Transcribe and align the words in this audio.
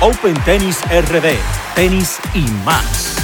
Open 0.00 0.34
Tennis 0.44 0.80
RD, 0.84 1.34
tenis 1.74 2.20
y 2.32 2.42
más. 2.64 3.16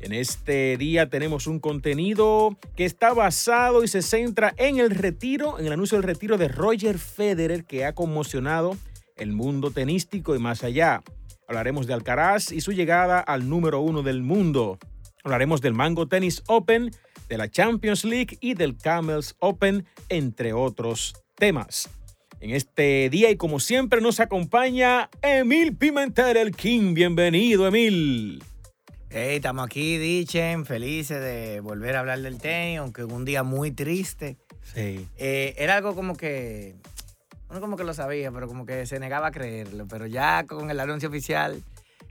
En 0.00 0.12
este 0.12 0.76
día 0.76 1.08
tenemos 1.08 1.46
un 1.46 1.60
contenido 1.60 2.58
que 2.74 2.84
está 2.84 3.14
basado 3.14 3.84
y 3.84 3.88
se 3.88 4.02
centra 4.02 4.54
en 4.56 4.80
el 4.80 4.90
retiro, 4.90 5.60
en 5.60 5.66
el 5.66 5.72
anuncio 5.72 5.98
del 5.98 6.08
retiro 6.08 6.36
de 6.36 6.48
Roger 6.48 6.98
Federer 6.98 7.64
que 7.64 7.84
ha 7.84 7.94
conmocionado 7.94 8.76
el 9.14 9.32
mundo 9.32 9.70
tenístico 9.70 10.34
y 10.34 10.40
más 10.40 10.64
allá. 10.64 11.04
Hablaremos 11.48 11.86
de 11.86 11.94
Alcaraz 11.94 12.52
y 12.52 12.60
su 12.60 12.72
llegada 12.72 13.20
al 13.20 13.48
número 13.48 13.80
uno 13.80 14.02
del 14.02 14.22
mundo. 14.22 14.78
Hablaremos 15.24 15.60
del 15.60 15.74
Mango 15.74 16.08
Tennis 16.08 16.42
Open, 16.46 16.90
de 17.28 17.38
la 17.38 17.50
Champions 17.50 18.04
League 18.04 18.38
y 18.40 18.54
del 18.54 18.76
Camels 18.76 19.36
Open, 19.40 19.86
entre 20.08 20.52
otros 20.52 21.14
temas. 21.34 21.90
En 22.40 22.50
este 22.50 23.08
día 23.10 23.30
y 23.30 23.36
como 23.36 23.60
siempre 23.60 24.00
nos 24.00 24.20
acompaña 24.20 25.08
Emil 25.22 25.76
Pimentel, 25.76 26.36
el 26.36 26.54
King. 26.54 26.94
Bienvenido, 26.94 27.66
Emil. 27.66 28.42
Hey, 29.10 29.36
estamos 29.36 29.64
aquí, 29.64 29.96
Dichen, 29.96 30.66
felices 30.66 31.20
de 31.20 31.60
volver 31.60 31.96
a 31.96 32.00
hablar 32.00 32.20
del 32.20 32.38
tenis, 32.38 32.78
aunque 32.80 33.04
un 33.04 33.24
día 33.24 33.42
muy 33.42 33.70
triste. 33.70 34.36
Sí. 34.74 35.06
Eh, 35.16 35.54
era 35.56 35.76
algo 35.76 35.94
como 35.94 36.16
que 36.16 36.74
uno 37.50 37.60
como 37.60 37.76
que 37.76 37.84
lo 37.84 37.94
sabía, 37.94 38.32
pero 38.32 38.48
como 38.48 38.66
que 38.66 38.86
se 38.86 38.98
negaba 38.98 39.28
a 39.28 39.30
creerlo. 39.30 39.86
Pero 39.88 40.06
ya 40.06 40.46
con 40.46 40.70
el 40.70 40.80
anuncio 40.80 41.08
oficial, 41.08 41.62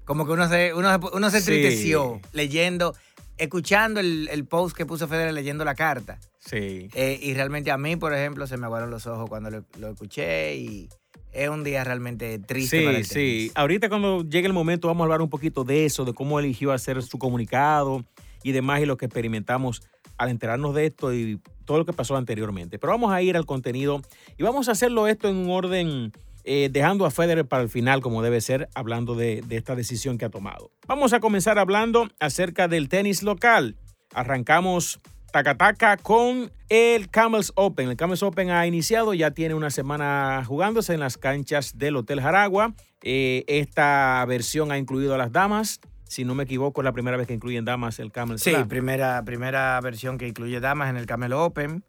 como 0.05 0.25
que 0.25 0.33
uno 0.33 0.47
se, 0.47 0.73
uno, 0.73 0.89
uno 1.13 1.29
se 1.29 1.37
entristeció 1.37 2.19
leyendo, 2.33 2.95
escuchando 3.37 3.99
el, 3.99 4.45
post 4.45 4.75
que 4.75 4.85
puso 4.85 5.07
Federer 5.07 5.33
leyendo 5.33 5.65
la 5.65 5.75
carta. 5.75 6.19
Sí. 6.39 6.89
Eh, 6.93 7.19
y 7.21 7.33
realmente 7.33 7.71
a 7.71 7.77
mí, 7.77 7.95
por 7.95 8.13
ejemplo, 8.13 8.47
se 8.47 8.57
me 8.57 8.65
aguaron 8.65 8.91
los 8.91 9.07
ojos 9.07 9.29
cuando 9.29 9.49
lo, 9.49 9.89
escuché 9.89 10.55
y 10.55 10.89
es 11.31 11.49
un 11.49 11.63
día 11.63 11.83
realmente 11.83 12.37
triste. 12.39 12.79
Sí, 12.79 12.85
para 12.85 12.97
el 12.97 13.05
sí. 13.05 13.51
Ahorita 13.55 13.89
cuando 13.89 14.23
llegue 14.23 14.47
el 14.47 14.53
momento 14.53 14.87
vamos 14.87 15.01
a 15.01 15.05
hablar 15.05 15.21
un 15.21 15.29
poquito 15.29 15.63
de 15.63 15.85
eso, 15.85 16.05
de 16.05 16.13
cómo 16.13 16.39
eligió 16.39 16.71
hacer 16.71 17.01
su 17.01 17.17
comunicado 17.17 18.05
y 18.43 18.51
demás 18.51 18.81
y 18.81 18.85
lo 18.85 18.97
que 18.97 19.05
experimentamos 19.05 19.81
al 20.17 20.29
enterarnos 20.29 20.75
de 20.75 20.85
esto 20.85 21.13
y 21.13 21.39
todo 21.65 21.77
lo 21.77 21.85
que 21.85 21.93
pasó 21.93 22.15
anteriormente. 22.15 22.79
Pero 22.79 22.93
vamos 22.93 23.11
a 23.11 23.21
ir 23.21 23.37
al 23.37 23.45
contenido 23.45 24.01
y 24.37 24.43
vamos 24.43 24.69
a 24.69 24.73
hacerlo 24.73 25.07
esto 25.07 25.29
en 25.29 25.37
un 25.37 25.49
orden, 25.49 26.11
eh, 26.43 26.69
dejando 26.71 27.05
a 27.05 27.11
Federer 27.11 27.45
para 27.45 27.63
el 27.63 27.69
final 27.69 28.01
como 28.01 28.21
debe 28.21 28.41
ser, 28.41 28.69
hablando 28.75 29.15
de, 29.15 29.43
esta 29.49 29.75
decisión 29.75 30.17
que 30.17 30.25
ha 30.25 30.29
tomado. 30.29 30.71
Vamos 30.87 31.13
a 31.13 31.19
comenzar 31.19 31.59
hablando 31.59 32.07
acerca 32.19 32.67
del 32.67 32.89
tenis 32.89 33.23
local. 33.23 33.77
Arrancamos 34.13 34.99
Takataka 35.31 35.97
con 35.97 36.51
el 36.69 37.09
Camels 37.09 37.51
Open. 37.55 37.89
El 37.89 37.97
Camels 37.97 38.21
Open 38.21 38.51
ha 38.51 38.67
iniciado, 38.67 39.13
ya 39.13 39.31
tiene 39.31 39.55
una 39.55 39.71
semana 39.71 40.43
jugándose 40.45 40.93
en 40.93 40.99
las 40.99 41.17
canchas 41.17 41.77
del 41.77 41.95
Hotel 41.95 42.21
Jaragua. 42.21 42.75
Eh, 43.01 43.43
esta 43.47 44.23
versión 44.27 44.71
ha 44.71 44.77
incluido 44.77 45.15
a 45.15 45.17
las 45.17 45.31
damas, 45.31 45.81
si 46.13 46.25
no 46.25 46.35
me 46.35 46.43
equivoco, 46.43 46.81
es 46.81 46.85
la 46.85 46.91
primera 46.91 47.17
vez 47.17 47.25
que 47.25 47.33
incluyen 47.33 47.65
damas 47.65 47.97
el 47.97 48.11
Camel 48.11 48.37
Sí, 48.37 48.53
primera, 48.69 49.23
primera 49.25 49.79
versión 49.81 50.19
que 50.19 50.27
incluye 50.27 50.59
damas 50.59 50.91
en 50.91 50.97
el 50.97 51.07
Camel 51.07 51.33
Open. 51.33 51.83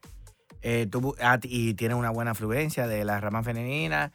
Eh, 0.62 0.88
ah, 1.20 1.38
y 1.42 1.74
tiene 1.74 1.94
una 1.94 2.08
buena 2.08 2.30
afluencia 2.30 2.86
de 2.86 3.04
la 3.04 3.20
rama 3.20 3.42
femenina. 3.42 4.12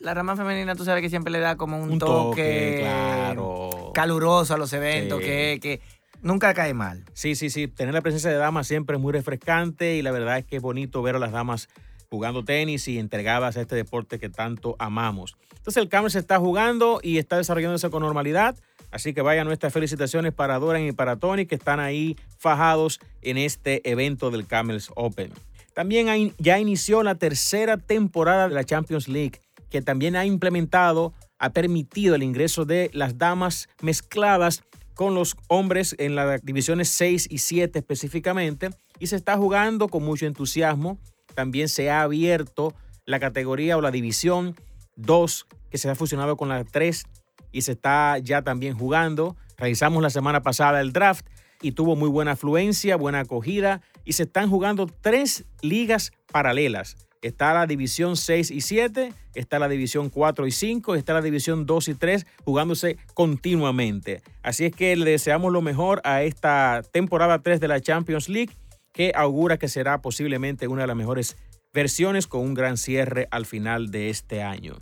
La 0.00 0.12
rama 0.12 0.36
femenina, 0.36 0.74
tú 0.74 0.84
sabes 0.84 1.00
que 1.00 1.08
siempre 1.08 1.32
le 1.32 1.38
da 1.38 1.56
como 1.56 1.80
un, 1.82 1.98
toque, 1.98 2.80
claro. 2.80 3.92
caluroso 3.94 4.52
a 4.52 4.58
los 4.58 4.72
eventos, 4.74 5.20
que, 5.20 5.58
que 5.62 5.80
nunca 6.20 6.52
cae 6.52 6.74
mal. 6.74 7.04
Sí, 7.14 7.34
sí, 7.34 7.48
sí. 7.48 7.66
Tener 7.66 7.94
la 7.94 8.02
presencia 8.02 8.28
de 8.28 8.36
damas 8.36 8.66
siempre 8.66 8.96
es 8.96 9.02
muy 9.02 9.12
refrescante 9.12 9.96
y 9.96 10.02
la 10.02 10.10
verdad 10.10 10.36
es 10.36 10.44
que 10.44 10.56
es 10.56 10.62
bonito 10.62 11.00
ver 11.00 11.16
a 11.16 11.18
las 11.18 11.32
damas 11.32 11.68
jugando 12.10 12.44
tenis 12.44 12.88
y 12.88 12.98
entregadas 12.98 13.56
a 13.56 13.62
este 13.62 13.74
deporte 13.74 14.18
que 14.18 14.28
tanto 14.28 14.76
amamos. 14.78 15.36
Entonces 15.50 15.82
el 15.82 15.88
Camel 15.88 16.10
se 16.10 16.18
está 16.18 16.38
jugando 16.38 17.00
y 17.02 17.16
está 17.16 17.38
desarrollándose 17.38 17.88
con 17.88 18.02
normalidad. 18.02 18.54
Así 18.90 19.12
que 19.14 19.22
vayan 19.22 19.46
nuestras 19.46 19.72
felicitaciones 19.72 20.32
para 20.32 20.58
Doran 20.58 20.82
y 20.82 20.92
para 20.92 21.16
Tony 21.16 21.46
que 21.46 21.54
están 21.54 21.80
ahí 21.80 22.16
fajados 22.38 23.00
en 23.22 23.38
este 23.38 23.88
evento 23.90 24.30
del 24.30 24.46
Camels 24.46 24.90
Open. 24.94 25.32
También 25.74 26.34
ya 26.38 26.58
inició 26.58 27.02
la 27.02 27.16
tercera 27.16 27.76
temporada 27.76 28.48
de 28.48 28.54
la 28.54 28.64
Champions 28.64 29.08
League, 29.08 29.42
que 29.68 29.82
también 29.82 30.16
ha 30.16 30.24
implementado, 30.24 31.12
ha 31.38 31.50
permitido 31.50 32.14
el 32.14 32.22
ingreso 32.22 32.64
de 32.64 32.90
las 32.94 33.18
damas 33.18 33.68
mezcladas 33.82 34.62
con 34.94 35.14
los 35.14 35.36
hombres 35.48 35.94
en 35.98 36.14
las 36.14 36.40
divisiones 36.42 36.88
6 36.88 37.26
y 37.30 37.38
7 37.38 37.78
específicamente, 37.78 38.70
y 38.98 39.08
se 39.08 39.16
está 39.16 39.36
jugando 39.36 39.88
con 39.88 40.02
mucho 40.02 40.24
entusiasmo. 40.24 40.98
También 41.34 41.68
se 41.68 41.90
ha 41.90 42.00
abierto 42.00 42.74
la 43.04 43.20
categoría 43.20 43.76
o 43.76 43.82
la 43.82 43.90
división 43.90 44.56
2, 44.96 45.46
que 45.68 45.76
se 45.76 45.90
ha 45.90 45.94
fusionado 45.94 46.38
con 46.38 46.48
la 46.48 46.64
3 46.64 47.04
y 47.52 47.62
se 47.62 47.72
está 47.72 48.18
ya 48.18 48.42
también 48.42 48.76
jugando. 48.76 49.36
Realizamos 49.56 50.02
la 50.02 50.10
semana 50.10 50.42
pasada 50.42 50.80
el 50.80 50.92
draft 50.92 51.26
y 51.62 51.72
tuvo 51.72 51.96
muy 51.96 52.08
buena 52.08 52.32
afluencia, 52.32 52.96
buena 52.96 53.20
acogida 53.20 53.80
y 54.04 54.12
se 54.12 54.24
están 54.24 54.50
jugando 54.50 54.86
tres 54.86 55.44
ligas 55.62 56.12
paralelas. 56.30 56.96
Está 57.22 57.54
la 57.54 57.66
división 57.66 58.16
6 58.16 58.50
y 58.50 58.60
7, 58.60 59.12
está 59.34 59.58
la 59.58 59.68
división 59.68 60.10
4 60.10 60.46
y 60.46 60.52
5, 60.52 60.94
está 60.94 61.14
la 61.14 61.22
división 61.22 61.66
2 61.66 61.88
y 61.88 61.94
3 61.94 62.26
jugándose 62.44 62.98
continuamente. 63.14 64.22
Así 64.42 64.66
es 64.66 64.72
que 64.72 64.94
le 64.94 65.10
deseamos 65.10 65.52
lo 65.52 65.62
mejor 65.62 66.00
a 66.04 66.22
esta 66.22 66.82
temporada 66.92 67.40
3 67.40 67.58
de 67.58 67.68
la 67.68 67.80
Champions 67.80 68.28
League 68.28 68.54
que 68.92 69.12
augura 69.14 69.58
que 69.58 69.68
será 69.68 70.00
posiblemente 70.02 70.68
una 70.68 70.82
de 70.82 70.86
las 70.86 70.96
mejores 70.96 71.36
versiones 71.74 72.26
con 72.26 72.42
un 72.42 72.54
gran 72.54 72.76
cierre 72.76 73.28
al 73.30 73.44
final 73.44 73.90
de 73.90 74.08
este 74.08 74.42
año. 74.42 74.76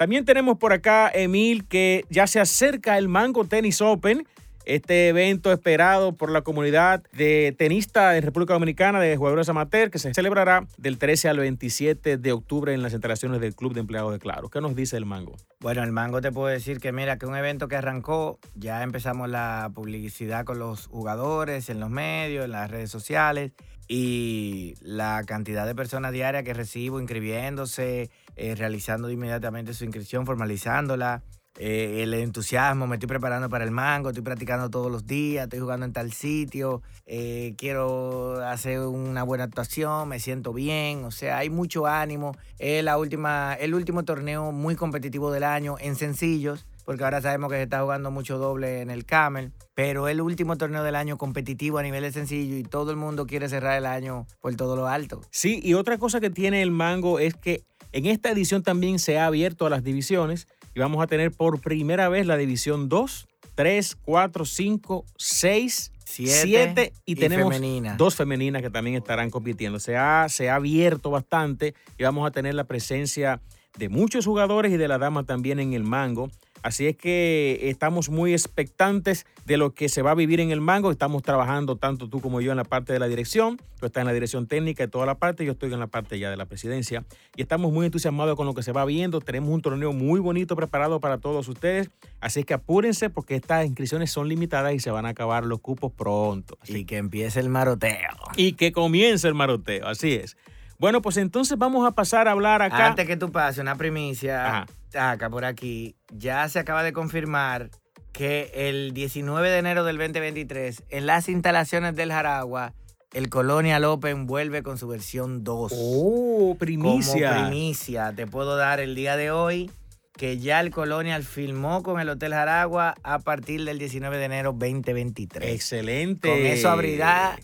También 0.00 0.24
tenemos 0.24 0.56
por 0.56 0.72
acá, 0.72 1.10
Emil, 1.12 1.66
que 1.66 2.06
ya 2.08 2.26
se 2.26 2.40
acerca 2.40 2.96
el 2.96 3.08
Mango 3.08 3.44
Tennis 3.44 3.82
Open, 3.82 4.26
este 4.64 5.08
evento 5.08 5.52
esperado 5.52 6.14
por 6.14 6.30
la 6.30 6.40
comunidad 6.40 7.02
de 7.12 7.54
tenistas 7.58 8.14
de 8.14 8.22
República 8.22 8.54
Dominicana, 8.54 8.98
de 8.98 9.14
jugadores 9.18 9.50
amateur, 9.50 9.90
que 9.90 9.98
se 9.98 10.14
celebrará 10.14 10.66
del 10.78 10.96
13 10.96 11.28
al 11.28 11.40
27 11.40 12.16
de 12.16 12.32
octubre 12.32 12.72
en 12.72 12.80
las 12.82 12.94
instalaciones 12.94 13.42
del 13.42 13.54
Club 13.54 13.74
de 13.74 13.80
Empleados 13.80 14.10
de 14.12 14.18
Claro. 14.18 14.48
¿Qué 14.48 14.62
nos 14.62 14.74
dice 14.74 14.96
el 14.96 15.04
Mango? 15.04 15.36
Bueno, 15.60 15.82
el 15.82 15.92
Mango 15.92 16.22
te 16.22 16.32
puedo 16.32 16.46
decir 16.46 16.80
que 16.80 16.92
mira, 16.92 17.18
que 17.18 17.26
un 17.26 17.36
evento 17.36 17.68
que 17.68 17.76
arrancó, 17.76 18.38
ya 18.54 18.82
empezamos 18.82 19.28
la 19.28 19.70
publicidad 19.74 20.46
con 20.46 20.58
los 20.58 20.86
jugadores, 20.86 21.68
en 21.68 21.78
los 21.78 21.90
medios, 21.90 22.46
en 22.46 22.52
las 22.52 22.70
redes 22.70 22.90
sociales, 22.90 23.52
y 23.92 24.76
la 24.82 25.24
cantidad 25.26 25.66
de 25.66 25.74
personas 25.74 26.12
diarias 26.12 26.44
que 26.44 26.54
recibo 26.54 27.00
inscribiéndose, 27.00 28.08
eh, 28.36 28.54
realizando 28.54 29.10
inmediatamente 29.10 29.74
su 29.74 29.84
inscripción, 29.84 30.26
formalizándola. 30.26 31.24
Eh, 31.58 32.04
el 32.04 32.14
entusiasmo, 32.14 32.86
me 32.86 32.94
estoy 32.94 33.08
preparando 33.08 33.48
para 33.48 33.64
el 33.64 33.72
mango, 33.72 34.10
estoy 34.10 34.22
practicando 34.22 34.70
todos 34.70 34.92
los 34.92 35.08
días, 35.08 35.42
estoy 35.42 35.58
jugando 35.58 35.84
en 35.86 35.92
tal 35.92 36.12
sitio, 36.12 36.82
eh, 37.04 37.54
quiero 37.58 38.40
hacer 38.46 38.78
una 38.78 39.24
buena 39.24 39.42
actuación, 39.42 40.08
me 40.08 40.20
siento 40.20 40.52
bien, 40.52 41.02
o 41.02 41.10
sea, 41.10 41.38
hay 41.38 41.50
mucho 41.50 41.88
ánimo. 41.88 42.36
Es 42.60 42.84
la 42.84 42.96
última, 42.96 43.54
el 43.54 43.74
último 43.74 44.04
torneo 44.04 44.52
muy 44.52 44.76
competitivo 44.76 45.32
del 45.32 45.42
año 45.42 45.74
en 45.80 45.96
sencillos, 45.96 46.64
porque 46.84 47.04
ahora 47.04 47.20
sabemos 47.20 47.50
que 47.50 47.56
se 47.56 47.62
está 47.62 47.82
jugando 47.82 48.10
mucho 48.10 48.38
doble 48.38 48.80
en 48.80 48.90
el 48.90 49.04
Camel, 49.04 49.52
pero 49.74 50.08
es 50.08 50.12
el 50.12 50.20
último 50.20 50.56
torneo 50.56 50.82
del 50.82 50.96
año 50.96 51.18
competitivo 51.18 51.78
a 51.78 51.82
nivel 51.82 52.02
de 52.02 52.12
sencillo 52.12 52.56
y 52.56 52.62
todo 52.62 52.90
el 52.90 52.96
mundo 52.96 53.26
quiere 53.26 53.48
cerrar 53.48 53.78
el 53.78 53.86
año 53.86 54.26
por 54.40 54.54
todo 54.56 54.76
lo 54.76 54.86
alto. 54.86 55.20
Sí, 55.30 55.60
y 55.62 55.74
otra 55.74 55.98
cosa 55.98 56.20
que 56.20 56.30
tiene 56.30 56.62
el 56.62 56.70
mango 56.70 57.18
es 57.18 57.34
que 57.34 57.62
en 57.92 58.06
esta 58.06 58.30
edición 58.30 58.62
también 58.62 58.98
se 58.98 59.18
ha 59.18 59.26
abierto 59.26 59.66
a 59.66 59.70
las 59.70 59.82
divisiones 59.82 60.46
y 60.74 60.80
vamos 60.80 61.02
a 61.02 61.06
tener 61.06 61.32
por 61.32 61.60
primera 61.60 62.08
vez 62.08 62.26
la 62.26 62.36
división 62.36 62.88
2, 62.88 63.28
3, 63.54 63.96
4, 64.04 64.44
5, 64.44 65.04
6, 65.16 65.92
7 66.04 66.92
y, 67.04 67.14
tenemos 67.16 67.54
dos 67.96 68.14
femeninas 68.14 68.62
que 68.62 68.70
también 68.70 68.96
estarán 68.96 69.30
compitiendo. 69.30 69.78
Se 69.78 69.96
ha, 69.96 70.28
se 70.28 70.50
ha 70.50 70.56
abierto 70.56 71.10
bastante 71.10 71.74
y 71.98 72.04
vamos 72.04 72.26
a 72.26 72.30
tener 72.30 72.54
la 72.54 72.64
presencia 72.64 73.40
de 73.78 73.88
muchos 73.88 74.26
jugadores 74.26 74.72
y 74.72 74.76
de 74.76 74.88
la 74.88 74.98
dama 74.98 75.24
también 75.24 75.60
en 75.60 75.72
el 75.72 75.84
mango. 75.84 76.30
Así 76.62 76.86
es 76.86 76.96
que 76.96 77.58
estamos 77.70 78.10
muy 78.10 78.32
expectantes 78.32 79.26
de 79.46 79.56
lo 79.56 79.72
que 79.74 79.88
se 79.88 80.02
va 80.02 80.10
a 80.10 80.14
vivir 80.14 80.40
en 80.40 80.50
el 80.50 80.60
Mango. 80.60 80.90
Estamos 80.90 81.22
trabajando 81.22 81.76
tanto 81.76 82.08
tú 82.08 82.20
como 82.20 82.40
yo 82.40 82.50
en 82.50 82.56
la 82.56 82.64
parte 82.64 82.92
de 82.92 82.98
la 82.98 83.08
dirección. 83.08 83.56
Tú 83.78 83.86
estás 83.86 84.02
en 84.02 84.06
la 84.06 84.12
dirección 84.12 84.46
técnica 84.46 84.84
y 84.84 84.88
toda 84.88 85.06
la 85.06 85.16
parte. 85.16 85.44
Yo 85.44 85.52
estoy 85.52 85.72
en 85.72 85.80
la 85.80 85.86
parte 85.86 86.18
ya 86.18 86.30
de 86.30 86.36
la 86.36 86.46
presidencia. 86.46 87.04
Y 87.34 87.42
estamos 87.42 87.72
muy 87.72 87.86
entusiasmados 87.86 88.36
con 88.36 88.46
lo 88.46 88.54
que 88.54 88.62
se 88.62 88.72
va 88.72 88.84
viendo. 88.84 89.20
Tenemos 89.20 89.50
un 89.50 89.62
torneo 89.62 89.92
muy 89.92 90.20
bonito 90.20 90.54
preparado 90.54 91.00
para 91.00 91.18
todos 91.18 91.48
ustedes. 91.48 91.90
Así 92.20 92.44
que 92.44 92.54
apúrense 92.54 93.08
porque 93.08 93.36
estas 93.36 93.64
inscripciones 93.64 94.10
son 94.10 94.28
limitadas 94.28 94.74
y 94.74 94.80
se 94.80 94.90
van 94.90 95.06
a 95.06 95.10
acabar 95.10 95.46
los 95.46 95.60
cupos 95.60 95.92
pronto. 95.92 96.58
y 96.66 96.84
que 96.84 96.98
empiece 96.98 97.40
el 97.40 97.48
maroteo. 97.48 98.10
Y 98.36 98.52
que 98.52 98.72
comience 98.72 99.26
el 99.26 99.34
maroteo. 99.34 99.86
Así 99.86 100.12
es. 100.12 100.36
Bueno, 100.78 101.02
pues 101.02 101.18
entonces 101.18 101.58
vamos 101.58 101.86
a 101.86 101.92
pasar 101.92 102.26
a 102.28 102.32
hablar 102.32 102.62
acá. 102.62 102.86
Antes 102.86 103.06
que 103.06 103.16
tú 103.16 103.30
pases, 103.30 103.60
una 103.60 103.76
primicia. 103.76 104.66
Acá 104.94 105.30
por 105.30 105.44
aquí. 105.44 105.96
Ya 106.12 106.48
se 106.48 106.58
acaba 106.58 106.82
de 106.82 106.92
confirmar 106.92 107.70
que 108.12 108.50
el 108.54 108.92
19 108.92 109.50
de 109.50 109.58
enero 109.58 109.84
del 109.84 109.98
2023, 109.98 110.84
en 110.88 111.06
las 111.06 111.28
instalaciones 111.28 111.94
del 111.94 112.12
Jaragua, 112.12 112.74
el 113.12 113.28
Colonial 113.28 113.84
Open 113.84 114.26
vuelve 114.26 114.62
con 114.62 114.78
su 114.78 114.88
versión 114.88 115.42
2. 115.42 115.72
¡Oh, 115.74 116.56
primicia! 116.58 117.34
Como 117.34 117.48
primicia, 117.48 118.12
te 118.14 118.26
puedo 118.26 118.56
dar 118.56 118.80
el 118.80 118.94
día 118.94 119.16
de 119.16 119.30
hoy 119.30 119.70
que 120.16 120.38
ya 120.38 120.60
el 120.60 120.70
Colonial 120.70 121.24
filmó 121.24 121.82
con 121.82 121.98
el 121.98 122.08
Hotel 122.08 122.34
Jaragua 122.34 122.94
a 123.02 123.20
partir 123.20 123.64
del 123.64 123.78
19 123.78 124.18
de 124.18 124.24
enero 124.24 124.52
2023. 124.52 125.50
Excelente. 125.50 126.28
Con 126.28 126.38
eso 126.40 126.68
abrirá 126.68 127.38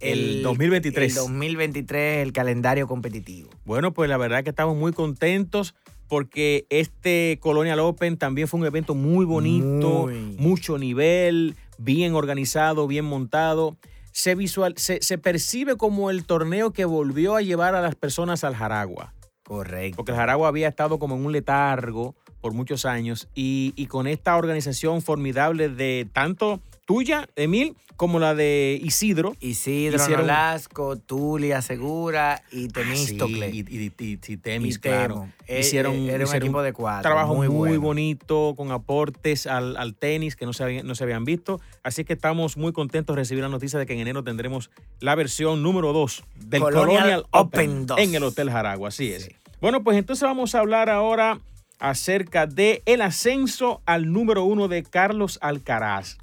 el, 0.00 0.42
2023. 0.42 1.12
El 1.12 1.14
2023, 1.14 2.22
el 2.22 2.32
calendario 2.32 2.88
competitivo. 2.88 3.50
Bueno, 3.64 3.92
pues 3.92 4.08
la 4.08 4.16
verdad 4.16 4.42
que 4.42 4.50
estamos 4.50 4.76
muy 4.76 4.92
contentos 4.92 5.74
porque 6.12 6.66
este 6.68 7.38
Colonial 7.40 7.80
Open 7.80 8.18
también 8.18 8.46
fue 8.46 8.60
un 8.60 8.66
evento 8.66 8.94
muy 8.94 9.24
bonito, 9.24 10.10
mucho 10.36 10.76
nivel, 10.76 11.56
bien 11.78 12.14
organizado, 12.14 12.86
bien 12.86 13.06
montado. 13.06 13.78
Se, 14.10 14.34
visual, 14.34 14.74
se, 14.76 15.00
percibe 15.16 15.78
como 15.78 16.10
el 16.10 16.26
torneo 16.26 16.74
que 16.74 16.84
volvió 16.84 17.34
a 17.34 17.40
llevar 17.40 17.74
a 17.74 17.80
las 17.80 17.94
personas 17.94 18.44
al 18.44 18.54
Jaragua. 18.54 19.14
Correcto. 19.42 19.96
Porque 19.96 20.12
el 20.12 20.18
Jaragua 20.18 20.48
había 20.48 20.68
estado 20.68 20.98
como 20.98 21.14
en 21.14 21.24
un 21.24 21.32
letargo 21.32 22.14
por 22.42 22.52
muchos 22.52 22.84
años 22.84 23.26
y, 23.34 23.72
y 23.74 23.86
con 23.86 24.06
esta 24.06 24.36
organización 24.36 25.00
formidable 25.00 25.70
de 25.70 26.06
tanto 26.12 26.60
tuya, 26.84 27.28
Emil, 27.36 27.76
como 27.96 28.18
la 28.18 28.34
de 28.34 28.80
Isidro. 28.82 29.36
Isidro, 29.40 29.96
Hicieron... 29.96 30.26
Nolasco, 30.26 30.96
Tulia 30.96 31.62
Segura 31.62 32.42
y 32.50 32.66
ah, 32.66 32.68
Temístocle. 32.72 33.50
y, 33.50 33.92
y, 33.98 34.36
Temis, 34.38 34.78
claro. 34.78 35.28
Eh, 35.46 35.60
hicieron, 35.60 35.94
eh, 35.94 36.12
era 36.12 36.26
un 36.26 36.34
equipo 36.34 36.62
de 36.62 36.72
cuatro. 36.72 37.02
Trabajo 37.02 37.34
muy, 37.34 37.76
bonito, 37.76 38.54
con 38.56 38.72
aportes 38.72 39.46
al, 39.46 39.94
tenis 39.98 40.36
que 40.36 40.46
no 40.46 40.52
se, 40.52 40.64
habían, 40.64 40.86
no 40.86 40.94
se 40.94 41.04
habían 41.04 41.24
visto. 41.24 41.60
Así 41.82 42.04
que 42.04 42.14
estamos 42.14 42.56
muy 42.56 42.72
contentos 42.72 43.14
de 43.14 43.22
recibir 43.22 43.42
la 43.42 43.48
noticia 43.48 43.78
de 43.78 43.86
que 43.86 43.92
en 43.92 44.00
enero 44.00 44.24
tendremos 44.24 44.70
la 45.00 45.14
versión 45.14 45.62
número 45.62 45.92
2 45.92 46.24
del 46.46 46.62
Colonial, 46.62 47.26
Open, 47.30 47.86
en 47.96 48.14
el 48.14 48.22
Hotel 48.22 48.50
Jaragua. 48.50 48.88
Así 48.88 49.12
es. 49.12 49.30
Bueno, 49.60 49.84
pues 49.84 49.96
entonces 49.96 50.22
vamos 50.24 50.54
a 50.56 50.58
hablar 50.58 50.90
ahora 50.90 51.38
acerca 51.78 52.46
de 52.46 52.82
el 52.86 53.00
ascenso 53.00 53.82
al 53.86 54.12
número 54.12 54.44
uno 54.44 54.68
de 54.68 54.82
Carlos 54.82 55.38
Alcaraz. 55.42 56.18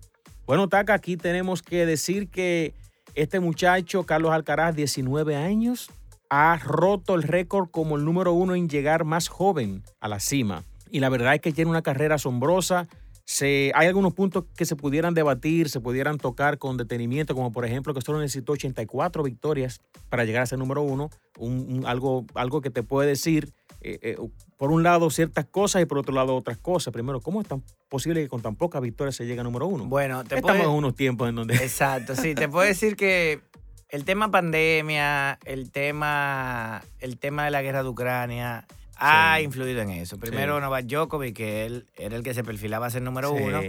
Bueno, 0.49 0.67
Taca, 0.67 0.95
aquí 0.95 1.15
tenemos 1.15 1.61
que 1.61 1.85
decir 1.85 2.27
que 2.27 2.73
este 3.13 3.39
muchacho, 3.39 4.07
Carlos 4.07 4.31
Alcaraz, 4.31 4.75
19 4.75 5.35
años, 5.35 5.91
ha 6.27 6.57
roto 6.57 7.13
el 7.13 7.21
récord 7.21 7.69
como 7.69 7.97
el 7.97 8.03
número 8.03 8.33
uno 8.33 8.55
en 8.55 8.67
llegar 8.67 9.05
más 9.05 9.27
joven 9.27 9.83
a 9.99 10.07
la 10.07 10.19
cima. 10.19 10.63
Y 10.89 11.01
la 11.01 11.09
verdad 11.09 11.35
es 11.35 11.41
que 11.41 11.51
tiene 11.51 11.69
una 11.69 11.83
carrera 11.83 12.15
asombrosa. 12.15 12.87
Se, 13.25 13.71
hay 13.75 13.89
algunos 13.89 14.15
puntos 14.15 14.45
que 14.57 14.65
se 14.65 14.75
pudieran 14.75 15.13
debatir, 15.13 15.69
se 15.69 15.81
pudieran 15.81 16.17
tocar 16.17 16.57
con 16.57 16.77
detenimiento, 16.77 17.35
como 17.35 17.51
por 17.51 17.63
ejemplo 17.63 17.93
que 17.93 18.01
solo 18.01 18.17
necesitó 18.17 18.53
84 18.53 19.21
victorias 19.21 19.81
para 20.09 20.25
llegar 20.25 20.41
a 20.41 20.47
ser 20.47 20.57
número 20.57 20.81
uno. 20.81 21.11
algo, 21.85 22.25
algo 22.33 22.61
que 22.61 22.71
te 22.71 22.81
puede 22.81 23.07
decir 23.07 23.53
eh, 23.81 23.99
eh, 24.01 24.17
por 24.59 24.73
un 24.73 24.83
lado 24.83 25.09
ciertas 25.09 25.45
cosas 25.45 25.81
y 25.81 25.85
por 25.85 25.97
otro 25.97 26.13
lado 26.13 26.35
otras 26.35 26.57
cosas. 26.57 26.91
Primero, 26.91 27.21
¿cómo 27.21 27.39
es 27.39 27.47
tan 27.47 27.63
posible 27.87 28.21
que 28.21 28.27
con 28.27 28.41
tan 28.41 28.57
pocas 28.57 28.81
victorias 28.81 29.15
se 29.15 29.25
llegue 29.25 29.39
a 29.39 29.43
número 29.43 29.65
uno? 29.67 29.85
Bueno, 29.85 30.19
estamos 30.19 30.57
en 30.57 30.67
unos 30.67 30.95
tiempos 30.95 31.29
en 31.29 31.35
donde... 31.35 31.55
Exacto, 31.55 32.13
sí, 32.13 32.35
te 32.35 32.49
puedo 32.49 32.67
decir 32.67 32.97
que 32.97 33.39
el 33.87 34.03
tema 34.03 34.29
pandemia, 34.31 35.39
el 35.45 35.71
tema, 35.71 36.83
el 36.99 37.17
tema 37.17 37.45
de 37.45 37.51
la 37.51 37.61
guerra 37.61 37.83
de 37.83 37.89
Ucrania 37.89 38.67
ha 38.97 39.39
influido 39.39 39.81
en 39.81 39.91
eso. 39.91 40.17
Primero, 40.17 40.59
Novak 40.59 40.87
Djokovic, 40.87 41.37
que 41.37 41.65
él 41.65 41.87
era 41.95 42.17
el 42.17 42.23
que 42.23 42.33
se 42.33 42.43
perfilaba 42.43 42.87
a 42.87 42.89
ser 42.89 43.01
número 43.01 43.31
uno, 43.31 43.61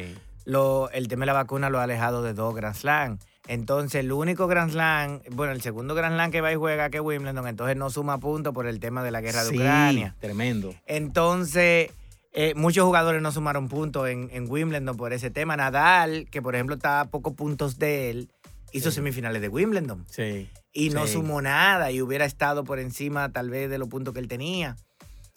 lo, 0.45 0.91
el 0.91 1.07
tema 1.07 1.21
de 1.21 1.27
la 1.27 1.35
vacuna 1.35 1.71
lo 1.71 1.79
ha 1.79 1.85
alejado 1.85 2.25
de 2.25 2.35
dos 2.35 2.53
Grand 2.53 2.75
Slam. 2.75 3.21
Entonces, 3.51 4.05
el 4.05 4.13
único 4.13 4.47
Grand 4.47 4.71
Slam, 4.71 5.23
bueno, 5.33 5.53
el 5.53 5.61
segundo 5.61 5.97
Grand 5.97 6.15
Slam 6.15 6.31
que 6.31 6.41
va 6.41 6.53
y 6.53 6.55
juega 6.55 6.89
que 6.89 7.01
Wimbledon, 7.01 7.49
entonces 7.49 7.77
no 7.77 7.91
suma 7.91 8.19
puntos 8.19 8.55
por 8.55 8.69
el 8.69 8.79
tema 8.79 9.03
de 9.03 9.11
la 9.11 9.21
guerra 9.21 9.43
de 9.43 9.57
Ucrania. 9.57 10.15
Tremendo. 10.21 10.73
Entonces, 10.87 11.91
eh, 12.33 12.55
muchos 12.55 12.85
jugadores 12.85 13.21
no 13.21 13.33
sumaron 13.33 13.69
puntos 13.69 14.09
en, 14.09 14.31
Wimbledon 14.49 14.97
por 14.97 15.13
ese 15.13 15.33
tema. 15.33 15.57
Nadal, 15.57 16.29
que 16.31 16.41
por 16.41 16.55
ejemplo 16.55 16.77
está 16.77 17.01
a 17.01 17.05
pocos 17.07 17.35
puntos 17.35 17.77
de 17.81 18.11
él, 18.11 18.31
hizo 18.71 18.93
semifinales 18.93 19.43
de 19.43 19.49
Wimbledon. 19.49 20.07
Sí. 20.09 20.49
Y 20.73 20.91
no 20.91 21.09
sumó 21.09 21.43
nada 21.43 21.91
y 21.91 22.01
hubiera 22.01 22.27
estado 22.27 22.63
por 22.63 22.79
encima 22.79 23.33
tal 23.33 23.51
vez 23.51 23.69
de 23.69 23.79
los 23.79 23.89
puntos 23.89 24.15
que 24.15 24.21
él 24.21 24.29
tenía. 24.29 24.77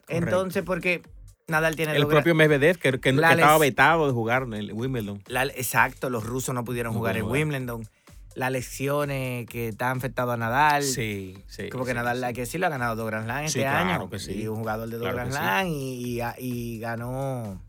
Entonces, 0.07 0.61
porque 0.61 1.01
Nadal 1.47 1.75
tiene 1.75 1.95
el 1.95 2.05
propio 2.05 2.35
Medvedev 2.35 2.77
que, 2.77 2.99
que, 2.99 3.09
estaba 3.09 3.57
vetado 3.57 4.05
de 4.05 4.13
jugar 4.13 4.43
en 4.53 4.71
Wimbledon. 4.71 5.23
exacto, 5.55 6.11
los 6.11 6.23
rusos 6.23 6.53
no 6.53 6.63
pudieron 6.63 6.93
jugar 6.93 7.17
en 7.17 7.23
Wimbledon 7.23 7.89
las 8.35 8.51
lesiones 8.51 9.45
que 9.47 9.69
están 9.69 9.97
afectado 9.97 10.31
a 10.31 10.37
Nadal. 10.37 10.83
Sí, 10.83 11.37
sí. 11.47 11.69
Como 11.69 11.85
que 11.85 11.93
Nadal, 11.93 12.23
hay 12.23 12.33
que 12.33 12.41
decirlo, 12.41 12.67
ha 12.67 12.69
ganado 12.69 12.95
dos 12.95 13.07
Grand 13.07 13.25
Slam 13.25 13.45
este 13.45 13.65
año. 13.65 14.09
Que 14.09 14.19
sí. 14.19 14.33
Y 14.33 14.47
un 14.47 14.57
jugador 14.57 14.89
de 14.89 14.97
dos 14.97 15.13
Grand 15.13 15.31
Slam 15.31 15.67
y, 15.69 16.79
ganó. 16.79 17.61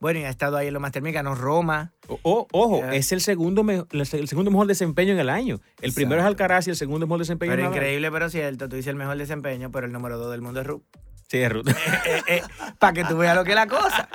Bueno, 0.00 0.20
y 0.20 0.24
ha 0.24 0.30
estado 0.30 0.56
ahí 0.56 0.68
en 0.68 0.72
los 0.72 0.80
Master 0.80 1.02
ganó 1.12 1.34
Roma. 1.34 1.92
ojo, 2.22 2.84
es 2.86 3.12
el 3.12 3.20
segundo, 3.20 3.64
el 3.90 4.06
segundo 4.06 4.50
mejor 4.50 4.66
desempeño 4.66 5.12
en 5.12 5.20
el 5.20 5.28
año. 5.28 5.60
El 5.82 5.92
primero 5.92 6.20
es 6.22 6.26
Alcaraz 6.26 6.66
y 6.66 6.70
el 6.70 6.76
segundo 6.76 7.06
mejor 7.06 7.18
desempeño 7.18 7.52
Pero 7.52 7.68
increíble, 7.68 8.10
pero 8.10 8.30
cierto. 8.30 8.68
Tú 8.68 8.76
dices 8.76 8.88
el 8.88 8.96
mejor 8.96 9.18
desempeño, 9.18 9.70
pero 9.70 9.86
el 9.86 9.92
número 9.92 10.16
dos 10.16 10.30
del 10.30 10.40
mundo 10.40 10.62
es 10.62 10.66
Ruth. 10.66 10.82
Sí, 11.28 11.38
es 11.38 11.52
Ruth. 11.52 11.68
Eh, 11.68 11.74
eh, 12.06 12.22
eh, 12.26 12.42
Para 12.78 12.92
que 12.92 13.04
tú 13.04 13.18
veas 13.18 13.36
lo 13.36 13.44
que 13.44 13.50
es 13.50 13.56
la 13.56 13.66
cosa. 13.66 14.08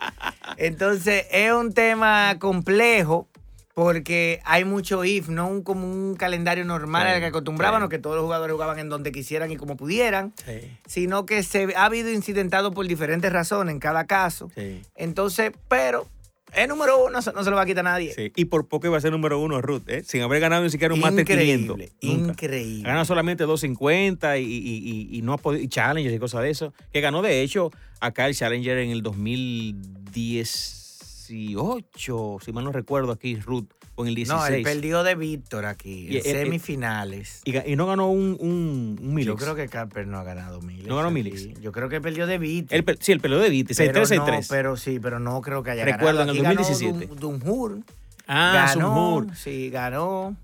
Entonces, 0.57 1.27
es 1.31 1.51
un 1.53 1.73
tema 1.73 2.37
complejo 2.39 3.29
porque 3.75 4.39
hay 4.45 4.63
mucho 4.63 5.03
if, 5.03 5.27
no 5.27 5.49
un, 5.49 5.61
como 5.61 5.85
un 5.85 6.15
calendario 6.15 6.63
normal 6.63 7.07
al 7.07 7.19
que 7.19 7.25
acostumbraban, 7.25 7.87
que 7.89 7.99
todos 7.99 8.15
los 8.15 8.23
jugadores 8.23 8.53
jugaban 8.53 8.79
en 8.79 8.87
donde 8.87 9.11
quisieran 9.11 9.51
y 9.51 9.57
como 9.57 9.75
pudieran, 9.75 10.33
sino 10.87 11.25
que 11.25 11.43
se 11.43 11.75
ha 11.75 11.83
habido 11.83 12.09
incidentado 12.09 12.71
por 12.71 12.87
diferentes 12.87 13.31
razones 13.31 13.73
en 13.73 13.79
cada 13.79 14.05
caso. 14.05 14.49
Entonces, 14.95 15.51
pero 15.67 16.07
es 16.53 16.69
número 16.69 17.03
uno, 17.03 17.11
no 17.11 17.21
se, 17.21 17.33
lo 17.33 17.55
va 17.57 17.63
a 17.63 17.65
quitar 17.65 17.83
nadie. 17.83 18.31
Y 18.33 18.45
por 18.45 18.65
poco 18.69 18.87
iba 18.87 18.97
a 18.97 19.01
ser 19.01 19.11
número 19.11 19.39
uno 19.39 19.61
Ruth, 19.61 19.89
¿eh? 19.89 20.03
sin 20.05 20.21
haber 20.21 20.39
ganado 20.39 20.63
ni 20.63 20.69
siquiera 20.69 20.93
un 20.93 21.01
Master 21.01 21.25
500. 21.25 21.77
Increíble. 21.99 22.87
Ganó 22.87 23.03
solamente 23.03 23.43
250 23.43 24.37
y, 24.37 24.45
y, 24.45 25.09
y, 25.11 25.21
no 25.21 25.33
ha 25.33 25.37
podido, 25.37 25.61
y 25.61 25.67
Challengers 25.67 26.15
y 26.15 26.19
cosas 26.19 26.43
de 26.43 26.49
eso. 26.49 26.73
Que 26.93 27.01
ganó, 27.01 27.21
de 27.21 27.41
hecho, 27.41 27.71
acá 27.99 28.25
el 28.25 28.35
Challenger 28.35 28.77
en 28.77 28.91
el 28.91 29.01
2010 29.01 30.84
18, 31.27 32.37
si 32.43 32.51
mal 32.51 32.63
no 32.63 32.71
recuerdo 32.71 33.11
aquí, 33.11 33.35
Ruth, 33.35 33.67
o 33.95 34.03
en 34.03 34.09
el 34.09 34.15
16. 34.15 34.39
No, 34.39 34.45
él 34.55 34.63
perdió 34.63 35.03
de 35.03 35.15
Víctor 35.15 35.65
aquí, 35.65 36.17
en 36.17 36.23
semifinales. 36.23 37.41
Y, 37.45 37.75
no 37.75 37.87
ganó 37.87 38.09
un, 38.09 38.37
un, 38.39 39.17
Yo 39.19 39.35
creo 39.35 39.55
que 39.55 39.67
Carper 39.67 40.07
no 40.07 40.17
ha 40.17 40.23
ganado 40.23 40.61
Miles. 40.61 40.87
¿No 40.87 40.95
ganó 40.97 41.11
Miles? 41.11 41.59
Yo 41.61 41.71
creo 41.71 41.89
que 41.89 42.01
perdió 42.01 42.27
de 42.27 42.37
Víctor. 42.37 42.97
sí, 42.99 43.11
él 43.11 43.19
perdió 43.19 43.39
de 43.39 43.49
Víctor, 43.49 43.75
6-3, 43.75 44.17
No, 44.17 44.39
pero 44.49 44.77
sí, 44.77 44.99
pero 44.99 45.19
no 45.19 45.41
creo 45.41 45.63
que 45.63 45.71
haya 45.71 45.85
Recuerdo, 45.85 46.19
ganado. 46.19 46.37
en 46.37 46.45
el 46.45 46.55
2017. 46.55 47.07
Ganó 47.07 47.15
Dunhur. 47.15 47.79
Ah, 48.27 48.73
ganó, 48.75 49.27
Sí, 49.35 49.69
ganó. 49.69 50.35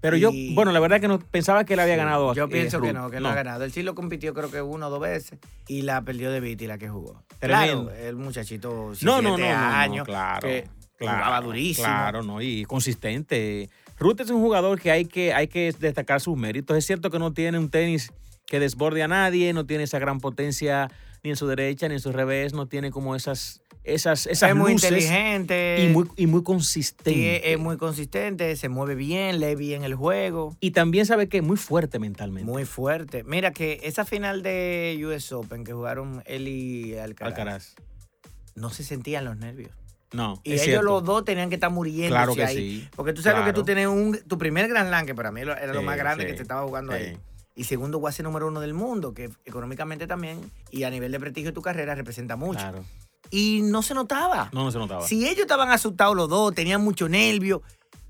Pero 0.00 0.16
yo, 0.16 0.30
bueno, 0.52 0.72
la 0.72 0.80
verdad 0.80 1.00
que 1.00 1.08
no 1.08 1.18
pensaba 1.18 1.64
que 1.64 1.74
él 1.74 1.80
había 1.80 1.96
ganado. 1.96 2.34
Yo 2.34 2.48
pienso 2.48 2.80
que 2.80 2.92
no, 2.92 3.10
que 3.10 3.20
no. 3.20 3.28
ha 3.28 3.34
ganado. 3.34 3.64
Él 3.64 3.72
sí 3.72 3.82
lo 3.82 3.94
compitió 3.94 4.34
creo 4.34 4.50
que 4.50 4.62
uno 4.62 4.88
o 4.88 4.90
dos 4.90 5.00
veces 5.00 5.38
y 5.68 5.82
la 5.82 6.02
perdió 6.02 6.30
de 6.30 6.40
Viti 6.40 6.66
la 6.66 6.78
que 6.78 6.88
jugó. 6.88 7.22
Claro, 7.40 7.90
el 7.90 8.16
muchachito 8.16 8.92
no, 9.02 9.22
no, 9.22 9.36
no, 9.36 9.46
años. 9.46 10.06
claro. 10.06 10.46
Que 10.46 10.68
jugaba 10.98 11.40
durísimo. 11.40 11.86
Claro, 11.86 12.22
no, 12.22 12.40
y 12.40 12.64
consistente. 12.64 13.68
Ruth 13.98 14.20
es 14.20 14.30
un 14.30 14.40
jugador 14.40 14.80
que 14.80 14.90
hay 14.90 15.06
que, 15.06 15.32
hay 15.32 15.48
que 15.48 15.72
destacar 15.78 16.20
sus 16.20 16.36
méritos. 16.36 16.76
Es 16.76 16.86
cierto 16.86 17.10
que 17.10 17.18
no 17.18 17.32
tiene 17.32 17.58
un 17.58 17.70
tenis 17.70 18.12
que 18.46 18.60
desborde 18.60 19.02
a 19.02 19.08
nadie, 19.08 19.52
no 19.52 19.66
tiene 19.66 19.84
esa 19.84 19.98
gran 19.98 20.20
potencia 20.20 20.90
ni 21.22 21.30
en 21.30 21.36
su 21.36 21.46
derecha 21.46 21.88
ni 21.88 21.94
en 21.94 22.00
su 22.00 22.12
revés, 22.12 22.52
no 22.52 22.66
tiene 22.66 22.90
como 22.90 23.16
esas 23.16 23.62
esas, 23.86 24.26
esas 24.26 24.50
es 24.50 24.56
muy 24.56 24.72
inteligente 24.72 25.84
y 25.84 25.92
muy, 25.92 26.08
y 26.16 26.26
muy 26.26 26.42
consistente. 26.42 27.52
es 27.52 27.58
muy 27.58 27.76
consistente, 27.76 28.56
se 28.56 28.68
mueve 28.68 28.94
bien, 28.94 29.38
lee 29.40 29.54
bien 29.54 29.84
el 29.84 29.94
juego. 29.94 30.56
Y 30.60 30.72
también 30.72 31.06
sabe 31.06 31.28
que 31.28 31.38
es 31.38 31.42
muy 31.44 31.56
fuerte 31.56 31.98
mentalmente. 31.98 32.50
Muy 32.50 32.64
fuerte. 32.64 33.22
Mira 33.24 33.52
que 33.52 33.80
esa 33.84 34.04
final 34.04 34.42
de 34.42 35.00
US 35.04 35.32
Open 35.32 35.64
que 35.64 35.72
jugaron 35.72 36.22
él 36.26 36.48
y 36.48 36.96
Alcaraz, 36.96 37.76
no 38.56 38.70
se 38.70 38.82
sentían 38.82 39.24
los 39.24 39.36
nervios. 39.36 39.70
No. 40.12 40.40
Y 40.44 40.52
ellos 40.52 40.64
cierto. 40.64 40.82
los 40.82 41.04
dos 41.04 41.24
tenían 41.24 41.48
que 41.48 41.56
estar 41.56 41.70
muriendo. 41.70 42.14
Claro 42.14 42.34
que 42.34 42.44
ahí. 42.44 42.56
sí. 42.56 42.88
Porque 42.96 43.12
tú 43.12 43.22
sabes 43.22 43.44
que 43.44 43.52
tú 43.52 43.64
tienes 43.64 43.86
un, 43.86 44.18
tu 44.26 44.38
primer 44.38 44.68
Grand 44.68 44.88
Slam, 44.88 45.06
que 45.06 45.14
para 45.14 45.30
mí 45.30 45.42
era 45.42 45.66
lo 45.72 45.80
Sí, 45.80 45.86
más 45.86 45.96
grande 45.96 46.24
sí, 46.24 46.30
que 46.30 46.36
se 46.36 46.42
estaba 46.42 46.62
jugando 46.62 46.92
ahí. 46.92 47.16
Y 47.54 47.64
segundo, 47.64 47.98
Guase 47.98 48.22
número 48.22 48.48
uno 48.48 48.60
del 48.60 48.74
mundo, 48.74 49.14
que 49.14 49.30
económicamente 49.44 50.06
también 50.06 50.50
y 50.70 50.82
a 50.82 50.90
nivel 50.90 51.10
de 51.10 51.18
prestigio 51.18 51.50
de 51.50 51.54
tu 51.54 51.62
carrera 51.62 51.94
representa 51.94 52.36
mucho. 52.36 52.60
Claro. 52.60 52.84
Y 53.30 53.60
no 53.62 53.82
se 53.82 53.94
notaba. 53.94 54.50
No, 54.52 54.64
no 54.64 54.70
se 54.70 54.78
notaba. 54.78 55.06
Si 55.06 55.24
ellos 55.26 55.40
estaban 55.42 55.70
asustados 55.70 56.14
los 56.16 56.28
dos, 56.28 56.54
tenían 56.54 56.82
mucho 56.82 57.08
nervio, 57.08 57.62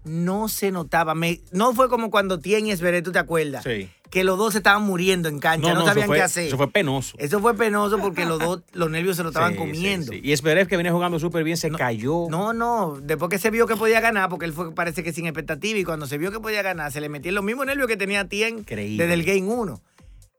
no 0.05 0.49
se 0.49 0.71
notaba. 0.71 1.15
Me- 1.15 1.41
no 1.51 1.73
fue 1.75 1.89
como 1.89 2.11
cuando 2.11 2.39
Tien 2.39 2.67
y 2.67 2.71
Esberet, 2.71 3.05
¿tú 3.05 3.13
te 3.13 3.19
acuerdas? 3.19 3.65
Sí. 3.65 3.89
Que 4.11 4.23
los 4.23 4.39
dos 4.39 4.53
se 4.53 4.59
estaban 4.59 4.83
muriendo 4.83 5.29
en 5.29 5.41
cancha, 5.41 5.75
no, 5.75 5.85
sabían 5.85 6.07
fue- 6.07 6.19
qué 6.19 6.23
hacer. 6.23 6.47
Eso 6.47 6.57
fue 6.57 6.71
penoso. 6.71 7.17
Eso 7.19 7.41
fue 7.41 7.55
penoso 7.55 7.99
porque 7.99 8.25
los 8.25 8.39
dos, 8.39 8.63
los 8.73 8.89
nervios 8.89 9.17
se 9.17 9.25
lo 9.25 9.31
estaban 9.31 9.55
Sí, 9.55 9.59
comiendo. 9.59 10.13
sí, 10.13 10.21
sí. 10.23 10.31
Y 10.31 10.37
Zverev, 10.37 10.69
que 10.69 10.77
venía 10.77 10.93
jugando 10.93 11.19
súper 11.19 11.43
bien, 11.43 11.57
se 11.57 11.71
cayó. 11.73 12.27
No, 12.31 12.53
no, 12.53 12.99
después 13.03 13.31
que 13.31 13.39
se 13.39 13.51
vio 13.51 13.67
que 13.67 13.75
podía 13.75 14.01
ganar, 14.01 14.29
porque 14.29 14.47
él 14.47 14.53
fue 14.53 14.73
parece 14.73 15.03
que 15.03 15.13
sin 15.13 15.27
expectativa, 15.27 15.77
y 15.77 15.83
cuando 15.85 16.07
se 16.07 16.19
vio 16.19 16.31
que 16.31 16.39
podía 16.39 16.63
ganar, 16.63 16.93
se 16.93 17.01
le 17.01 17.09
metía 17.09 17.33
los 17.33 17.43
mismos 17.43 17.67
nervios 17.67 17.89
que 17.89 17.97
tenía 17.97 18.29
Tien 18.29 18.65
desde 18.65 19.13
el 19.13 19.25
Game 19.25 19.43
1. 19.53 19.81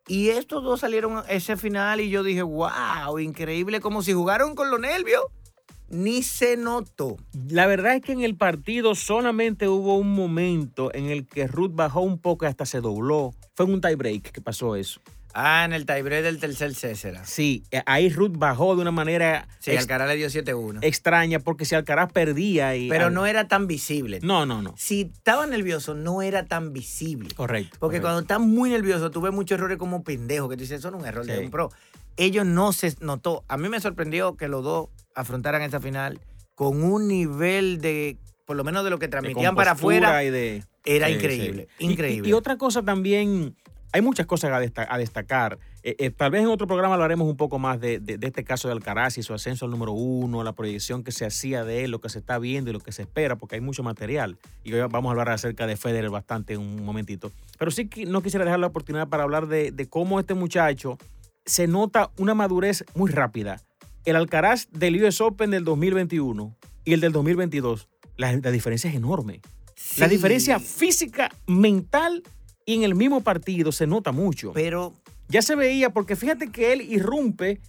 Y 0.08 0.30
estos 0.30 0.64
dos 0.64 0.80
salieron 0.80 1.18
a 1.18 1.22
ese 1.30 1.58
final 1.58 2.00
y 2.00 2.10
yo 2.10 2.24
dije, 2.24 2.42
wow, 2.42 3.20
increíble, 3.20 3.82
como 3.82 4.02
si 4.02 4.14
jugaron 4.14 4.56
con 4.56 4.72
los 4.72 4.80
nervios. 4.80 5.22
Ni 5.90 6.22
se 6.24 6.58
notó. 6.58 7.18
La 7.50 7.66
verdad 7.66 7.96
es 7.96 8.02
que 8.02 8.12
en 8.12 8.22
el 8.22 8.36
partido 8.36 8.94
solamente 8.96 9.70
hubo 9.70 9.98
un 9.98 10.14
momento 10.14 10.94
en 10.94 11.06
el 11.06 11.26
que 11.26 11.48
Ruth 11.48 11.72
bajó 11.74 12.02
un 12.02 12.20
poco 12.20 12.46
y 12.46 12.50
hasta 12.50 12.66
se 12.66 12.82
dobló. 12.82 13.34
Fue 13.56 13.66
en 13.66 13.74
un 13.74 13.82
tiebreak 13.82 14.32
que 14.32 14.42
pasó 14.42 14.76
eso. 14.76 15.00
Ah, 15.40 15.66
en 15.66 15.74
el 15.74 15.86
tiebreak 15.86 16.24
del 16.24 16.40
tercer 16.40 16.74
César. 16.74 17.22
Sí, 17.26 17.64
eh, 17.70 17.84
ahí 17.86 18.10
Ruth 18.10 18.34
bajó 18.38 18.76
de 18.76 18.82
una 18.82 18.90
manera 18.92 19.48
Sí, 19.60 19.76
Alcaraz 19.78 20.08
le 20.08 20.16
dio 20.16 20.30
7-1. 20.30 20.80
extraña 20.82 21.38
porque 21.40 21.64
si 21.66 21.76
Alcaraz 21.76 22.12
perdía 22.12 22.76
y 22.76 22.90
Pero 22.90 23.06
al- 23.08 23.14
no 23.14 23.28
era 23.28 23.48
tan 23.48 23.68
visible. 23.68 24.20
No, 24.24 24.48
no, 24.48 24.64
no. 24.64 24.74
Si 24.78 25.02
estaba 25.14 25.46
nervioso, 25.46 25.94
no 25.94 26.24
era 26.24 26.46
tan 26.48 26.74
visible. 26.74 27.30
Correcto. 27.36 27.78
Porque 27.80 28.00
correcto. 28.00 28.02
cuando 28.08 28.22
estás 28.22 28.40
muy 28.40 28.72
nervioso, 28.72 29.12
tú 29.12 29.22
ves 29.22 29.32
muchos 29.32 29.60
errores 29.60 29.78
como 29.78 30.04
pendejo, 30.04 30.50
que 30.50 30.56
tú 30.58 30.62
dices, 30.62 30.80
eso 30.80 30.90
no 30.90 30.98
es 30.98 31.04
un 31.04 31.08
error 31.10 31.26
de 31.26 31.38
un 31.40 31.52
pro. 31.52 31.70
Ellos 32.18 32.46
no 32.48 32.74
se 32.74 32.96
notó. 33.02 33.44
A 33.48 33.58
mí 33.58 33.70
me 33.70 33.80
sorprendió 33.80 34.36
que 34.38 34.48
los 34.48 34.64
dos 34.64 34.90
afrontaran 35.14 35.62
esa 35.62 35.80
final 35.80 36.20
con 36.56 36.82
un 36.84 37.08
nivel 37.08 37.80
de, 37.80 38.18
por 38.46 38.56
lo 38.58 38.64
menos 38.64 38.84
de 38.84 38.90
lo 38.90 38.98
que 38.98 39.08
transmitían 39.08 39.54
para 39.56 39.74
afuera, 39.74 40.24
y 40.24 40.32
de- 40.32 40.64
era 40.84 41.08
Sí, 41.10 41.14
increíble. 41.14 41.68
sí. 41.78 41.86
Y- 41.86 41.88
y- 41.88 41.92
Increíble. 41.92 42.30
Y, 42.30 42.34
otra 42.34 42.58
cosa 42.58 42.82
también, 42.82 43.56
hay 43.94 44.02
muchas 44.02 44.26
cosas 44.26 44.52
a, 44.52 44.60
desta- 44.60 44.88
a 44.90 44.98
destacar. 44.98 45.60
Eh, 45.84 45.96
eh, 46.00 46.10
tal 46.12 46.32
vez 46.32 46.42
en 46.42 46.48
otro 46.50 46.68
programa 46.68 46.96
hablaremos 46.96 47.28
un 47.28 47.38
poco 47.38 47.58
más 47.60 47.80
de, 47.80 48.00
de- 48.00 48.18
de 48.18 48.28
este 48.28 48.44
caso 48.44 48.68
de 48.68 48.74
Alcaraz 48.74 49.18
y 49.18 49.24
su 49.24 49.34
ascenso 49.34 49.66
al 49.66 49.72
número 49.72 49.94
uno, 49.94 50.44
la 50.44 50.54
proyección 50.54 51.04
que 51.04 51.12
se 51.12 51.26
hacía 51.26 51.64
de 51.64 51.84
él, 51.86 51.92
lo 51.92 52.02
que 52.02 52.10
se 52.10 52.20
está 52.20 52.38
viendo 52.40 52.70
y 52.70 52.74
lo 52.74 52.80
que 52.80 52.92
se 52.92 53.04
espera, 53.04 53.38
porque 53.38 53.56
hay 53.56 53.62
mucho 53.62 53.84
material. 53.84 54.38
Y 54.64 54.74
hoy 54.74 54.82
vamos 54.90 55.08
a 55.10 55.12
hablar 55.12 55.30
acerca 55.30 55.66
de 55.68 55.78
Federer 55.78 56.10
bastante 56.10 56.54
en 56.54 56.60
un 56.62 56.84
momentito. 56.84 57.32
Pero 57.58 57.72
sí 57.72 57.88
que 57.88 58.06
no 58.06 58.22
quisiera 58.22 58.44
dejar 58.46 58.60
la 58.60 58.68
oportunidad 58.68 59.08
para 59.08 59.24
hablar 59.24 59.48
de, 59.48 59.72
de 59.72 59.88
cómo 59.88 60.20
este 60.20 60.34
muchacho 60.34 60.98
se 61.46 61.68
nota 61.68 62.12
una 62.18 62.34
madurez 62.34 62.84
muy 62.94 63.10
rápida. 63.10 63.62
El 64.04 64.16
Alcaraz 64.18 64.68
del 64.72 65.02
US 65.04 65.22
Open 65.22 65.52
del 65.52 65.64
2021 65.64 66.56
y 66.86 66.94
el 66.94 67.00
del 67.02 67.12
2022, 67.14 67.88
la, 68.18 68.34
la 68.34 68.52
diferencia 68.52 68.90
es 68.90 68.96
enorme. 68.96 69.42
La 69.98 70.08
Sí, 70.08 70.16
diferencia 70.16 70.60
física, 70.60 71.30
mental 71.46 72.24
y 72.68 72.76
en 72.76 72.84
el 72.84 72.94
mismo 72.94 73.22
partido 73.22 73.72
se 73.72 73.88
nota 73.88 74.12
mucho. 74.12 74.52
Pero 74.54 74.94
Ya 75.30 75.42
se 75.42 75.56
veía 75.56 75.90
porque 75.90 76.16
fíjate 76.16 76.52
que 76.52 76.72
él 76.74 76.82
irrumpe, 76.82 77.60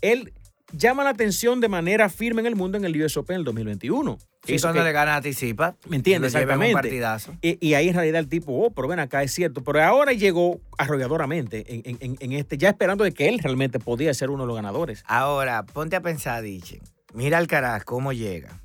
él 0.00 0.32
llama 0.72 1.04
la 1.04 1.10
atención 1.10 1.60
de 1.60 1.68
manera 1.68 2.08
firme 2.08 2.40
en 2.40 2.46
el 2.46 2.56
mundo 2.56 2.76
en 2.78 2.84
el 2.84 3.00
US 3.02 3.16
Open 3.16 3.36
del 3.36 3.44
2021. 3.44 4.18
sí, 4.44 4.54
Eso 4.56 4.66
cuando 4.66 4.80
que- 4.80 4.84
le 4.86 4.92
gana 4.92 5.16
anticipa. 5.16 5.76
¿Me 5.88 5.96
entiendes? 5.96 6.34
en 6.34 6.38
un 6.38 6.42
Exactamente. 6.42 6.74
partidazo. 6.74 7.36
y, 7.40 7.64
y 7.64 7.74
ahí 7.74 7.88
en 7.88 7.94
realidad 7.94 8.18
el 8.20 8.28
tipo, 8.28 8.52
oh, 8.64 8.70
pero 8.72 8.88
ven 8.88 8.98
acá, 8.98 9.22
es 9.22 9.32
cierto. 9.32 9.62
Pero 9.62 9.80
ahora 9.82 10.12
llegó 10.12 10.60
arrolladoramente 10.76 11.64
en, 11.72 11.82
en- 11.84 11.96
en- 12.00 12.16
en 12.18 12.32
este, 12.32 12.58
ya 12.58 12.70
esperando 12.70 13.04
de 13.04 13.12
que 13.12 13.28
él 13.28 13.38
realmente 13.38 13.78
podía 13.78 14.12
ser 14.14 14.30
uno 14.30 14.42
de 14.42 14.48
los 14.48 14.56
ganadores. 14.56 15.04
Ahora, 15.06 15.64
ponte 15.64 15.94
a 15.96 16.00
pensar, 16.00 16.42
Dichen. 16.42 16.80
Mira 17.12 17.38
Alcaraz 17.38 17.84
cómo 17.84 18.12
llega. 18.12 18.60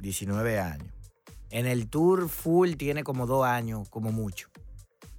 19 0.00 0.58
años. 0.60 0.88
En 1.50 1.66
el 1.66 1.88
tour 1.88 2.28
full 2.28 2.72
tiene 2.74 3.02
como 3.04 3.26
dos 3.26 3.46
años, 3.46 3.88
como 3.88 4.12
mucho. 4.12 4.48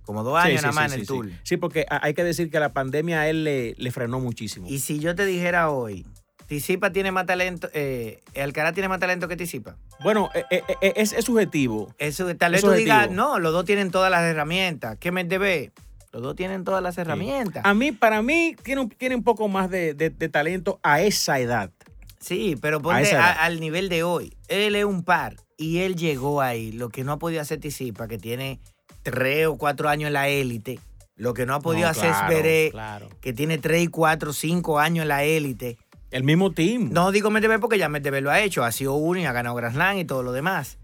Como 0.05 0.23
dos 0.23 0.37
años 0.37 0.61
nada 0.61 0.73
más 0.73 0.93
en 0.93 0.99
el 1.01 1.07
tour. 1.07 1.29
sí. 1.43 1.57
Porque 1.57 1.85
hay 1.89 2.13
que 2.13 2.23
decir 2.23 2.49
que 2.49 2.59
la 2.59 2.73
pandemia 2.73 3.21
a 3.21 3.29
él 3.29 3.43
le, 3.43 3.73
le 3.77 3.91
frenó 3.91 4.19
muchísimo. 4.19 4.67
Y 4.69 4.79
si 4.79 4.99
yo 4.99 5.15
te 5.15 5.25
dijera 5.25 5.69
hoy, 5.71 6.05
Tisipa 6.47 6.91
tiene 6.91 7.11
más 7.11 7.25
talento, 7.25 7.69
eh, 7.73 8.21
Alcaraz 8.39 8.73
tiene 8.73 8.87
más 8.87 8.99
talento 8.99 9.27
que 9.27 9.35
Tisipa. 9.35 9.77
Bueno, 10.03 10.29
eh, 10.35 10.43
eh, 10.51 10.61
eh, 10.81 10.93
es, 10.95 11.13
es 11.13 11.25
subjetivo. 11.25 11.93
Eso 11.97 12.33
tal 12.35 12.51
vez 12.51 12.59
Es 12.63 12.69
tú 12.69 12.71
digas, 12.75 13.09
no, 13.09 13.39
los 13.39 13.51
dos 13.51 13.65
tienen 13.65 13.89
todas 13.89 14.11
las 14.11 14.21
herramientas. 14.21 14.97
¿Qué 14.99 15.11
me 15.11 15.23
debe? 15.23 15.71
Los 16.11 16.21
dos 16.21 16.35
tienen 16.35 16.63
todas 16.63 16.83
las 16.83 16.97
herramientas. 16.99 17.63
A 17.65 17.73
mí, 17.73 17.91
para 17.91 18.21
mí, 18.21 18.55
tiene 18.63 18.81
un, 18.81 18.89
tiene 18.89 19.15
un 19.15 19.23
poco 19.23 19.47
más 19.47 19.69
de, 19.71 19.93
de- 19.95 20.11
de 20.11 20.29
talento 20.29 20.79
a 20.83 21.01
esa 21.01 21.39
edad. 21.39 21.71
Sí, 22.19 22.55
pero 22.61 22.79
ponte 22.81 23.15
a- 23.15 23.31
al 23.43 23.59
nivel 23.59 23.89
de 23.89 24.03
hoy. 24.03 24.35
Él 24.47 24.75
es 24.75 24.85
un 24.85 25.03
par 25.03 25.35
y 25.57 25.79
él 25.79 25.95
llegó 25.95 26.41
ahí. 26.41 26.71
Lo 26.71 26.89
que 26.89 27.03
no 27.03 27.11
ha 27.13 27.17
podido 27.19 27.41
hacer 27.41 27.59
Tisipa, 27.59 28.07
que 28.07 28.17
tiene 28.17 28.59
tres 29.05 29.47
o 29.47 29.57
cuatro 29.57 29.87
años 29.87 30.07
en 30.07 30.13
la 30.13 30.27
élite. 30.27 30.79
Lo 31.15 31.33
que 31.33 31.45
no 31.45 31.53
ha 31.55 31.59
podido 31.61 31.85
No, 31.85 31.91
hacer 31.91 32.09
claro, 32.09 32.27
Zverev, 32.27 32.71
claro. 32.71 33.09
que 33.21 33.31
tiene 33.31 33.57
tres, 33.57 33.87
cuatro, 33.89 34.33
cinco 34.33 34.79
años 34.79 35.03
en 35.03 35.07
la 35.09 35.23
élite. 35.23 35.77
El 36.11 36.23
mismo 36.23 36.51
team. 36.51 36.89
No 36.91 37.11
digo 37.11 37.29
Medvedev 37.29 37.59
porque 37.61 37.77
ya 37.77 37.87
Medvedev 37.87 38.23
lo 38.23 38.31
ha 38.31 38.41
hecho. 38.41 38.63
Ha 38.63 38.71
sido 38.71 38.93
uno 38.95 39.19
y 39.19 39.25
ha 39.25 39.31
ganado 39.31 39.55
Grand 39.55 39.73
Slam 39.75 39.97
y 39.99 40.05
todo 40.05 40.23
lo 40.23 40.31
demás. 40.33 40.77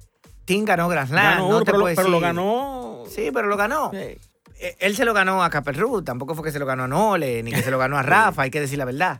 Tim 0.45 0.63
ganó 0.65 0.87
Grand 0.87 1.09
Slam. 1.09 1.33
Ganó 1.39 1.59
no 1.59 1.65
pero, 1.65 1.77
lo- 1.79 1.85
pero 1.95 2.19
ganó. 2.19 3.03
Sí, 3.09 3.29
pero 3.33 3.47
lo 3.47 3.57
ganó. 3.57 3.91
Sí. 3.91 3.97
Eh, 3.97 4.75
Él 4.79 4.95
se 4.95 5.05
lo 5.05 5.13
ganó 5.13 5.43
a 5.43 5.49
Capelrud, 5.49 6.03
tampoco 6.03 6.35
fue 6.35 6.43
que 6.45 6.51
se 6.51 6.59
lo 6.59 6.65
ganó 6.65 6.83
a 6.83 6.87
Nole, 6.87 7.41
ni 7.43 7.51
que 7.51 7.61
se 7.63 7.71
lo 7.71 7.77
ganó 7.79 7.97
a 7.97 8.03
Rafa, 8.03 8.43
hay 8.43 8.51
que 8.51 8.59
decir 8.61 8.77
la 8.77 8.85
verdad. 8.85 9.19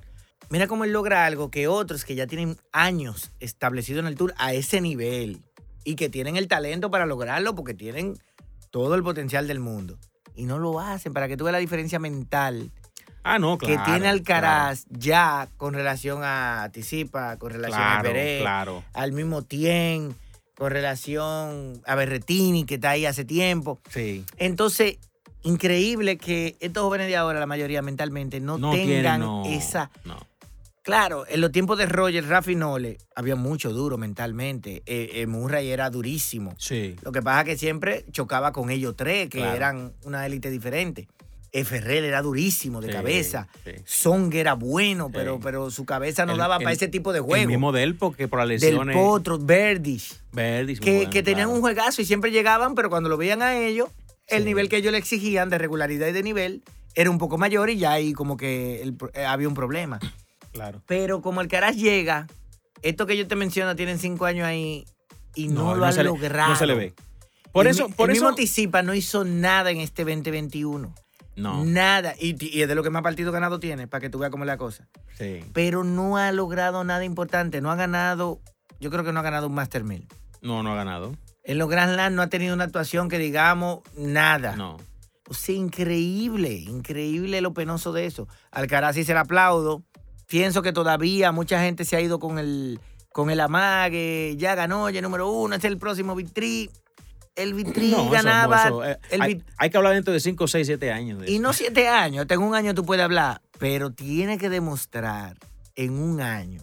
Mira 0.50 0.67
cómo 0.67 0.84
él 0.84 0.91
logra 0.91 1.25
algo 1.25 1.50
que 1.50 1.67
otros 1.67 2.03
que 2.05 2.13
ya 2.15 2.27
tienen 2.27 2.58
años 2.74 3.31
establecido 3.39 4.00
en 4.01 4.08
el 4.08 4.15
tour 4.15 4.34
a 4.38 4.53
ese 4.53 4.81
nivel 4.81 5.41
y 5.84 5.96
que 5.96 6.10
tienen 6.10 6.36
el 6.36 6.48
talento 6.48 6.91
para 6.91 7.05
lograrlo 7.05 7.55
porque 7.55 7.74
tienen 7.74 8.17
todo 8.71 8.95
el 8.95 9.03
potencial 9.03 9.47
del 9.47 9.59
mundo. 9.59 9.97
Y 10.35 10.45
no 10.45 10.57
lo 10.59 10.79
hacen 10.79 11.13
para 11.13 11.27
que 11.27 11.37
tú 11.37 11.43
veas 11.43 11.53
la 11.53 11.59
diferencia 11.59 11.99
mental 11.99 12.71
Ah, 13.23 13.37
no, 13.37 13.59
claro. 13.59 13.83
que 13.83 13.91
tiene 13.91 14.07
Alcaraz 14.07 14.85
ya 14.89 15.47
con 15.57 15.75
relación 15.75 16.21
a 16.23 16.69
Tisipa, 16.73 17.37
con 17.37 17.51
relación 17.51 17.77
Claro, 17.79 17.99
a 17.99 18.01
Pérez, 18.01 18.41
claro. 18.41 18.83
al 18.93 19.11
mismo 19.11 19.43
Tien, 19.43 20.15
con 20.55 20.71
relación 20.71 21.81
a 21.85 21.93
Berretini, 21.95 22.65
que 22.65 22.75
está 22.75 22.91
ahí 22.91 23.05
hace 23.05 23.23
tiempo. 23.23 23.79
Sí. 23.89 24.25
Entonces, 24.37 24.97
increíble 25.43 26.17
que 26.17 26.55
estos 26.61 26.83
jóvenes 26.83 27.07
de 27.07 27.17
ahora, 27.17 27.39
la 27.39 27.45
mayoría 27.45 27.81
mentalmente, 27.83 28.39
no, 28.39 28.57
No 28.57 28.71
tengan 28.71 28.87
quieren, 28.87 29.19
no. 29.19 29.43
esa. 29.45 29.91
No. 30.05 30.17
Claro, 30.83 31.25
en 31.29 31.41
los 31.41 31.51
tiempos 31.51 31.77
de 31.77 31.85
Roger, 31.85 32.25
Rafa 32.27 32.51
y 32.51 32.55
Nole, 32.55 32.97
había 33.15 33.35
mucho 33.35 33.71
duro 33.71 33.97
mentalmente. 34.00 34.81
Eh, 34.88 35.11
eh, 35.13 35.27
Murray 35.27 35.69
era 35.69 35.89
durísimo. 35.91 36.55
Sí. 36.57 36.95
Lo 37.03 37.11
que 37.11 37.21
pasa 37.21 37.41
es 37.41 37.45
que 37.45 37.57
siempre 37.57 38.03
chocaba 38.11 38.51
con 38.51 38.71
ellos 38.71 38.95
tres, 38.95 39.29
que 39.29 39.38
Claro. 39.39 39.55
eran 39.55 39.93
una 40.05 40.25
élite 40.25 40.50
diferente. 40.50 41.07
Eh, 41.53 41.65
Ferrer 41.65 42.03
era 42.05 42.21
durísimo 42.21 42.81
de 42.81 42.88
Sí, 42.88 42.93
cabeza. 42.93 43.47
sí. 43.63 43.71
Song 43.85 44.33
era 44.33 44.53
bueno, 44.53 45.07
Sí. 45.07 45.11
pero, 45.13 45.39
pero 45.39 45.69
su 45.69 45.85
cabeza 45.85 46.25
no 46.25 46.31
El- 46.31 46.38
daba 46.39 46.55
el- 46.55 46.63
para 46.63 46.73
ese 46.73 46.88
tipo 46.88 47.11
de 47.11 47.19
El 47.19 47.25
juego. 47.25 47.47
mismo 47.47 47.71
de 47.73 47.83
él, 47.83 47.95
porque 47.95 48.27
por 48.27 48.39
las 48.39 48.47
Del 48.47 48.59
lesiones. 48.61 48.95
Potro, 48.95 49.38
Verdish, 49.38 50.15
Verdis, 50.31 50.79
muy 50.79 50.85
que, 50.85 50.95
bueno, 50.95 51.09
que 51.11 51.21
tenían 51.23 51.47
claro. 51.47 51.55
un 51.55 51.61
juegazo 51.61 52.01
y 52.01 52.05
siempre 52.05 52.31
llegaban, 52.31 52.73
pero 52.73 52.89
cuando 52.89 53.09
lo 53.09 53.17
veían 53.17 53.41
a 53.43 53.55
ellos, 53.57 53.89
el 54.27 54.45
nivel 54.45 54.69
que 54.69 54.77
ellos 54.77 54.93
le 54.93 54.97
exigían 54.97 55.50
de 55.50 55.57
regularidad 55.57 56.07
y 56.07 56.11
de 56.13 56.23
nivel 56.23 56.63
era 56.95 57.09
un 57.11 57.17
poco 57.17 57.38
mayor 57.38 57.69
y 57.69 57.77
ya 57.77 57.91
ahí 57.91 58.13
como 58.13 58.38
que 58.38 58.81
el 58.81 58.95
eh, 59.13 59.25
había 59.25 59.47
un 59.50 59.53
problema. 59.53 60.00
Claro. 60.51 60.81
Pero 60.86 61.22
como 61.22 61.41
el 61.41 61.48
Caras 61.48 61.75
llega, 61.77 62.27
esto 62.81 63.05
que 63.05 63.17
yo 63.17 63.27
te 63.27 63.36
menciono 63.36 63.75
tienen 63.75 64.00
cinco 64.00 64.25
años 64.25 64.46
ahí 64.48 64.86
y 65.36 65.48
no, 65.48 65.75
lo 65.75 65.86
han 65.86 65.93
se 65.93 66.00
le- 66.03 66.10
logrado. 66.10 66.50
No 66.50 66.55
se 66.55 66.65
le 66.67 66.75
ve. 66.75 66.93
Por 67.51 67.67
El 67.67 67.72
eso, 67.72 67.89
por 67.89 68.10
el 68.10 68.15
eso. 68.17 68.31
mismo 68.31 68.81
no 68.84 68.93
hizo 68.93 69.24
nada 69.25 69.72
en 69.72 69.77
este 69.81 70.03
2021. 70.05 70.93
No. 71.36 71.65
Nada. 71.65 72.13
Y, 72.20 72.36
y 72.46 72.62
es 72.62 72.67
de 72.67 72.75
lo 72.75 72.84
que 72.84 72.89
más 72.89 73.01
partido 73.03 73.31
ganado 73.31 73.60
tiene, 73.60 73.88
para 73.88 74.01
que 74.01 74.10
tú 74.10 74.20
veas 74.20 74.31
cómo 74.31 74.43
es 74.43 74.48
la 74.48 74.58
cosa. 74.58 74.88
Sí. 75.17 75.39
Pero 75.53 75.84
no 75.84 76.17
ha 76.17 76.31
logrado 76.31 76.84
nada 76.84 77.03
importante. 77.05 77.62
No 77.62 77.72
ha 77.72 77.75
ganado, 77.75 78.39
yo 78.79 78.89
creo 78.89 79.03
que 79.03 79.12
no 79.13 79.20
ha 79.20 79.24
ganado 79.24 79.48
un 79.48 79.53
Master 79.53 79.84
1000. 79.84 80.08
No, 80.41 80.63
no 80.63 80.72
ha 80.74 80.75
ganado. 80.75 81.15
En 81.43 81.58
los 81.58 81.70
Grand 81.70 81.93
Slam 81.93 82.15
no 82.15 82.22
ha 82.22 82.27
tenido 82.27 82.53
una 82.53 82.65
actuación 82.65 83.10
que 83.10 83.17
digamos 83.17 83.79
nada. 83.98 84.55
No. 84.55 84.77
O 85.27 85.34
sea, 85.34 85.55
increíble, 85.55 86.51
increíble 86.53 87.41
lo 87.41 87.53
penoso 87.53 87.91
de 87.93 88.05
eso. 88.05 88.27
Alcaraz 88.51 88.96
sí 88.96 89.03
se 89.03 89.13
le 89.13 89.20
aplaudo. 89.20 89.84
Pienso 90.31 90.61
que 90.61 90.71
todavía 90.71 91.33
mucha 91.33 91.61
gente 91.61 91.83
se 91.83 91.97
ha 91.97 92.00
ido 92.00 92.17
con 92.17 92.39
el, 92.39 92.79
con 93.11 93.29
el 93.29 93.41
amague. 93.41 94.35
Ya 94.38 94.55
ganó, 94.55 94.89
ya 94.89 95.01
número 95.01 95.29
uno, 95.29 95.55
este 95.55 95.67
es 95.67 95.73
el 95.73 95.77
próximo 95.77 96.15
Vitri. 96.15 96.69
El 97.35 97.53
Vitri 97.53 97.91
No, 97.91 98.09
ganaba. 98.09 98.63
eso, 98.63 98.85
eh, 98.85 98.97
el 99.09 99.43
hay, 99.57 99.69
que 99.69 99.75
hablar 99.77 99.93
dentro 99.93 100.13
de 100.13 100.21
5, 100.21 100.47
6, 100.47 100.67
7 100.67 100.89
años. 100.89 101.19
de 101.19 101.29
y 101.29 101.33
eso. 101.33 101.41
no 101.41 101.51
siete 101.51 101.89
años, 101.89 102.21
hasta 102.21 102.35
en 102.35 102.43
un 102.43 102.55
año 102.55 102.73
tú 102.73 102.85
puedes 102.85 103.03
hablar, 103.03 103.41
pero 103.59 103.91
tiene 103.91 104.38
que 104.38 104.50
demostrar 104.50 105.35
en 105.75 106.00
un 106.00 106.21
año 106.21 106.61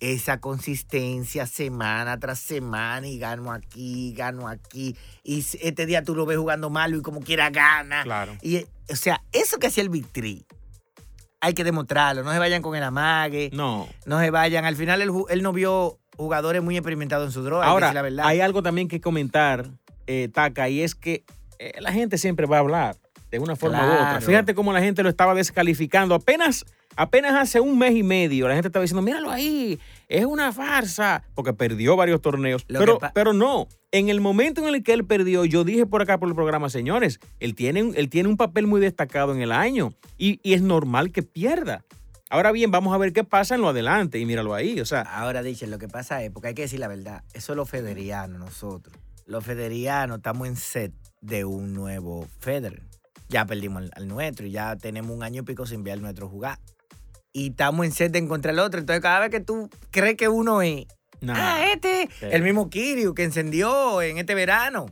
esa 0.00 0.40
consistencia 0.40 1.46
semana 1.46 2.18
tras 2.18 2.40
semana 2.40 3.06
y 3.06 3.20
gano 3.20 3.52
aquí, 3.52 4.14
gano 4.16 4.48
aquí. 4.48 4.96
Y 5.22 5.46
este 5.60 5.86
día 5.86 6.02
tú 6.02 6.16
lo 6.16 6.26
ves 6.26 6.38
jugando 6.38 6.70
malo 6.70 6.96
y 6.96 7.02
como 7.02 7.20
quiera 7.20 7.50
gana. 7.50 8.02
Claro. 8.02 8.36
Y, 8.42 8.66
o 8.90 8.96
sea, 8.96 9.22
eso 9.30 9.60
que 9.60 9.68
hacía 9.68 9.84
el 9.84 9.90
Victory, 9.90 10.44
hay 11.44 11.52
que 11.52 11.62
demostrarlo. 11.62 12.22
No 12.22 12.32
se 12.32 12.38
vayan 12.38 12.62
con 12.62 12.74
el 12.74 12.82
amague. 12.82 13.50
No. 13.52 13.86
No 14.06 14.18
se 14.18 14.30
vayan. 14.30 14.64
Al 14.64 14.76
final 14.76 15.02
él, 15.02 15.10
él 15.28 15.42
no 15.42 15.52
vio 15.52 15.98
jugadores 16.16 16.62
muy 16.62 16.76
experimentados 16.76 17.26
en 17.26 17.32
su 17.32 17.42
droga. 17.42 17.66
Ahora, 17.66 17.92
la 17.92 18.02
verdad. 18.02 18.26
hay 18.26 18.40
algo 18.40 18.62
también 18.62 18.88
que 18.88 19.00
comentar, 19.00 19.66
eh, 20.06 20.30
Taca, 20.32 20.70
y 20.70 20.80
es 20.80 20.94
que 20.94 21.24
eh, 21.58 21.72
la 21.80 21.92
gente 21.92 22.16
siempre 22.16 22.46
va 22.46 22.56
a 22.56 22.60
hablar 22.60 22.96
de 23.30 23.38
una 23.38 23.56
forma 23.56 23.86
u 23.86 23.92
otra. 23.92 24.20
Fíjate 24.20 24.54
cómo 24.54 24.72
la 24.72 24.80
gente 24.80 25.02
lo 25.02 25.10
estaba 25.10 25.34
descalificando. 25.34 26.14
Apenas, 26.14 26.64
apenas 26.96 27.34
hace 27.34 27.60
un 27.60 27.78
mes 27.78 27.94
y 27.94 28.02
medio 28.02 28.48
la 28.48 28.54
gente 28.54 28.68
estaba 28.68 28.82
diciendo, 28.82 29.02
míralo 29.02 29.30
ahí, 29.30 29.78
es 30.08 30.24
una 30.24 30.52
farsa, 30.52 31.22
porque 31.34 31.52
perdió 31.52 31.96
varios 31.96 32.20
torneos. 32.22 32.64
Lo 32.68 32.78
Pero, 32.80 32.98
pero 33.14 33.32
no, 33.32 33.68
en 33.92 34.08
el 34.08 34.20
momento 34.20 34.60
en 34.66 34.74
el 34.74 34.82
que 34.82 34.92
él 34.92 35.04
perdió, 35.04 35.44
yo 35.44 35.64
dije 35.64 35.86
por 35.86 36.02
acá 36.02 36.18
por 36.18 36.28
el 36.28 36.34
programa, 36.34 36.68
señores, 36.70 37.20
él 37.40 37.54
tiene, 37.54 37.82
un- 37.82 37.94
él 37.96 38.08
tiene 38.08 38.28
un 38.28 38.36
papel 38.36 38.66
muy 38.66 38.80
destacado 38.80 39.34
en 39.34 39.40
el 39.42 39.52
año 39.52 39.92
y, 40.18 40.40
y 40.42 40.54
es 40.54 40.62
normal 40.62 41.12
que 41.12 41.22
pierda. 41.22 41.84
Ahora 42.30 42.50
bien, 42.52 42.70
vamos 42.70 42.92
a 42.94 42.98
ver 42.98 43.12
qué 43.12 43.22
pasa 43.22 43.54
en 43.54 43.60
lo 43.60 43.68
adelante 43.68 44.18
y 44.18 44.26
míralo 44.26 44.54
ahí, 44.54 44.80
o 44.80 44.84
sea, 44.86 45.02
Ahora, 45.02 45.42
dice, 45.42 45.66
lo 45.68 45.78
que 45.78 45.86
pasa 45.88 46.22
es, 46.24 46.30
porque 46.30 46.48
hay 46.48 46.54
que 46.54 46.62
decir 46.62 46.80
la 46.80 46.88
verdad, 46.88 47.22
eso 47.32 47.52
es 47.52 47.56
lo 47.56 47.64
federiano 47.66 48.38
nosotros. 48.38 48.96
Los 49.26 49.44
federianos 49.44 50.16
estamos 50.18 50.48
en 50.48 50.56
set 50.56 50.92
de 51.20 51.44
un 51.44 51.72
nuevo 51.72 52.26
Federer. 52.40 52.82
Ya 53.28 53.46
perdimos 53.46 53.82
al, 53.84 53.90
al 53.94 54.08
nuestro 54.08 54.46
y 54.46 54.50
ya 54.50 54.76
tenemos 54.76 55.10
un 55.16 55.22
año 55.22 55.42
y 55.42 55.44
pico 55.44 55.64
sin 55.66 55.82
ver 55.84 55.94
al 55.94 56.02
nuestro 56.02 56.28
jugar. 56.28 56.58
Y 57.36 57.50
estamos 57.50 57.84
en 57.84 57.90
set 57.90 58.12
de 58.12 58.20
encontrar 58.20 58.54
el 58.54 58.60
otro. 58.60 58.78
Entonces, 58.78 59.02
cada 59.02 59.18
vez 59.18 59.30
que 59.30 59.40
tú 59.40 59.68
crees 59.90 60.16
que 60.16 60.28
uno 60.28 60.62
es, 60.62 60.86
ah, 61.28 61.66
este, 61.74 62.08
Sí. 62.20 62.26
el 62.30 62.42
mismo 62.42 62.70
Kiryu 62.70 63.12
que 63.12 63.24
encendió 63.24 64.00
en 64.02 64.18
este 64.18 64.36
verano. 64.36 64.86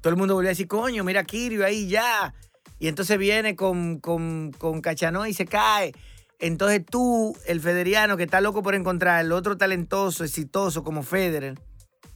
Todo 0.00 0.10
el 0.10 0.16
mundo 0.16 0.32
volvió 0.34 0.48
a 0.48 0.52
decir, 0.52 0.66
coño, 0.66 1.04
mira 1.04 1.24
Kiryu 1.24 1.62
ahí 1.62 1.86
ya. 1.88 2.32
Y 2.78 2.88
entonces 2.88 3.18
viene 3.18 3.54
con, 3.54 4.00
con, 4.00 4.52
con 4.56 4.80
Cachanó 4.80 5.26
y 5.26 5.34
se 5.34 5.44
cae. 5.44 5.92
Entonces 6.38 6.82
tú, 6.86 7.36
el 7.46 7.60
federiano 7.60 8.16
que 8.16 8.22
está 8.24 8.40
loco 8.40 8.62
por 8.62 8.74
encontrar 8.74 9.22
el 9.22 9.30
otro 9.32 9.58
talentoso, 9.58 10.24
exitoso 10.24 10.84
como 10.84 11.02
Federer, 11.02 11.58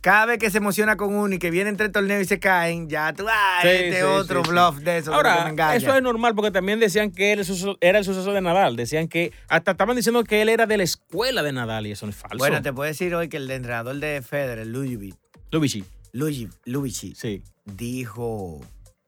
cada 0.01 0.27
vez 0.27 0.39
que 0.39 0.51
se 0.51 0.59
emociona 0.59 0.97
con 0.97 1.15
uno 1.15 1.35
y 1.35 1.39
que 1.39 1.51
viene 1.51 1.71
entre 1.71 1.89
torneos 1.89 2.23
y 2.23 2.25
se 2.25 2.39
caen, 2.39 2.89
ya 2.89 3.13
tú, 3.13 3.27
ah, 3.29 3.59
Sí, 3.63 3.69
este 3.69 3.97
sí, 3.99 4.03
otro 4.03 4.45
sí, 4.45 4.51
bluff 4.51 4.77
de 4.79 4.99
eso. 4.99 5.11
me 5.11 5.17
Ahora, 5.17 5.49
engaña. 5.49 5.75
eso 5.77 5.95
es 5.95 6.03
normal 6.03 6.35
porque 6.35 6.51
también 6.51 6.79
decían 6.81 7.11
que 7.11 7.33
él 7.33 7.45
era 7.81 7.99
el 7.99 8.05
sucesor 8.05 8.33
de 8.35 8.41
Nadal. 8.41 8.77
Decían 8.77 9.09
que 9.09 9.33
hasta 9.49 9.73
estaban 9.73 9.97
diciendo 9.97 10.23
que 10.25 10.41
él 10.43 10.49
era 10.49 10.67
de 10.67 10.77
la 10.77 10.85
escuela 10.85 11.43
de 11.43 11.53
Nadal 11.53 11.87
y 11.87 11.93
eso 11.93 12.07
no 12.07 12.11
es 12.11 12.17
falso. 12.17 12.39
Bueno, 12.39 12.63
te 12.63 12.73
puedo 12.73 12.87
decir 12.89 13.15
hoy 13.15 13.29
que 13.29 13.39
el 13.39 13.51
entrenador 13.51 13.97
de 13.97 14.23
Federer, 14.23 14.67
Luigi, 14.67 15.15
Luigi, 15.51 15.85
Luigi, 16.13 16.49
Luigi 16.65 17.15
sí. 17.15 17.43
dijo, 17.65 18.61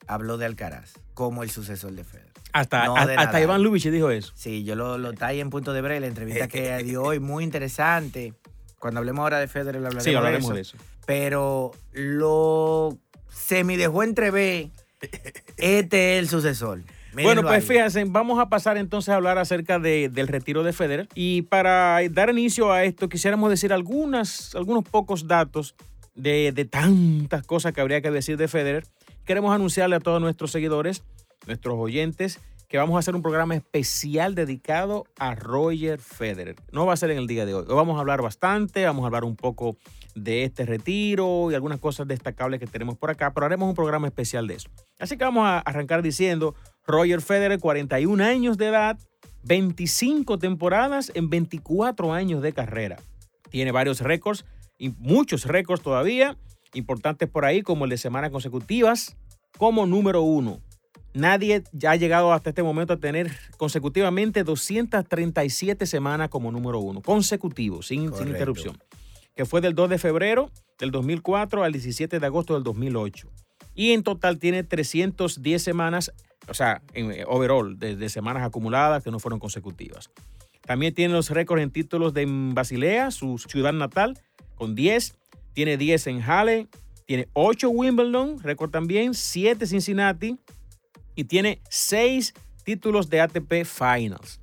habló 0.06 0.38
de 0.38 0.46
Alcaraz 0.46 0.94
como 1.14 1.42
el 1.42 1.50
sucesor 1.50 1.92
de 1.92 2.02
Federer. 2.04 2.30
Hasta, 2.52 2.86
No 2.86 2.96
a- 2.96 3.06
de 3.06 3.14
hasta. 3.14 3.40
Iván 3.40 3.62
Luigi 3.62 3.90
dijo 3.90 4.10
eso. 4.10 4.32
Sí, 4.34 4.64
yo 4.64 4.74
lo, 4.74 4.98
lo 4.98 5.12
en 5.20 5.50
punto 5.50 5.72
de 5.72 5.82
breve, 5.82 6.00
la 6.00 6.06
entrevista 6.08 6.48
que 6.48 6.76
dio 6.82 7.02
hoy, 7.04 7.20
muy 7.20 7.44
interesante. 7.44 8.34
Cuando 8.80 8.98
hablemos 8.98 9.20
ahora 9.22 9.38
de 9.38 9.46
Federer, 9.46 9.76
hablaremos, 9.76 10.02
Sí, 10.02 10.14
hablaremos 10.14 10.48
de 10.48 10.54
de 10.56 10.60
eso. 10.62 10.76
eso. 10.76 10.84
Pero 11.06 11.70
lo 11.92 12.98
semi 13.28 13.76
dejó 13.76 14.02
entrever, 14.02 14.70
este 15.56 16.16
es 16.16 16.22
el 16.22 16.28
sucesor. 16.28 16.80
Bueno, 17.12 17.42
pues 17.42 17.54
ahí. 17.54 17.60
fíjense, 17.62 18.04
vamos 18.06 18.38
a 18.38 18.48
pasar 18.48 18.76
entonces 18.78 19.08
a 19.08 19.16
hablar 19.16 19.36
acerca 19.38 19.78
de- 19.80 20.08
del 20.08 20.28
retiro 20.28 20.62
de 20.62 20.72
Federer. 20.72 21.08
Y 21.14 21.42
para 21.42 21.98
dar 22.10 22.30
inicio 22.30 22.72
a 22.72 22.84
esto, 22.84 23.08
quisiéramos 23.08 23.50
decir 23.50 23.72
algunas, 23.72 24.54
algunos 24.54 24.84
pocos 24.84 25.26
datos 25.26 25.74
de, 26.14 26.52
de 26.52 26.64
tantas 26.64 27.44
cosas 27.44 27.72
que 27.72 27.80
habría 27.80 28.00
que 28.00 28.10
decir 28.12 28.36
de 28.36 28.46
Federer. 28.46 28.84
Queremos 29.24 29.52
anunciarle 29.54 29.96
a 29.96 30.00
todos 30.00 30.20
nuestros 30.20 30.52
seguidores, 30.52 31.02
nuestros 31.46 31.74
oyentes, 31.78 32.38
que 32.70 32.78
vamos 32.78 32.94
a 32.94 33.00
hacer 33.00 33.16
un 33.16 33.22
programa 33.22 33.56
especial 33.56 34.36
dedicado 34.36 35.04
a 35.18 35.34
Roger 35.34 35.98
Federer. 35.98 36.54
No 36.70 36.86
va 36.86 36.92
a 36.92 36.96
ser 36.96 37.10
en 37.10 37.18
el 37.18 37.26
día 37.26 37.44
de 37.44 37.52
hoy. 37.52 37.64
Hoy 37.68 37.74
vamos 37.74 37.96
a 37.96 38.00
hablar 38.00 38.22
bastante, 38.22 38.84
vamos 38.84 39.02
a 39.02 39.06
hablar 39.06 39.24
un 39.24 39.34
poco 39.34 39.76
de 40.14 40.44
este 40.44 40.64
retiro 40.64 41.50
y 41.50 41.56
algunas 41.56 41.80
cosas 41.80 42.06
destacables 42.06 42.60
que 42.60 42.68
tenemos 42.68 42.96
por 42.96 43.10
acá, 43.10 43.34
pero 43.34 43.44
haremos 43.44 43.68
un 43.68 43.74
programa 43.74 44.06
especial 44.06 44.46
de 44.46 44.54
eso. 44.54 44.70
Así 45.00 45.16
que 45.16 45.24
vamos 45.24 45.46
a 45.46 45.58
arrancar 45.58 46.00
diciendo 46.00 46.54
Roger 46.86 47.20
Federer, 47.22 47.58
41 47.58 48.22
años 48.22 48.56
de 48.56 48.68
edad, 48.68 48.96
25 49.42 50.38
temporadas 50.38 51.10
en 51.16 51.28
24 51.28 52.12
años 52.12 52.40
de 52.40 52.52
carrera. 52.52 52.98
Tiene 53.50 53.72
varios 53.72 54.00
récords 54.00 54.44
y 54.78 54.90
muchos 54.90 55.44
récords 55.44 55.82
todavía, 55.82 56.36
importantes 56.74 57.28
por 57.28 57.44
ahí 57.44 57.62
como 57.62 57.82
el 57.82 57.90
de 57.90 57.98
semanas 57.98 58.30
consecutivas, 58.30 59.16
como 59.58 59.86
número 59.86 60.22
uno. 60.22 60.60
Nadie 61.12 61.64
ya 61.72 61.90
ha 61.90 61.96
llegado 61.96 62.32
hasta 62.32 62.50
este 62.50 62.62
momento 62.62 62.92
a 62.92 62.96
tener 62.96 63.32
consecutivamente 63.56 64.44
237 64.44 65.84
semanas 65.86 66.28
como 66.28 66.52
número 66.52 66.78
uno, 66.78 67.00
consecutivos, 67.02 67.88
sin, 67.88 68.04
interrupción, 68.04 68.78
que 69.34 69.44
fue 69.44 69.60
del 69.60 69.74
2 69.74 69.90
de 69.90 69.98
febrero 69.98 70.50
del 70.78 70.92
2004 70.92 71.64
al 71.64 71.72
17 71.72 72.20
de 72.20 72.26
agosto 72.26 72.54
del 72.54 72.62
2008. 72.62 73.28
Y 73.74 73.92
en 73.92 74.04
total 74.04 74.38
tiene 74.38 74.62
310 74.62 75.62
semanas, 75.62 76.12
o 76.48 76.54
sea, 76.54 76.82
en 76.94 77.10
eh, 77.10 77.24
overall, 77.26 77.76
de, 77.78 77.96
de 77.96 78.08
semanas 78.08 78.44
acumuladas 78.44 79.02
que 79.02 79.10
no 79.10 79.18
fueron 79.18 79.40
consecutivas. 79.40 80.10
También 80.62 80.94
tiene 80.94 81.14
los 81.14 81.30
récords 81.30 81.62
en 81.62 81.72
títulos 81.72 82.14
de 82.14 82.26
Basilea, 82.28 83.10
su 83.10 83.38
ciudad 83.38 83.72
natal, 83.72 84.16
con 84.54 84.76
10. 84.76 85.16
Tiene 85.54 85.76
10 85.76 86.06
en 86.06 86.20
Halle, 86.20 86.68
tiene 87.06 87.26
8 87.32 87.68
Wimbledon, 87.70 88.38
récord 88.38 88.70
también, 88.70 89.14
7 89.14 89.66
Cincinnati 89.66 90.38
y 91.14 91.24
tiene 91.24 91.60
6 91.68 92.34
títulos 92.64 93.10
de 93.10 93.20
ATP 93.20 93.64
Finals. 93.64 94.40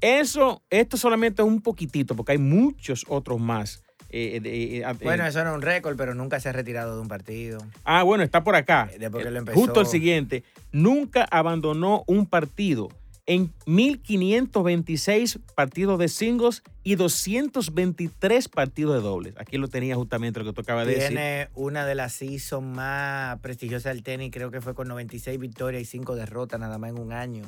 Eso, 0.00 0.62
esto 0.70 0.96
solamente 0.96 1.42
es 1.42 1.48
un 1.48 1.60
poquitito, 1.60 2.14
porque 2.14 2.32
hay 2.32 2.38
muchos 2.38 3.04
otros 3.08 3.40
más. 3.40 3.82
eh, 4.10 4.40
eh, 4.44 4.82
eh, 4.84 4.94
Bueno, 5.02 5.26
eso 5.26 5.40
es 5.40 5.46
un 5.52 5.60
récord, 5.60 5.96
pero 5.96 6.14
nunca 6.14 6.38
se 6.40 6.48
ha 6.48 6.52
retirado 6.52 6.94
de 6.94 7.02
un 7.02 7.08
partido. 7.08 7.58
Ah, 7.84 8.04
bueno, 8.04 8.22
está 8.22 8.44
por 8.44 8.54
acá. 8.54 8.88
Después 8.98 9.24
que 9.24 9.30
lo 9.30 9.38
empezó. 9.38 9.58
Justo 9.58 9.80
el 9.80 9.86
siguiente. 9.86 10.44
Nunca 10.72 11.26
abandonó 11.30 12.04
un 12.06 12.26
partido 12.26 12.88
en 13.28 13.52
1526 13.66 15.38
partidos 15.54 15.98
de 15.98 16.08
singles 16.08 16.62
y 16.82 16.94
223 16.94 18.48
partidos 18.48 18.94
de 18.96 19.00
dobles. 19.02 19.34
Aquí 19.36 19.58
lo 19.58 19.68
tenía 19.68 19.94
justamente 19.96 20.40
lo 20.40 20.46
que 20.46 20.52
tú 20.54 20.62
acabas 20.62 20.86
de 20.86 20.94
decir. 20.94 21.08
Tiene 21.08 21.48
una 21.54 21.84
de 21.84 21.94
las 21.94 22.14
seasons 22.14 22.66
más 22.66 23.38
prestigiosas 23.40 23.94
del 23.94 24.02
tenis, 24.02 24.30
creo 24.32 24.50
que 24.50 24.60
fue 24.62 24.74
con 24.74 24.88
96 24.88 25.38
victorias 25.38 25.82
y 25.82 25.84
5 25.84 26.14
derrotas 26.16 26.58
nada 26.58 26.78
más 26.78 26.90
en 26.90 26.98
un 26.98 27.12
año. 27.12 27.44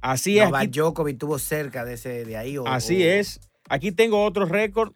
Así 0.00 0.38
es. 0.38 0.46
Novak 0.46 0.70
Djokovic 0.70 1.18
tuvo 1.18 1.38
cerca 1.38 1.84
de 1.84 1.94
ese 1.94 2.24
de 2.24 2.36
ahí. 2.36 2.56
o- 2.56 2.66
así 2.66 3.02
o- 3.02 3.06
es. 3.06 3.40
Aquí 3.68 3.92
tengo 3.92 4.24
otro 4.24 4.46
récord. 4.46 4.92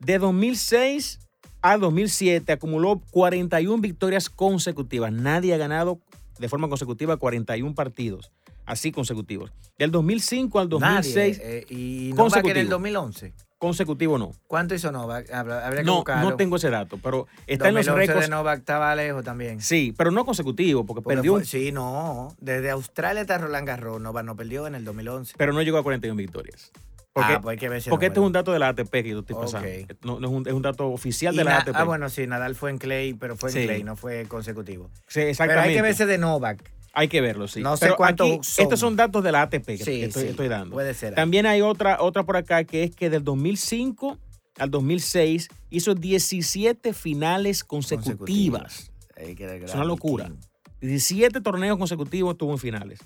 De 0.00 0.18
2006 0.18 1.20
a 1.62 1.76
2007 1.76 2.50
acumuló 2.52 3.00
41 3.10 3.80
victorias 3.80 4.28
consecutivas. 4.28 5.12
Nadie 5.12 5.54
ha 5.54 5.56
ganado 5.56 6.00
de 6.38 6.48
forma 6.48 6.68
consecutiva 6.68 7.16
41 7.16 7.74
partidos. 7.74 8.32
Así 8.68 8.92
consecutivos. 8.92 9.50
Del 9.78 9.90
2005 9.90 10.58
al 10.60 10.68
2006, 10.68 11.38
Nadie, 11.38 11.58
eh, 11.58 11.66
y 11.70 12.12
Novak 12.14 12.44
en 12.44 12.56
el 12.56 12.68
consecutivo. 12.68 12.70
2011. 12.70 13.32
consecutivo 13.58 14.18
no. 14.18 14.32
¿Cuánto 14.46 14.74
hizo 14.74 14.92
Novak? 14.92 15.30
Habría 15.32 15.70
que 15.78 15.84
No, 15.84 15.96
buscarlo. 15.96 16.30
no 16.30 16.36
tengo 16.36 16.56
ese 16.56 16.70
dato, 16.70 16.98
pero 17.02 17.26
está 17.46 17.68
en 17.68 17.74
los 17.74 17.86
2011 17.86 18.06
récords. 18.12 18.26
de 18.26 18.30
Novak 18.30 18.58
estaba 18.60 18.94
lejos 18.94 19.24
también. 19.24 19.60
Sí, 19.60 19.94
pero 19.96 20.10
no 20.10 20.24
consecutivo, 20.24 20.84
porque 20.84 21.02
Porque 21.02 21.16
perdió, 21.16 21.32
fue- 21.36 21.44
Sí, 21.46 21.72
no. 21.72 22.34
Desde 22.40 22.70
Australia 22.70 23.22
hasta 23.22 23.38
Roland 23.38 23.66
Garros, 23.66 24.00
Novak 24.00 24.24
no 24.24 24.36
perdió 24.36 24.66
en 24.66 24.74
el 24.74 24.84
2011. 24.84 25.34
pero 25.38 25.52
no 25.52 25.62
llegó 25.62 25.78
a 25.78 25.82
41 25.82 26.16
victorias. 26.16 26.70
Porque, 27.14 27.32
ah, 27.32 27.40
pues 27.40 27.54
hay 27.54 27.58
que 27.58 27.68
ver 27.68 27.78
ese 27.78 27.90
porque 27.90 28.06
este 28.06 28.20
es 28.20 28.26
un 28.26 28.32
dato 28.32 28.52
de 28.52 28.60
la 28.60 28.68
ATP 28.68 29.02
que 29.02 29.08
yo 29.08 29.20
estoy 29.20 29.34
pasando. 29.34 29.66
No, 30.02 30.20
no 30.20 30.28
es, 30.28 30.32
un, 30.34 30.46
es 30.46 30.52
un 30.52 30.62
dato 30.62 30.86
oficial 30.88 31.34
Y 31.34 31.38
de 31.38 31.44
la 31.44 31.58
ATP. 31.58 31.74
Ah, 31.74 31.82
bueno, 31.82 32.08
sí, 32.10 32.26
Nadal 32.28 32.54
fue 32.54 32.70
en 32.70 32.78
Clay, 32.78 33.14
pero 33.14 33.34
fue 33.36 33.48
en 33.50 33.54
Sí. 33.54 33.64
Clay, 33.64 33.82
no 33.82 33.96
fue 33.96 34.26
consecutivo. 34.28 34.88
Sí, 35.08 35.22
Pero 35.36 35.60
hay 35.60 35.74
que 35.74 35.82
verse 35.82 36.06
de 36.06 36.18
Novak. 36.18 36.62
Hay 36.92 37.08
que 37.08 37.20
verlo, 37.20 37.48
sí. 37.48 37.60
No 37.60 37.76
sé 37.76 37.86
Pero 37.86 38.04
aquí, 38.04 38.38
son. 38.42 38.62
Estos 38.64 38.80
son 38.80 38.96
datos 38.96 39.22
de 39.22 39.32
la 39.32 39.42
ATP 39.42 39.66
que, 39.66 39.78
Sí, 39.78 40.02
estoy, 40.02 40.22
sí, 40.22 40.28
estoy 40.28 40.48
dando. 40.48 40.74
Puede 40.74 40.94
ser. 40.94 41.14
También 41.14 41.46
hay 41.46 41.60
otra, 41.60 42.00
otra 42.00 42.24
por 42.24 42.36
acá 42.36 42.64
que 42.64 42.84
es 42.84 42.94
que 42.94 43.10
del 43.10 43.24
2005 43.24 44.18
al 44.58 44.70
2006 44.70 45.48
hizo 45.70 45.94
17 45.94 46.92
finales 46.92 47.64
consecutivas. 47.64 48.90
Ver 49.16 49.62
Es 49.64 49.74
una 49.74 49.84
locura. 49.84 50.26
King. 50.26 50.36
17 50.80 51.40
torneos 51.40 51.76
consecutivos 51.78 52.32
estuvo 52.32 52.52
en 52.52 52.58
finales. 52.58 53.00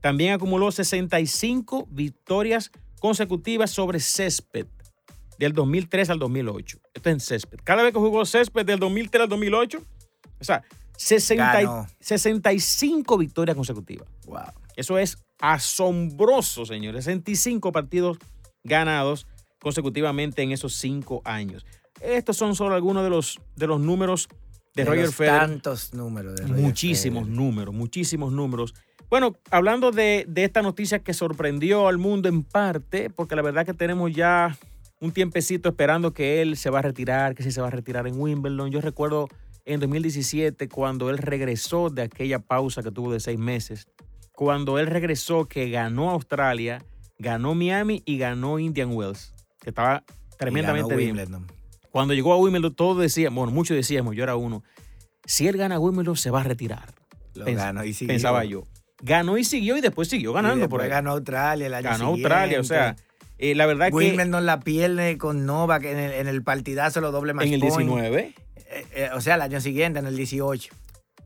También 0.00 0.34
acumuló 0.34 0.70
65 0.70 1.88
victorias 1.90 2.70
consecutivas 3.00 3.70
sobre 3.70 4.00
césped 4.00 4.66
del 5.38 5.52
2003 5.52 6.10
al 6.10 6.18
2008. 6.18 6.78
Esto 6.92 7.08
es 7.08 7.12
en 7.14 7.20
césped. 7.20 7.58
Cada 7.64 7.82
vez 7.82 7.92
que 7.92 7.98
jugó 7.98 8.24
césped 8.26 8.66
del 8.66 8.78
2003 8.78 9.22
al 9.22 9.28
2008, 9.28 9.82
o 10.40 10.44
sea, 10.44 10.62
60 10.96 11.62
y- 11.62 11.64
Ganó. 11.66 11.86
65 12.00 13.18
victorias 13.18 13.56
consecutivas. 13.56 14.08
Wow. 14.26 14.40
Eso 14.76 14.98
es 14.98 15.18
asombroso, 15.40 16.64
señores. 16.66 17.04
65 17.04 17.72
partidos 17.72 18.18
ganados. 18.62 19.26
consecutivamente 19.60 20.42
en 20.42 20.52
esos 20.52 20.74
cinco 20.74 21.22
años. 21.24 21.64
Estos 22.02 22.36
son 22.36 22.54
solo 22.54 22.74
algunos 22.74 23.02
de 23.02 23.08
los, 23.08 23.40
de 23.56 23.66
los 23.66 23.80
números 23.80 24.28
de, 24.74 24.82
De 24.84 24.90
Roger 24.90 25.06
los 25.06 25.14
Federer. 25.14 25.40
Tantos 25.40 25.94
números. 25.94 26.34
De 26.36 26.42
Roger 26.46 26.56
Muchísimos 26.62 27.22
Federer. 27.24 27.38
números, 27.42 27.74
muchísimos 27.74 28.30
números. 28.30 28.74
Bueno, 29.08 29.36
hablando 29.50 29.90
de, 29.90 30.26
de 30.28 30.44
esta 30.44 30.60
noticia 30.60 30.98
que 30.98 31.14
sorprendió 31.14 31.88
al 31.88 31.96
mundo 31.96 32.28
en 32.28 32.42
parte, 32.42 33.08
porque 33.08 33.36
la 33.36 33.40
verdad 33.42 33.64
que 33.64 33.72
tenemos 33.72 34.12
ya 34.12 34.54
un 35.00 35.12
tiempecito 35.12 35.70
esperando 35.70 36.12
que 36.12 36.42
él 36.42 36.58
se 36.58 36.68
va 36.68 36.80
a 36.80 36.82
retirar, 36.82 37.34
que 37.34 37.42
si 37.42 37.50
se 37.50 37.62
va 37.62 37.68
a 37.68 37.70
retirar 37.70 38.06
en 38.06 38.20
Wimbledon. 38.20 38.70
Yo 38.70 38.82
recuerdo 38.82 39.28
en 39.64 39.80
2017 39.80 40.68
cuando 40.68 41.10
él 41.10 41.18
regresó 41.18 41.90
de 41.90 42.02
aquella 42.02 42.38
pausa 42.38 42.82
que 42.82 42.90
tuvo 42.90 43.12
de 43.12 43.20
seis 43.20 43.38
meses, 43.38 43.86
cuando 44.32 44.78
él 44.78 44.86
regresó 44.86 45.46
que 45.46 45.70
ganó 45.70 46.10
Australia, 46.10 46.82
ganó 47.18 47.54
Miami 47.54 48.02
y 48.04 48.18
ganó 48.18 48.58
Indian 48.58 48.90
Wells, 48.92 49.32
que 49.60 49.70
estaba 49.70 50.04
tremendamente 50.38 50.96
bien. 50.96 51.10
Wimbledon. 51.16 51.46
Cuando 51.90 52.12
llegó 52.14 52.32
a 52.32 52.36
Wimbledon, 52.38 52.74
todos 52.74 53.00
decíamos, 53.00 53.36
bueno, 53.44 53.52
muchos 53.52 53.76
decíamos, 53.76 54.16
yo 54.16 54.24
era 54.24 54.34
uno, 54.36 54.62
si 55.24 55.46
él 55.46 55.56
gana 55.56 55.78
Wimbledon 55.78 56.16
se 56.16 56.30
va 56.30 56.40
a 56.40 56.44
retirar. 56.44 56.92
Lo 57.34 57.44
Pens- 57.46 57.56
ganó 57.56 57.84
y 57.84 57.92
siguió. 57.94 58.12
Pensaba 58.14 58.44
yo. 58.44 58.64
Ganó 59.02 59.38
y 59.38 59.44
siguió 59.44 59.76
y 59.76 59.80
después 59.80 60.08
siguió 60.08 60.30
Y 60.30 60.34
ganando 60.34 60.68
por 60.68 60.80
ahí. 60.80 60.88
Ganó 60.88 61.12
Australia 61.12 61.66
el 61.66 61.74
año 61.74 61.84
Ganó 61.84 61.96
siguiente. 62.10 62.22
Australia, 62.22 62.60
o 62.60 62.64
sea, 62.64 62.96
eh, 63.38 63.54
la 63.54 63.66
verdad 63.66 63.88
que 63.88 63.94
Wimbledon 63.94 64.46
la 64.46 64.60
pierde 64.60 65.18
con 65.18 65.46
Novak 65.46 65.84
en 65.84 65.98
el, 65.98 66.12
en 66.12 66.28
el 66.28 66.42
partidazo 66.42 67.00
los 67.00 67.12
doble 67.12 67.32
match 67.34 67.46
en 67.46 67.54
el 67.54 67.60
point. 67.60 67.76
19, 67.88 68.34
Eh, 68.74 68.86
eh, 68.94 69.10
o 69.14 69.20
sea, 69.20 69.36
el 69.36 69.42
año 69.42 69.60
siguiente, 69.60 69.98
en 70.00 70.06
el 70.06 70.16
18. 70.16 70.72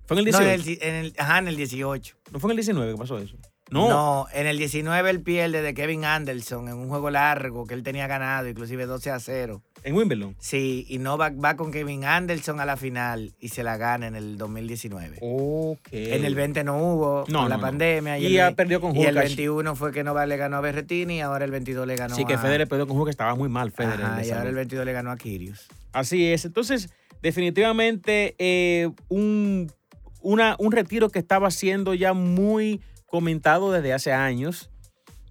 fue 0.06 0.18
en 0.20 0.26
el 0.26 0.32
No, 0.32 0.38
18. 0.38 0.50
en 0.50 0.61
el, 0.61 0.82
en 0.88 0.94
el- 1.06 1.14
ajá, 1.18 1.38
en 1.38 1.48
el 1.48 1.56
18. 1.56 2.16
¿No 2.32 2.40
fue 2.40 2.48
en 2.48 2.52
el 2.52 2.56
19 2.64 2.92
que 2.92 2.98
pasó 2.98 3.18
eso? 3.18 3.37
No, 3.70 3.88
No. 3.90 4.26
en 4.32 4.46
el 4.46 4.56
19 4.56 5.11
él 5.11 5.20
pierde 5.20 5.61
de 5.61 5.74
Kevin 5.74 6.06
Anderson 6.06 6.68
en 6.68 6.74
un 6.78 6.88
juego 6.88 7.11
largo 7.11 7.66
que 7.66 7.74
él 7.74 7.82
tenía 7.82 8.06
ganado, 8.06 8.48
inclusive 8.48 8.87
12 8.87 9.11
a 9.11 9.20
0. 9.20 9.62
en 9.84 9.94
Wimbledon. 9.94 10.34
Sí, 10.40 10.84
y 10.88 10.98
Novak 10.98 11.34
va 11.42 11.56
con 11.56 11.70
Kevin 11.70 12.04
Anderson 12.04 12.58
a 12.61 12.64
la 12.66 12.76
final 12.76 13.34
y 13.38 13.50
se 13.50 13.62
la 13.62 13.76
gana 13.76 14.06
en 14.08 14.16
el 14.16 14.37
2019. 14.37 15.18
Ok. 15.20 15.88
En 15.92 16.24
el 16.24 16.34
20 16.34 16.64
no 16.64 16.78
hubo, 16.78 17.24
No, 17.28 17.40
con 17.42 17.48
la 17.50 17.56
no, 17.56 17.62
no. 17.62 17.68
pandemia. 17.68 18.18
Y 18.18 18.32
ya 18.32 18.50
perdió 18.52 18.80
con 18.80 18.96
Y 18.96 19.02
el 19.04 19.14
Hurkacz. 19.14 19.37
21 19.37 19.76
fue 19.76 19.92
que 19.92 20.02
Novak 20.02 20.26
le 20.28 20.37
ganó 20.37 20.56
a 20.56 20.61
Berretini 20.62 21.18
y 21.18 21.20
ahora 21.20 21.44
el 21.44 21.50
22 21.52 21.87
le 21.87 21.94
ganó 21.94 22.14
Sí, 22.16 22.24
que 22.24 22.34
a... 22.34 22.38
Federer 22.38 22.66
perdió 22.66 22.87
con 22.88 23.02
que 23.04 23.11
estaba 23.11 23.34
muy 23.37 23.48
mal 23.48 23.70
Federer. 23.70 24.04
Ajá, 24.04 24.24
y 24.26 24.30
ahora 24.30 24.48
el 24.48 24.54
22 24.56 24.84
le 24.84 24.92
ganó 24.92 25.11
a 25.12 25.16
Kyrgios. 25.16 25.68
Así 25.92 26.26
es. 26.32 26.44
Entonces, 26.44 26.88
definitivamente 27.22 28.35
eh, 28.38 28.90
un, 29.09 29.72
una- 30.20 30.57
un 30.59 30.72
retiro 30.72 31.09
que 31.11 31.18
estaba 31.18 31.50
siendo 31.50 31.94
ya 31.94 32.12
muy 32.12 32.81
comentado 33.07 33.70
desde 33.72 33.92
hace 33.92 34.12
años. 34.12 34.70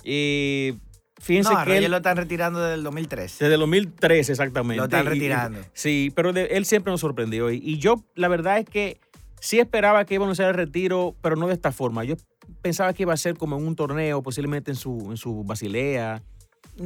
Eh, 0.04 0.76
fíjense 1.20 1.54
no, 1.54 1.64
que 1.66 1.78
él, 1.78 1.92
lo 1.92 1.98
están 1.98 2.18
retirando 2.18 2.60
desde 2.62 2.76
el 2.76 2.84
2003. 2.84 3.40
desde 3.40 3.54
el 3.54 3.60
2013 3.60 4.32
exactamente. 4.32 4.78
Lo 4.78 4.84
están 4.86 5.04
Y- 5.04 5.08
y- 5.08 5.10
retirando. 5.10 5.60
sí, 5.74 6.12
pero 6.16 6.34
de- 6.34 6.46
él 6.46 6.66
siempre 6.66 6.92
nos 6.92 7.02
sorprendió. 7.02 7.52
Y, 7.52 7.58
y 7.58 7.78
yo, 7.78 8.04
la 8.16 8.28
verdad 8.28 8.58
es 8.60 8.66
que 8.66 9.00
sí 9.40 9.60
esperaba 9.60 10.06
que 10.06 10.16
iba 10.16 10.24
a 10.24 10.28
anunciar 10.28 10.50
el 10.50 10.56
retiro, 10.56 11.16
pero 11.22 11.36
no 11.36 11.48
de 11.48 11.54
esta 11.54 11.72
forma. 11.72 12.04
Yo 12.04 12.16
pensaba 12.62 12.94
que 12.94 13.04
iba 13.04 13.14
a 13.14 13.18
ser 13.18 13.36
como 13.38 13.58
en 13.58 13.68
un 13.68 13.76
torneo, 13.76 14.22
posiblemente 14.24 14.72
en 14.72 14.78
su, 14.78 15.08
en 15.12 15.18
su 15.18 15.44
Basilea. 15.44 16.24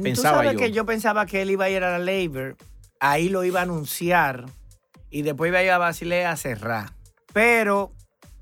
Pensaba 0.02 0.38
Tú 0.38 0.44
sabes 0.44 0.52
yo. 0.54 0.58
que 0.58 0.72
yo 0.72 0.84
pensaba 0.86 1.26
que 1.26 1.42
él 1.42 1.50
iba 1.50 1.66
a 1.66 1.70
ir 1.70 1.82
a 1.84 1.98
la 1.98 1.98
Labor, 1.98 2.56
ahí 2.98 3.28
lo 3.28 3.44
iba 3.44 3.60
a 3.60 3.62
anunciar 3.64 4.46
y 5.12 5.22
después 5.22 5.50
iba 5.50 5.58
a 5.58 5.62
ir 5.62 5.70
a 5.70 5.78
Basilea 5.78 6.32
a 6.32 6.36
cerrar. 6.36 6.90
Pero, 7.32 7.92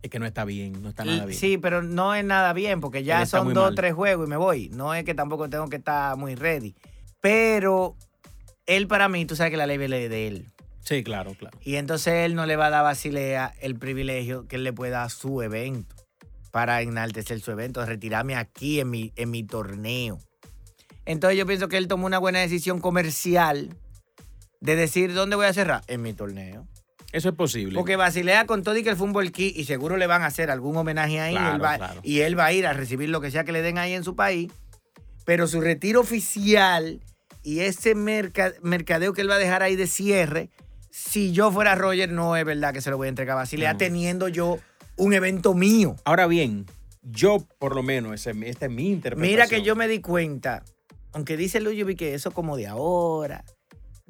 Es 0.03 0.09
que 0.11 0.19
no 0.19 0.25
está 0.25 0.45
bien, 0.45 0.83
no 0.83 0.89
está 0.89 1.05
nada 1.05 1.27
bien. 1.27 1.39
sí, 1.39 1.59
pero 1.59 1.83
no 1.83 2.15
es 2.15 2.25
nada 2.25 2.53
bien 2.53 2.81
porque 2.81 3.03
ya 3.03 3.27
son 3.27 3.53
dos 3.53 3.73
o 3.73 3.75
tres 3.75 3.93
juegos 3.93 4.27
y 4.27 4.31
me 4.31 4.37
voy. 4.37 4.71
No 4.71 4.95
es 4.95 5.05
que 5.05 5.15
tampoco 5.15 5.51
tengo 5.51 5.69
que 5.69 5.77
estar 5.77 6.17
muy 6.17 6.35
ready. 6.37 6.75
Pero 7.21 7.97
él 8.67 8.87
para 8.87 9.09
mí, 9.09 9.27
tú 9.27 9.37
sabes 9.37 9.51
que 9.51 9.57
la 9.57 9.67
Labor 9.67 9.93
es 9.93 10.09
de 10.09 10.29
él. 10.29 10.47
Sí, 10.83 11.05
claro, 11.05 11.35
claro. 11.35 11.59
Y 11.63 11.77
entonces 11.77 12.15
él 12.25 12.35
no 12.35 12.47
le 12.47 12.57
va 12.57 12.67
a 12.67 12.71
dar 12.71 12.81
a 12.81 12.83
Basilea 12.85 13.53
el 13.61 13.75
privilegio 13.75 14.47
que 14.49 14.57
él 14.57 14.65
le 14.65 14.73
pueda 14.73 15.01
dar 15.01 15.11
su 15.11 15.43
evento 15.43 15.95
para 16.51 16.81
enaltecer 16.83 17.41
su 17.41 17.51
evento, 17.51 17.85
retirarme 17.85 18.35
aquí 18.37 18.81
en 18.81 18.91
mi, 18.91 19.13
en 19.17 19.31
mi 19.31 19.45
torneo. 19.45 20.19
Entonces 21.05 21.39
yo 21.39 21.47
pienso 21.47 21.69
que 21.69 21.77
él 21.77 21.89
tomó 21.89 22.07
una 22.07 22.19
buena 22.19 22.41
decisión 22.41 22.81
comercial 22.81 23.77
de 24.61 24.77
decir 24.77 25.15
dónde 25.15 25.37
voy 25.37 25.47
a 25.47 25.53
cerrar 25.53 25.83
en 25.87 26.03
mi 26.03 26.13
torneo. 26.13 26.67
Eso 27.13 27.31
es 27.31 27.35
posible. 27.35 27.77
Porque 27.77 27.97
Basilea 27.97 28.47
con 28.47 28.63
todo 28.63 28.77
y 28.77 28.85
que 28.85 28.91
el 28.91 28.97
fútbol 28.97 29.33
key 29.33 29.53
y 29.57 29.65
seguro 29.65 29.97
le 29.97 30.07
van 30.07 30.23
a 30.23 30.27
hacer 30.27 30.51
algún 30.51 30.77
homenaje 30.77 31.19
ahí 31.21 31.35
Claro, 31.35 31.57
él 31.57 31.63
va- 31.65 31.77
claro. 31.77 32.01
y 32.05 32.21
él 32.21 32.39
va 32.39 32.45
a 32.47 32.53
ir 32.53 32.67
a 32.67 32.73
recibir 32.73 33.09
lo 33.09 33.21
que 33.21 33.31
sea 33.33 33.43
que 33.45 33.53
le 33.53 33.63
den 33.63 33.79
ahí 33.79 33.95
en 33.95 34.05
su 34.05 34.15
país. 34.15 34.53
Pero 35.25 35.47
su 35.49 35.61
retiro 35.61 36.01
oficial 36.01 37.01
y 37.43 37.61
ese 37.61 37.95
merca- 37.95 38.53
mercadeo 38.63 39.13
que 39.13 39.23
él 39.23 39.31
va 39.31 39.35
a 39.37 39.39
dejar 39.39 39.63
ahí 39.63 39.75
de 39.75 39.87
cierre, 39.89 40.51
si 40.91 41.33
yo 41.33 41.51
fuera 41.51 41.75
Roger, 41.75 42.11
no 42.13 42.37
es 42.37 42.45
verdad 42.45 42.73
que 42.73 42.81
se 42.81 42.91
lo 42.91 42.97
voy 42.97 43.07
a 43.07 43.11
entregar 43.11 43.33
a 43.33 43.41
Basilea 43.41 43.73
No. 43.73 43.79
teniendo 43.79 44.29
yo 44.29 44.59
un 44.97 45.13
evento 45.13 45.55
mío. 45.55 45.97
Ahora 46.05 46.27
bien, 46.27 46.67
yo 47.03 47.39
por 47.59 47.75
lo 47.75 47.83
menos, 47.83 48.15
ese- 48.15 48.49
esta 48.49 48.67
es 48.67 48.73
mi 48.73 48.89
interpretación. 48.91 49.31
Mira 49.33 49.47
que 49.49 49.63
yo 49.63 49.75
me 49.75 49.89
di 49.89 50.01
cuenta, 50.01 50.63
aunque 51.13 51.37
dice 51.37 51.59
vi 51.61 51.97
que 51.97 52.15
eso 52.15 52.31
como 52.31 52.57
de 52.57 52.67
ahora, 52.69 53.45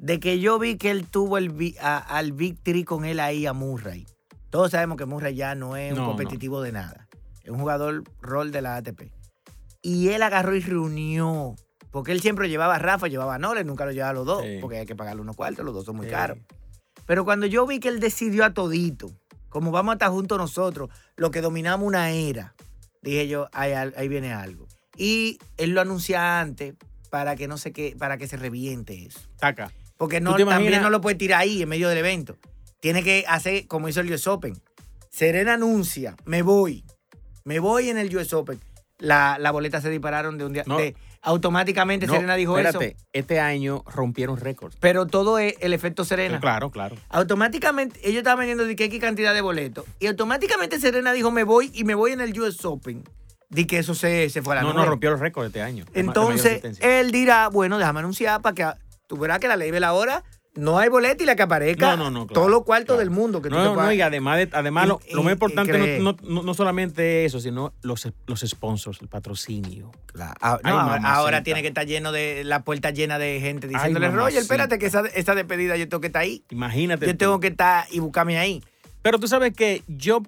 de 0.01 0.19
que 0.19 0.39
yo 0.39 0.57
vi 0.57 0.77
que 0.77 0.89
él 0.89 1.05
tuvo 1.07 1.37
el, 1.37 1.75
a- 1.79 1.97
al 1.97 2.33
Victory 2.33 2.83
con 2.83 3.05
él 3.05 3.19
ahí 3.19 3.45
a 3.45 3.53
Murray. 3.53 4.05
Todos 4.49 4.71
sabemos 4.71 4.97
que 4.97 5.05
Murray 5.05 5.35
ya 5.35 5.53
no 5.55 5.77
es 5.77 5.93
un 5.93 5.99
No, 5.99 6.07
competitivo 6.07 6.61
de 6.61 6.71
nada. 6.71 7.07
Es 7.43 7.51
un 7.51 7.59
jugador 7.59 8.03
rol 8.19 8.51
de 8.51 8.61
la 8.61 8.75
ATP. 8.77 9.11
Y 9.83 10.09
él 10.09 10.23
agarró 10.23 10.55
y 10.55 10.59
reunió. 10.59 11.55
Porque 11.91 12.11
él 12.13 12.21
siempre 12.21 12.49
llevaba 12.49 12.75
a 12.75 12.79
Rafa, 12.79 13.07
llevaba 13.07 13.35
a 13.35 13.37
Nolan, 13.39 13.67
nunca 13.67 13.85
lo 13.85 13.91
llevaba 13.91 14.09
a 14.11 14.13
los 14.13 14.25
dos, 14.25 14.41
Sí. 14.43 14.57
porque 14.61 14.77
hay 14.79 14.85
que 14.85 14.95
pagarle 14.95 15.21
unos 15.21 15.35
cuartos, 15.35 15.63
los 15.63 15.73
dos 15.73 15.85
son 15.85 15.97
muy 15.97 16.07
Sí. 16.07 16.11
caros. 16.11 16.37
Pero 17.05 17.23
cuando 17.25 17.45
yo 17.45 17.67
vi 17.67 17.79
que 17.79 17.89
él 17.89 17.99
decidió 17.99 18.43
a 18.45 18.53
todito, 18.53 19.11
como 19.49 19.71
vamos 19.71 19.91
a 19.91 19.95
estar 19.95 20.09
juntos 20.09 20.37
nosotros, 20.37 20.89
lo 21.17 21.29
que 21.31 21.41
dominamos 21.41 21.85
una 21.85 22.09
era, 22.11 22.55
dije 23.01 23.27
yo, 23.27 23.49
ahí 23.51 24.07
viene 24.07 24.33
algo. 24.33 24.67
Y 24.97 25.37
él 25.57 25.71
lo 25.71 25.81
anuncia 25.81 26.39
antes 26.39 26.75
para 27.09 27.35
que 27.35 27.47
no 27.47 27.57
sé 27.57 27.71
qué, 27.73 27.95
para 27.99 28.17
que 28.17 28.27
se 28.27 28.37
reviente 28.37 29.05
eso. 29.05 29.19
Taca. 29.37 29.69
Porque 30.01 30.19
no, 30.19 30.31
también 30.31 30.47
imaginas? 30.49 30.81
no 30.81 30.89
lo 30.89 30.99
puede 30.99 31.15
tirar 31.15 31.41
ahí 31.41 31.61
en 31.61 31.69
medio 31.69 31.87
del 31.87 31.99
evento. 31.99 32.35
Tiene 32.79 33.03
que 33.03 33.23
hacer 33.27 33.67
como 33.67 33.87
hizo 33.87 33.99
el 34.01 34.11
US 34.11 34.25
Open. 34.25 34.59
Serena 35.11 35.53
anuncia, 35.53 36.15
me 36.25 36.41
voy, 36.41 36.83
me 37.43 37.59
voy 37.59 37.89
en 37.89 37.99
el 37.99 38.15
US 38.17 38.33
Open. 38.33 38.59
La, 38.97 39.37
la 39.39 39.51
boleta 39.51 39.79
se 39.79 39.91
dispararon 39.91 40.39
de 40.39 40.45
un 40.45 40.53
día. 40.53 40.63
No. 40.65 40.79
de- 40.79 40.95
automáticamente 41.21 42.07
No, 42.07 42.13
Serena 42.13 42.33
dijo 42.33 42.57
espérate, 42.57 42.95
eso. 42.97 43.05
este 43.13 43.39
año 43.39 43.83
rompieron 43.85 44.37
récords. 44.37 44.75
Pero 44.79 45.05
todo 45.05 45.37
es 45.37 45.53
el 45.59 45.71
efecto 45.71 46.03
Serena. 46.03 46.39
Claro, 46.39 46.71
claro. 46.71 46.95
Automáticamente, 47.09 47.99
ellos 48.03 48.17
estaban 48.17 48.39
vendiendo 48.39 48.65
de 48.65 48.75
que 48.75 48.85
X 48.85 48.99
cantidad 48.99 49.35
de 49.35 49.41
boletos. 49.41 49.85
Y 49.99 50.07
automáticamente 50.07 50.79
Serena 50.79 51.13
dijo, 51.13 51.29
me 51.29 51.43
voy 51.43 51.69
y 51.75 51.83
me 51.83 51.93
voy 51.93 52.13
en 52.13 52.21
el 52.21 52.39
US 52.39 52.65
Open. 52.65 53.03
Di 53.49 53.65
que 53.65 53.77
eso 53.77 53.93
se, 53.93 54.31
se 54.31 54.41
fue 54.41 54.53
a 54.53 54.55
la 54.55 54.61
No, 54.63 54.73
no, 54.73 54.83
rompió 54.83 55.11
los 55.11 55.19
récords 55.19 55.45
este 55.45 55.61
año. 55.61 55.85
de 55.85 55.91
de 55.91 55.99
Entonces, 55.99 56.79
él 56.79 57.11
dirá, 57.11 57.49
bueno, 57.49 57.77
déjame 57.77 57.99
anunciar 57.99 58.41
para 58.41 58.55
que 58.55 58.81
tú 59.11 59.17
verás 59.17 59.39
que 59.39 59.49
la 59.49 59.57
ley 59.57 59.71
de 59.71 59.81
la 59.81 59.91
hora 59.91 60.23
no 60.55 60.79
hay 60.79 60.87
boleto 60.87 61.21
y 61.21 61.25
la 61.25 61.35
que 61.35 61.43
aparezca 61.43 61.97
No, 61.97 62.05
no, 62.05 62.11
no, 62.11 62.27
claro, 62.27 62.33
todos 62.33 62.49
los 62.49 62.63
cuartos 62.63 62.85
claro. 62.95 62.99
del 62.99 63.09
mundo 63.09 63.41
que 63.41 63.49
tú 63.49 63.55
no, 63.55 63.73
te 63.75 63.81
no, 63.81 63.91
y 63.91 63.99
además, 63.99 64.37
de- 64.37 64.49
además 64.53 64.85
Y- 65.05 65.13
lo, 65.13 65.23
más 65.23 65.33
importante 65.33 65.77
no, 65.99 66.13
no- 66.13 66.17
no- 66.23 66.43
no 66.43 66.53
solamente 66.53 67.25
eso, 67.25 67.41
sino 67.41 67.73
los, 67.81 68.07
los 68.25 68.39
sponsors, 68.39 69.01
el 69.01 69.09
patrocinio. 69.09 69.91
Claro. 70.05 70.33
Ah, 70.41 70.59
no, 70.63 70.69
Ay, 70.91 71.01
ahora, 71.03 71.43
tiene 71.43 71.61
que 71.61 71.67
estar 71.67 71.85
lleno 71.85 72.13
de 72.13 72.43
la 72.45 72.63
puerta 72.63 72.91
llena 72.91 73.17
de 73.19 73.41
gente 73.41 73.67
diciéndole, 73.67 74.07
Roger, 74.07 74.17
mamacita. 74.17 74.41
espérate 74.41 74.79
que 74.79 74.85
esa, 74.85 75.01
esa 75.07 75.35
despedida 75.35 75.75
yo 75.75 75.89
tengo 75.89 75.99
que 75.99 76.07
estar 76.07 76.21
ahí. 76.21 76.43
Imagínate. 76.49 77.05
Yo 77.05 77.11
tú. 77.13 77.17
tengo 77.17 77.39
que 77.41 77.47
estar 77.47 77.85
y 77.91 77.99
buscarme 77.99 78.37
ahí. 78.37 78.63
Pero 79.01 79.19
tú 79.19 79.27
sabes 79.27 79.53
que 79.53 79.83
yo 79.87 80.21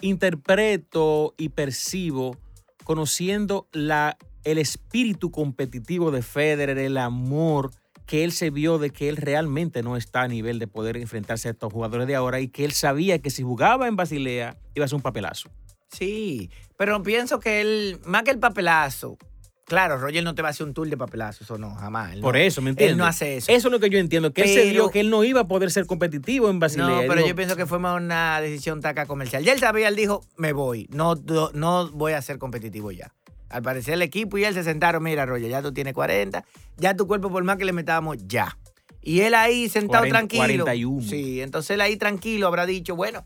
interpreto 0.00 1.34
y 1.38 1.48
percibo, 1.50 2.36
conociendo 2.84 3.68
la, 3.72 4.16
el 4.44 4.58
espíritu 4.58 5.30
competitivo 5.30 6.10
de 6.10 6.22
Federer, 6.22 6.78
el 6.78 6.98
amor 6.98 7.70
que 8.08 8.24
él 8.24 8.32
se 8.32 8.48
vio 8.48 8.78
de 8.78 8.88
que 8.88 9.10
él 9.10 9.18
realmente 9.18 9.82
no 9.82 9.96
está 9.98 10.22
a 10.22 10.28
nivel 10.28 10.58
de 10.58 10.66
poder 10.66 10.96
enfrentarse 10.96 11.48
a 11.48 11.50
estos 11.50 11.70
jugadores 11.70 12.06
de 12.08 12.16
ahora 12.16 12.40
y 12.40 12.48
que 12.48 12.64
él 12.64 12.72
sabía 12.72 13.18
que 13.20 13.28
si 13.28 13.42
jugaba 13.42 13.86
en 13.86 13.96
Basilea 13.96 14.56
iba 14.74 14.86
a 14.86 14.88
ser 14.88 14.96
un 14.96 15.02
papelazo. 15.02 15.50
Sí, 15.92 16.50
pero 16.78 17.02
pienso 17.02 17.38
que 17.38 17.60
él, 17.60 18.00
más 18.06 18.22
que 18.22 18.30
el 18.30 18.38
papelazo, 18.38 19.18
claro, 19.66 19.98
Roger 19.98 20.24
no 20.24 20.34
te 20.34 20.40
va 20.40 20.48
a 20.48 20.50
hacer 20.52 20.66
un 20.66 20.72
tour 20.72 20.88
de 20.88 20.96
papelazo, 20.96 21.44
eso 21.44 21.58
no, 21.58 21.74
jamás. 21.74 22.14
él 22.14 22.20
Por 22.22 22.34
no. 22.34 22.40
eso, 22.40 22.62
¿me 22.62 22.70
entiendes? 22.70 22.92
Él 22.92 22.98
no 22.98 23.04
hace 23.04 23.36
eso. 23.36 23.52
Eso 23.52 23.68
es 23.68 23.72
lo 23.72 23.78
que 23.78 23.90
yo 23.90 23.98
entiendo, 23.98 24.32
que 24.32 24.42
él 24.42 24.48
se 24.48 24.70
vio 24.70 24.88
que 24.88 25.00
él 25.00 25.10
no 25.10 25.22
iba 25.22 25.42
a 25.42 25.46
poder 25.46 25.70
ser 25.70 25.84
competitivo 25.84 26.48
en 26.48 26.58
Basilea. 26.60 26.86
No, 26.88 27.04
Y 27.04 27.08
pero 27.08 27.16
dijo, 27.16 27.28
yo 27.28 27.36
pienso 27.36 27.56
que 27.56 27.66
fue 27.66 27.78
más 27.78 28.00
una 28.00 28.40
decisión 28.40 28.80
taca 28.80 29.04
comercial. 29.04 29.44
Ya 29.44 29.52
él 29.52 29.60
sabía, 29.60 29.88
él 29.88 29.96
dijo, 29.96 30.22
me 30.38 30.54
voy, 30.54 30.88
no, 30.90 31.14
no, 31.14 31.50
no 31.52 31.90
voy 31.90 32.12
a 32.12 32.22
ser 32.22 32.38
competitivo 32.38 32.90
ya. 32.90 33.12
Al 33.50 33.62
parecer 33.62 33.94
el 33.94 34.02
equipo 34.02 34.36
y 34.38 34.44
él 34.44 34.54
se 34.54 34.62
sentaron, 34.62 35.02
mira, 35.02 35.24
Roger, 35.26 35.48
ya 35.50 35.62
tú 35.62 35.72
tienes 35.72 35.94
40, 35.94 36.44
ya 36.76 36.94
tu 36.96 37.06
cuerpo 37.06 37.30
por 37.30 37.42
más 37.44 37.56
que 37.56 37.64
le 37.64 37.72
metamos, 37.72 38.16
ya. 38.26 38.58
Y 39.00 39.20
él 39.20 39.34
ahí 39.34 39.68
sentado 39.68 40.02
40, 40.04 40.18
tranquilo. 40.18 40.64
41. 40.64 41.02
Sí, 41.08 41.40
entonces 41.40 41.70
él 41.70 41.80
ahí 41.80 41.96
tranquilo 41.96 42.46
habrá 42.46 42.66
dicho, 42.66 42.94
bueno, 42.96 43.24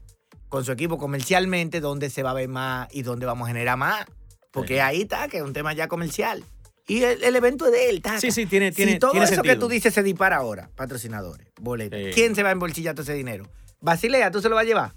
con 0.49 0.65
su 0.65 0.71
equipo 0.73 0.99
comercialmente, 0.99 1.81
¿dónde 1.81 2.11
se 2.11 2.23
va 2.23 2.31
a 2.31 2.35
ver 2.35 2.49
más 2.49 2.89
y 2.93 3.03
dónde 3.03 3.27
vamos 3.27 3.47
a 3.47 3.49
generar 3.53 3.77
más? 3.79 4.05
Porque 4.53 4.75
Sí. 4.75 4.81
ahí 4.81 5.01
está, 5.03 5.29
que 5.29 5.39
es 5.39 5.43
un 5.43 5.53
tema 5.55 5.73
ya 5.73 5.89
comercial. 5.89 6.45
Y 6.87 7.03
el, 7.05 7.23
el 7.25 7.37
evento 7.37 7.65
es 7.67 7.73
de 7.73 7.89
él, 7.91 8.03
taca. 8.03 8.21
Sí, 8.21 8.31
sí, 8.31 8.45
tiene, 8.47 8.71
tiene, 8.71 8.93
si 8.93 8.99
todo 8.99 9.13
tiene 9.13 9.25
eso 9.25 9.35
sentido. 9.37 9.55
que 9.55 9.61
tú 9.61 9.69
dices 9.69 9.95
se 9.95 10.03
dispara 10.03 10.37
ahora, 10.37 10.69
patrocinadores, 10.77 11.49
boletos, 11.61 11.99
Sí. 11.99 12.11
¿quién 12.13 12.35
se 12.35 12.43
va 12.43 12.51
a 12.51 12.53
embolsillar 12.53 12.95
todo 12.95 13.03
ese 13.05 13.15
dinero? 13.15 13.49
Basilea, 13.81 14.31
¿tú 14.31 14.41
se 14.43 14.49
lo 14.49 14.55
vas 14.57 14.63
a 14.63 14.67
llevar? 14.67 14.93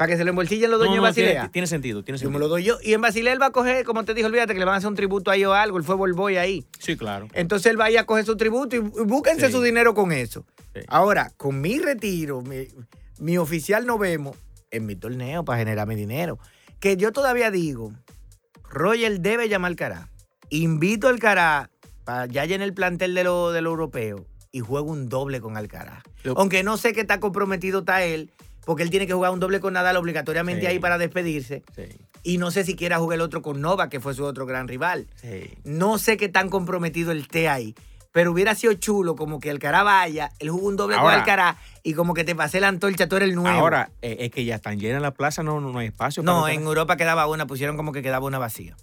Para 0.00 0.12
que 0.12 0.16
se 0.16 0.24
lo 0.24 0.30
embolsillen 0.30 0.70
los 0.70 0.78
No, 0.80 0.86
dueños 0.86 0.96
no, 0.96 1.02
de 1.02 1.08
Basilea. 1.10 1.32
tiene, 1.32 1.48
tiene 1.50 1.66
sentido, 1.66 2.02
tiene 2.02 2.16
Yo 2.16 2.30
me 2.30 2.32
sentido. 2.32 2.38
lo 2.40 2.48
doy 2.48 2.64
yo. 2.64 2.78
Y 2.82 2.94
en 2.94 3.02
Basilea 3.02 3.34
él 3.34 3.42
va 3.42 3.46
a 3.48 3.50
coger, 3.52 3.84
como 3.84 4.02
te 4.06 4.14
dijo, 4.14 4.28
olvídate 4.28 4.54
que 4.54 4.58
le 4.58 4.64
van 4.64 4.72
a 4.76 4.78
hacer 4.78 4.88
un 4.88 4.94
tributo 4.96 5.30
ahí 5.30 5.44
o 5.44 5.52
algo. 5.52 5.76
Él 5.76 5.84
fue 5.84 5.94
Boy 5.94 6.38
ahí. 6.38 6.64
Sí, 6.78 6.96
claro. 6.96 7.28
Entonces 7.34 7.70
él 7.70 7.78
va 7.78 7.84
a 7.84 7.90
ir 7.90 7.98
a 7.98 8.06
coger 8.06 8.24
su 8.24 8.34
tributo 8.38 8.76
y, 8.76 8.78
búsquense 8.78 9.48
Sí. 9.48 9.52
su 9.52 9.60
dinero 9.60 9.92
con 9.92 10.10
eso. 10.10 10.46
Sí. 10.74 10.80
Ahora, 10.88 11.32
con 11.36 11.60
mi 11.60 11.78
retiro, 11.80 12.40
mi, 12.40 12.66
mi 13.18 13.36
oficial 13.36 13.84
no 13.84 13.98
vemos 13.98 14.38
en 14.70 14.86
mi 14.86 14.96
torneo 14.96 15.44
para 15.44 15.58
generar 15.58 15.86
mi 15.86 15.96
dinero. 15.96 16.38
Que 16.80 16.96
yo 16.96 17.12
todavía 17.12 17.50
digo, 17.50 17.92
Roger 18.70 19.20
debe 19.20 19.50
llamar 19.50 19.72
al 19.72 19.76
Cará. 19.76 20.08
Invito 20.48 21.08
al 21.08 21.18
Cará 21.18 21.68
para 22.04 22.24
ya 22.24 22.44
en 22.44 22.62
el 22.62 22.72
plantel 22.72 23.14
de 23.14 23.24
lo, 23.24 23.52
de 23.52 23.60
lo 23.60 23.68
europeo 23.68 24.24
y 24.50 24.60
juego 24.60 24.90
un 24.90 25.10
doble 25.10 25.42
con 25.42 25.58
Alcaraz. 25.58 26.02
Lo- 26.22 26.38
Aunque 26.38 26.62
no 26.62 26.78
sé 26.78 26.94
qué 26.94 27.04
tan 27.04 27.20
comprometido 27.20 27.80
está 27.80 28.02
él, 28.02 28.32
porque 28.64 28.82
él 28.82 28.90
tiene 28.90 29.06
que 29.06 29.12
jugar 29.14 29.30
un 29.32 29.40
doble 29.40 29.60
con 29.60 29.72
Nadal 29.74 29.96
obligatoriamente 29.96 30.62
Sí. 30.62 30.66
ahí 30.66 30.78
para 30.78 30.98
despedirse. 30.98 31.62
Sí, 31.74 31.84
Y 32.22 32.38
no 32.38 32.50
sé 32.50 32.64
si 32.64 32.76
quiera 32.76 32.98
jugar 32.98 33.16
el 33.16 33.22
otro 33.22 33.40
con 33.42 33.60
Nova, 33.60 33.88
que 33.88 34.00
fue 34.00 34.14
su 34.14 34.24
otro 34.24 34.46
gran 34.46 34.68
rival. 34.68 35.06
sí. 35.16 35.50
No 35.64 35.98
sé 35.98 36.16
qué 36.16 36.28
tan 36.28 36.50
comprometido 36.50 37.12
él 37.12 37.20
esté 37.20 37.48
ahí. 37.48 37.74
Pero 38.12 38.32
hubiera 38.32 38.56
sido 38.56 38.72
chulo 38.74 39.14
como 39.14 39.38
que 39.38 39.50
Alcaraz 39.50 39.84
vaya, 39.84 40.32
él 40.40 40.50
jugó 40.50 40.66
un 40.66 40.74
doble 40.76 40.96
Ahora- 40.96 41.10
con 41.12 41.20
Alcaraz 41.20 41.56
y 41.84 41.94
como 41.94 42.12
que 42.12 42.24
te 42.24 42.34
pasé 42.34 42.58
la 42.58 42.66
antorcha, 42.66 43.06
tú 43.08 43.14
eres 43.16 43.28
el 43.28 43.36
nuevo. 43.36 43.56
Ahora, 43.56 43.90
eh, 44.02 44.16
es 44.20 44.30
que 44.32 44.44
ya 44.44 44.56
están 44.56 44.80
llenas 44.80 45.00
la 45.00 45.12
plaza, 45.12 45.44
no, 45.44 45.60
no, 45.60 45.70
no 45.70 45.78
hay 45.78 45.86
espacio. 45.86 46.22
no, 46.24 46.42
para 46.42 46.54
en 46.54 46.62
Europa 46.62 46.96
quedaba 46.96 47.28
una, 47.28 47.46
pusieron 47.46 47.76
como 47.76 47.92
que 47.92 48.02
quedaba 48.02 48.26
una 48.26 48.38
vacía. 48.40 48.76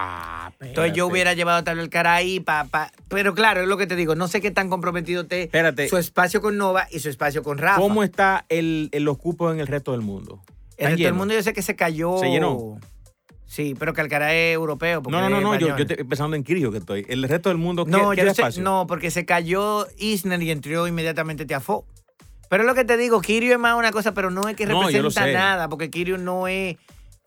Ah, 0.00 0.52
Entonces 0.60 0.92
yo 0.92 1.08
hubiera 1.08 1.34
llevado 1.34 1.64
tal 1.64 1.74
vez 1.76 1.84
Alcaraz 1.86 2.18
ahí 2.18 2.38
para... 2.38 2.92
pero 3.08 3.34
claro, 3.34 3.62
es 3.62 3.66
lo 3.66 3.76
que 3.76 3.88
te 3.88 3.96
digo, 3.96 4.14
no 4.14 4.28
sé 4.28 4.40
qué 4.40 4.52
tan 4.52 4.68
comprometido 4.70 5.26
Espérate. 5.28 5.88
su 5.88 5.96
espacio 5.96 6.40
con 6.40 6.56
Nova 6.56 6.86
y 6.92 7.00
su 7.00 7.08
espacio 7.08 7.42
con 7.42 7.58
Rafa. 7.58 7.80
¿Cómo 7.80 8.04
está 8.04 8.44
el, 8.48 8.90
el- 8.92 9.02
los 9.02 9.18
cupos 9.18 9.52
en 9.52 9.58
el 9.58 9.66
resto 9.66 9.90
del 9.90 10.02
mundo? 10.02 10.40
El 10.76 10.84
¿Están 10.86 10.90
resto 10.92 11.04
del 11.04 11.14
mundo 11.14 11.34
yo 11.34 11.42
sé 11.42 11.52
que 11.52 11.62
se 11.62 11.74
cayó. 11.74 12.16
¿Se 12.18 12.30
llenó? 12.30 12.78
Sí, 13.46 13.74
pero 13.76 13.92
que 13.92 14.00
Alcaraz 14.02 14.32
es 14.34 14.54
europeo. 14.54 15.02
No, 15.08 15.20
no, 15.22 15.28
no, 15.28 15.40
no, 15.40 15.58
yo, 15.58 15.74
estoy 15.74 15.96
pensando 16.04 16.36
en 16.36 16.44
Kirio 16.44 16.70
que 16.70 16.78
estoy. 16.78 17.04
El 17.08 17.24
resto 17.24 17.48
del 17.48 17.58
mundo, 17.58 17.84
¿qué, 17.84 17.90
No, 17.90 18.10
qué 18.10 18.24
yo 18.24 18.34
sé- 18.34 18.60
no, 18.60 18.86
porque 18.86 19.10
se 19.10 19.24
cayó 19.24 19.88
Isner 19.96 20.40
y 20.42 20.52
entró 20.52 20.86
inmediatamente 20.86 21.44
Tiafó. 21.44 21.84
Pero 22.48 22.62
es 22.62 22.66
lo 22.68 22.74
que 22.76 22.84
te 22.84 22.96
digo, 22.96 23.20
Kirio 23.20 23.52
es 23.54 23.58
más 23.58 23.76
una 23.76 23.90
cosa, 23.90 24.14
pero 24.14 24.30
no 24.30 24.48
es 24.48 24.54
que 24.54 24.64
representa 24.64 25.26
nada, 25.26 25.68
porque 25.68 25.90
Kirio 25.90 26.18
no 26.18 26.46
es 26.46 26.76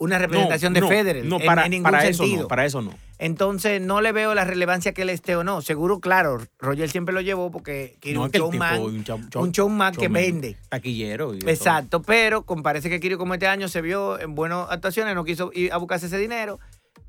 una 0.02 0.18
No, 0.18 0.22
representación 0.24 0.74
de 0.74 0.82
no, 0.82 0.88
Federer 0.88 1.26
No, 1.26 1.40
para, 1.40 1.66
en, 1.66 1.72
ningún 1.72 1.84
para 1.92 2.06
eso 2.08 2.24
sentido. 2.24 2.42
no, 2.44 2.48
para 2.48 2.66
eso 2.66 2.82
no. 2.82 2.94
Entonces 3.20 3.80
no 3.80 4.02
le 4.02 4.12
veo 4.12 4.34
la 4.34 4.46
relevancia 4.46 4.94
que 4.94 5.04
él 5.04 5.10
esté 5.12 5.36
o 5.36 5.44
no. 5.44 5.62
Seguro, 5.62 6.00
claro, 6.00 6.40
Roger 6.58 6.90
siempre 6.90 7.14
lo 7.14 7.22
llevó 7.22 7.52
porque 7.52 7.98
Kirio 8.00 8.20
No, 8.20 8.26
un 8.26 8.32
tipo 8.32 8.46
showman, 8.52 8.82
un 8.82 9.04
show- 9.04 9.20
show- 9.30 9.44
un 9.44 9.52
showman 9.52 9.94
que 9.94 10.08
vende. 10.08 10.58
Taquillero. 10.70 11.36
y 11.36 11.40
Exacto, 11.48 12.02
pero 12.02 12.44
parece 12.44 12.90
que 12.90 13.00
Kirio 13.00 13.18
como 13.20 13.36
este 13.36 13.46
año 13.48 13.68
se 13.68 13.82
vio 13.82 14.20
en 14.20 14.34
buenas 14.34 14.68
actuaciones, 14.72 15.14
no 15.14 15.24
quiso 15.24 15.52
ir 15.54 15.72
a 15.72 15.78
buscarse 15.78 16.08
ese 16.08 16.18
dinero. 16.18 16.60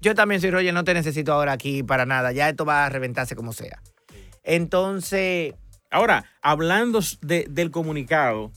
Yo 0.03 0.15
también 0.15 0.41
soy 0.41 0.51
Roger, 0.51 0.75
no 0.75 0.85
te 0.85 0.93
necesito 0.95 1.33
ahora 1.33 1.53
aquí 1.53 1.83
para 1.83 2.05
nada. 2.05 2.33
Ya 2.33 2.49
esto 2.49 2.65
va 2.67 2.85
a 2.85 2.89
reventarse 2.91 3.35
como 3.35 3.53
sea. 3.55 3.81
Entonces. 4.45 5.55
Ahora, 5.91 6.25
hablando 6.43 7.01
de- 7.21 7.47
del 7.51 7.71
comunicado, 7.71 8.51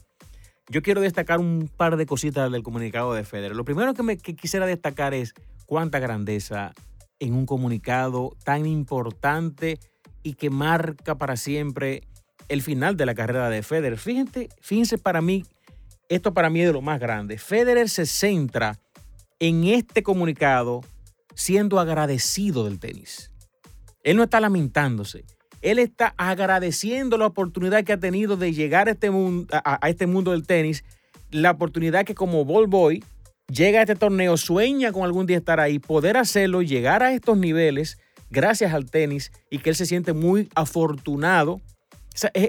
yo 0.70 0.82
quiero 0.82 1.02
destacar 1.02 1.40
un 1.40 1.70
par 1.76 1.98
de 1.98 2.06
cositas 2.06 2.52
del 2.52 2.64
comunicado 2.64 3.14
de 3.14 3.24
Federer. 3.24 3.56
Lo 3.56 3.66
primero 3.66 3.94
que, 3.94 4.04
me, 4.04 4.18
quisiera 4.18 4.66
destacar 4.66 5.14
es 5.14 5.34
cuánta 5.66 6.00
grandeza 6.00 6.74
en 7.20 7.34
un 7.34 7.46
comunicado 7.46 8.36
tan 8.44 8.66
importante 8.66 9.80
y 10.24 10.34
que 10.34 10.50
marca 10.50 11.16
para 11.16 11.38
siempre 11.38 12.04
el 12.50 12.62
final 12.62 12.98
de 12.98 13.06
la 13.06 13.16
carrera 13.16 13.50
de 13.50 13.64
Federer. 13.64 13.98
Fíjense, 13.98 14.50
fíjense 14.60 14.98
para 14.98 15.22
mí, 15.22 15.46
esto 16.10 16.34
para 16.34 16.50
mí 16.50 16.62
es 16.62 16.68
de 16.68 16.74
lo 16.74 16.82
más 16.82 17.00
grande. 17.00 17.38
Federer 17.38 17.90
se 17.90 18.06
centra 18.06 18.80
en 19.40 19.66
este 19.66 20.04
comunicado 20.04 20.82
siendo 21.36 21.80
agradecido 21.80 22.66
del 22.66 22.80
tenis. 22.80 23.32
Él 24.04 24.18
no 24.18 24.24
está 24.24 24.40
lamentándose. 24.40 25.26
Él 25.66 25.80
está 25.80 26.14
agradeciendo 26.18 27.18
la 27.18 27.26
oportunidad 27.26 27.84
que 27.84 27.94
ha 27.94 28.00
tenido 28.00 28.38
de 28.38 28.54
llegar 28.54 28.88
a 28.88 28.92
este 28.92 29.10
mundo, 29.10 29.48
a, 29.52 29.90
este 29.90 30.06
mundo 30.06 30.30
del 30.30 30.46
tenis, 30.46 30.84
la 31.32 31.50
oportunidad 31.50 32.06
que 32.06 32.14
como 32.14 32.46
ball 32.46 32.68
boy 32.68 33.04
llega 33.52 33.80
a 33.80 33.82
este 33.82 33.96
torneo, 33.96 34.38
sueña 34.38 34.92
con 34.92 35.02
algún 35.02 35.26
día 35.26 35.38
estar 35.38 35.60
ahí, 35.60 35.80
poder 35.80 36.18
hacerlo, 36.18 36.62
llegar 36.62 37.02
a 37.02 37.14
estos 37.14 37.40
niveles 37.40 37.98
gracias 38.30 38.76
al 38.76 38.92
tenis 38.92 39.32
y 39.50 39.58
que 39.58 39.72
él 39.72 39.76
se 39.76 39.88
siente 39.88 40.14
muy 40.14 40.50
afortunado. 40.54 41.62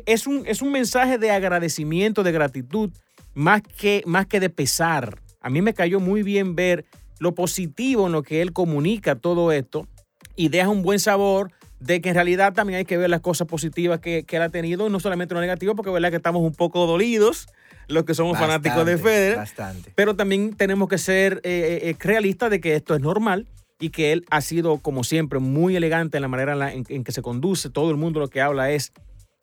Es 0.05 0.27
un, 0.27 0.43
es 0.47 0.61
un 0.61 0.71
mensaje 0.71 1.17
de 1.17 1.31
agradecimiento, 1.31 2.23
de 2.23 2.33
gratitud, 2.33 2.91
más 3.33 3.63
que, 3.63 4.03
más 4.05 4.27
que 4.27 4.41
de 4.41 4.51
pesar. 4.51 5.23
A 5.41 5.49
mí 5.49 5.63
me 5.63 5.73
cayó 5.73 6.01
muy 6.01 6.23
bien 6.23 6.55
ver 6.55 6.85
lo 7.19 7.35
positivo 7.35 8.09
en 8.09 8.13
lo 8.13 8.23
que 8.23 8.43
él 8.43 8.53
comunica 8.53 9.17
todo 9.17 9.53
esto 9.53 9.89
y 10.37 10.51
deja 10.51 10.69
un 10.69 10.83
buen 10.83 11.01
sabor 11.01 11.51
de 11.81 12.01
que 12.01 12.09
en 12.11 12.15
realidad 12.15 12.55
también 12.55 12.79
hay 12.79 12.85
que 12.85 12.97
ver 12.97 13.11
las 13.11 13.21
cosas 13.21 13.47
positivas 13.47 14.01
que, 14.01 14.25
que 14.25 14.37
él 14.37 14.43
ha 14.43 14.49
tenido, 14.49 14.89
no 14.89 14.99
solamente 15.01 15.35
lo 15.35 15.41
negativo, 15.41 15.75
porque 15.75 15.91
verdad 15.91 16.11
que 16.11 16.17
estamos 16.17 16.43
un 16.43 16.55
poco 16.55 16.87
dolidos 16.87 17.47
los 17.89 18.05
que 18.05 18.15
somos 18.15 18.37
fanáticos 18.39 18.85
de 18.87 18.97
Federer, 18.99 19.37
Bastante. 19.37 19.93
pero 19.95 20.17
también 20.17 20.55
tenemos 20.55 20.89
que 20.89 20.99
ser 20.99 21.41
eh, 21.45 21.81
eh, 21.83 21.97
realistas 22.01 22.51
de 22.51 22.61
que 22.61 22.75
esto 22.75 22.95
es 22.95 23.01
normal 23.01 23.47
y 23.79 23.91
que 23.91 24.13
él 24.13 24.25
ha 24.31 24.41
sido, 24.41 24.79
como 24.79 25.05
siempre, 25.05 25.39
muy 25.39 25.77
elegante 25.77 26.17
en 26.19 26.23
la 26.23 26.29
manera 26.29 26.55
en, 26.55 26.59
la- 26.59 26.73
en- 26.73 26.85
en 26.89 27.05
que 27.05 27.13
se 27.13 27.23
conduce. 27.23 27.69
Todo 27.71 27.91
el 27.91 27.97
mundo 27.97 28.19
lo 28.21 28.29
que 28.29 28.41
habla 28.41 28.71
es, 28.73 28.93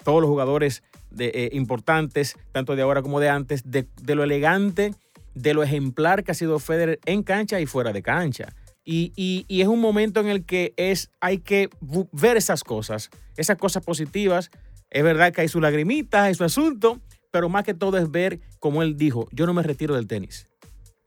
todos 0.04 0.20
los 0.20 0.30
jugadores 0.30 0.84
de, 1.12 1.28
eh, 1.34 1.50
importantes, 1.54 2.36
tanto 2.52 2.76
de 2.76 2.82
ahora 2.82 3.02
como 3.04 3.20
de 3.20 3.30
antes, 3.30 3.62
de, 3.70 3.88
de 4.02 4.16
lo 4.16 4.24
elegante, 4.24 4.94
de 5.36 5.54
lo 5.54 5.64
ejemplar 5.64 6.24
que 6.24 6.32
ha 6.32 6.36
sido 6.36 6.60
Federer 6.60 7.00
en 7.06 7.24
cancha 7.24 7.60
y 7.62 7.66
fuera 7.68 7.94
de 7.94 8.02
cancha. 8.02 8.54
Y, 8.86 9.14
y- 9.16 9.46
y 9.48 9.62
es 9.62 9.68
un 9.68 9.80
momento 9.80 10.20
en 10.20 10.28
el 10.28 10.46
que 10.46 10.74
es, 10.78 11.10
hay 11.22 11.38
que 11.40 11.70
ver 12.12 12.38
esas 12.38 12.64
cosas, 12.64 13.10
esas 13.38 13.58
cosas 13.58 13.84
positivas. 13.84 14.52
Es 14.90 15.04
verdad 15.04 15.32
que 15.34 15.42
hay 15.42 15.48
su 15.48 15.62
lagrimita, 15.62 16.24
hay 16.26 16.36
su 16.36 16.44
asunto, 16.44 17.00
pero 17.32 17.50
más 17.50 17.64
que 17.64 17.74
todo 17.74 17.98
es 17.98 18.12
ver, 18.12 18.40
como 18.60 18.84
él 18.84 18.98
dijo, 18.98 19.28
yo 19.32 19.46
no 19.46 19.54
me 19.54 19.64
retiro 19.64 19.96
del 19.96 20.08
tenis. 20.08 20.48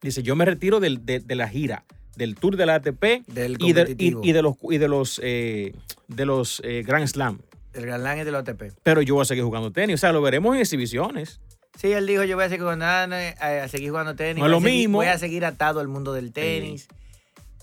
Dice, 0.02 0.22
yo 0.22 0.36
me 0.36 0.44
retiro 0.44 0.80
del- 0.80 1.04
de, 1.04 1.20
de 1.20 1.34
la 1.34 1.48
gira, 1.48 1.84
del 2.16 2.34
tour 2.34 2.56
de 2.56 2.66
la 2.66 2.76
ATP 2.76 3.22
Del 3.26 3.56
y 3.60 3.72
de, 3.72 3.94
y- 3.98 4.32
de 4.32 4.42
los, 4.42 4.54
y 4.70 4.78
de 4.78 4.88
los, 4.88 5.20
eh, 5.22 5.74
de 6.08 6.24
los 6.26 6.62
eh, 6.64 6.82
Grand 6.86 7.06
Slam. 7.06 7.40
El 7.74 7.84
Grand 7.84 8.02
Slam 8.02 8.18
es 8.18 8.24
del 8.24 8.34
OTP. 8.36 8.72
Pero 8.82 9.02
yo 9.02 9.14
voy 9.16 9.22
a 9.22 9.26
seguir 9.26 9.44
jugando 9.44 9.70
tenis. 9.70 9.94
O 9.96 9.98
sea, 9.98 10.12
lo 10.12 10.22
veremos 10.22 10.54
en 10.54 10.62
exhibiciones. 10.62 11.40
Sí, 11.78 11.92
él 11.92 12.06
dijo, 12.06 12.24
yo 12.24 12.36
voy 12.36 12.46
a 12.46 12.48
seguir 12.48 12.62
jugando, 12.62 12.86
a, 12.86 13.68
seguir 13.68 13.90
jugando 13.90 14.16
tenis. 14.16 14.38
No 14.40 14.46
es 14.46 14.50
lo 14.50 14.60
seguir- 14.60 14.78
mismo. 14.78 14.98
Voy 14.98 15.08
a 15.08 15.18
seguir 15.18 15.44
atado 15.44 15.78
al 15.80 15.88
mundo 15.88 16.14
del 16.14 16.32
tenis. 16.32 16.88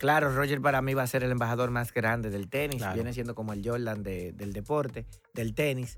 Claro, 0.04 0.36
Roger 0.36 0.60
para 0.60 0.82
mí 0.82 0.94
va 0.94 1.04
a 1.04 1.08
ser 1.08 1.24
el 1.24 1.32
embajador 1.32 1.72
más 1.72 1.94
grande 1.94 2.30
del 2.30 2.50
tenis. 2.50 2.80
Claro. 2.80 2.96
Viene 2.96 3.14
siendo 3.14 3.36
como 3.36 3.54
el 3.54 3.66
Jordan 3.66 4.04
de- 4.04 4.34
del 4.34 4.52
deporte, 4.52 5.06
del 5.34 5.56
tenis. 5.56 5.98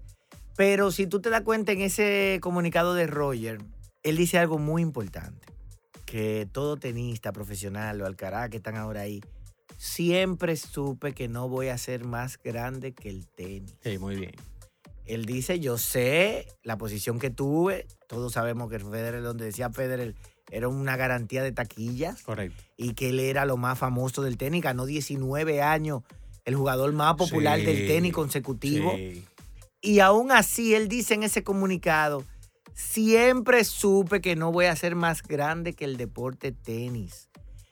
Pero 0.56 0.92
si 0.92 1.08
tú 1.08 1.22
te 1.22 1.32
das 1.32 1.42
cuenta 1.42 1.72
en 1.72 1.82
ese 1.82 2.38
comunicado 2.40 2.94
de 2.94 3.08
Roger, 3.08 3.58
él 4.04 4.16
dice 4.16 4.38
algo 4.38 4.60
muy 4.60 4.84
importante. 4.84 5.48
Que 6.06 6.48
todo 6.52 6.78
tenista 6.78 7.32
profesional 7.32 8.00
o 8.00 8.06
Alcaraz 8.06 8.52
que 8.52 8.58
están 8.58 8.76
ahora 8.76 9.02
ahí, 9.02 9.24
siempre 9.80 10.56
supe 10.56 11.14
que 11.14 11.28
no 11.28 11.50
voy 11.50 11.70
a 11.70 11.78
ser 11.80 12.06
más 12.06 12.38
grande 12.38 12.94
que 12.94 13.10
el 13.10 13.26
tenis. 13.26 13.74
Sí, 13.82 13.98
muy 13.98 14.18
bien. 14.18 14.36
Él 15.06 15.26
dice, 15.26 15.60
yo 15.60 15.80
sé 15.80 16.46
la 16.62 16.78
posición 16.78 17.18
que 17.18 17.32
tuve. 17.32 17.88
Todos 18.08 18.34
sabemos 18.34 18.70
que 18.70 18.78
Federer, 18.78 19.24
donde 19.24 19.46
decía 19.46 19.72
Federer, 19.72 20.14
era 20.52 20.68
una 20.68 20.96
garantía 20.98 21.42
de 21.44 21.52
taquillas 21.52 22.22
Correcto. 22.24 22.62
y 22.78 22.94
que 22.94 23.10
él 23.10 23.20
era 23.20 23.46
lo 23.46 23.58
más 23.58 23.78
famoso 23.80 24.22
del 24.22 24.38
tenis. 24.38 24.62
Ganó 24.64 24.86
19 24.86 25.62
años, 25.62 26.04
el 26.46 26.56
jugador 26.56 26.92
más 26.94 27.16
popular 27.16 27.60
Sí, 27.60 27.66
del 27.66 27.88
tenis 27.88 28.14
consecutivo. 28.14 28.94
Sí. 28.96 29.26
Y 29.82 30.00
aún 30.00 30.32
así, 30.32 30.74
él 30.76 30.88
dice 30.88 31.14
en 31.16 31.24
ese 31.24 31.44
comunicado, 31.44 32.24
siempre 32.74 33.64
supe 33.64 34.22
que 34.22 34.36
no 34.36 34.52
voy 34.52 34.66
a 34.66 34.76
ser 34.76 34.96
más 34.96 35.24
grande 35.24 35.74
que 35.74 35.86
el 35.86 35.98
deporte 35.98 36.52
tenis. 36.52 37.30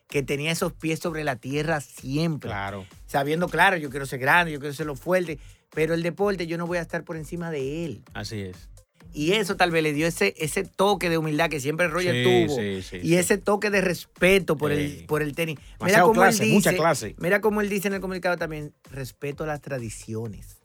Que 0.07 0.21
tenía 0.21 0.51
esos 0.51 0.73
pies 0.73 0.99
sobre 0.99 1.23
la 1.23 1.37
tierra 1.37 1.81
siempre 1.81 2.49
Claro. 2.49 2.85
sabiendo, 3.07 3.47
claro, 3.49 3.77
yo 3.77 3.89
quiero 3.89 4.05
ser 4.05 4.19
grande, 4.19 4.51
yo 4.51 4.59
quiero 4.59 4.73
ser 4.75 4.85
lo 4.85 4.95
fuerte, 4.95 5.39
pero 5.73 5.95
el 5.95 6.03
deporte 6.03 6.45
yo 6.45 6.57
no 6.57 6.67
voy 6.67 6.77
a 6.77 6.81
estar 6.81 7.03
por 7.03 7.17
encima 7.17 7.49
de 7.49 7.85
él. 7.85 8.03
Así 8.13 8.41
es. 8.41 8.69
Y 9.13 9.33
eso 9.33 9.55
tal 9.55 9.69
vez 9.71 9.83
le 9.83 9.93
dio 9.93 10.07
ese, 10.07 10.33
ese 10.37 10.63
toque 10.63 11.09
de 11.09 11.17
humildad 11.17 11.49
que 11.49 11.59
siempre 11.59 11.87
Roger 11.87 12.15
Sí, 12.15 12.45
tuvo. 12.47 12.55
sí, 12.57 12.81
sí, 12.81 12.97
y 13.03 13.15
ese 13.15 13.37
toque 13.37 13.69
de 13.69 13.81
respeto 13.81 14.57
por, 14.57 14.71
el, 14.71 15.05
por 15.07 15.21
el 15.21 15.35
tenis. 15.35 15.59
Mira 15.81 16.01
cómo 16.01 16.13
clase, 16.13 16.43
él 16.43 16.49
dice, 16.49 16.53
mucha 16.53 16.73
clase. 16.73 17.15
Mira 17.19 17.39
cómo 17.39 17.61
él 17.61 17.69
dice 17.69 17.87
en 17.89 17.93
el 17.93 18.01
comunicado 18.01 18.37
también, 18.37 18.73
respeto 18.89 19.43
a 19.43 19.47
las 19.47 19.61
tradiciones, 19.61 20.57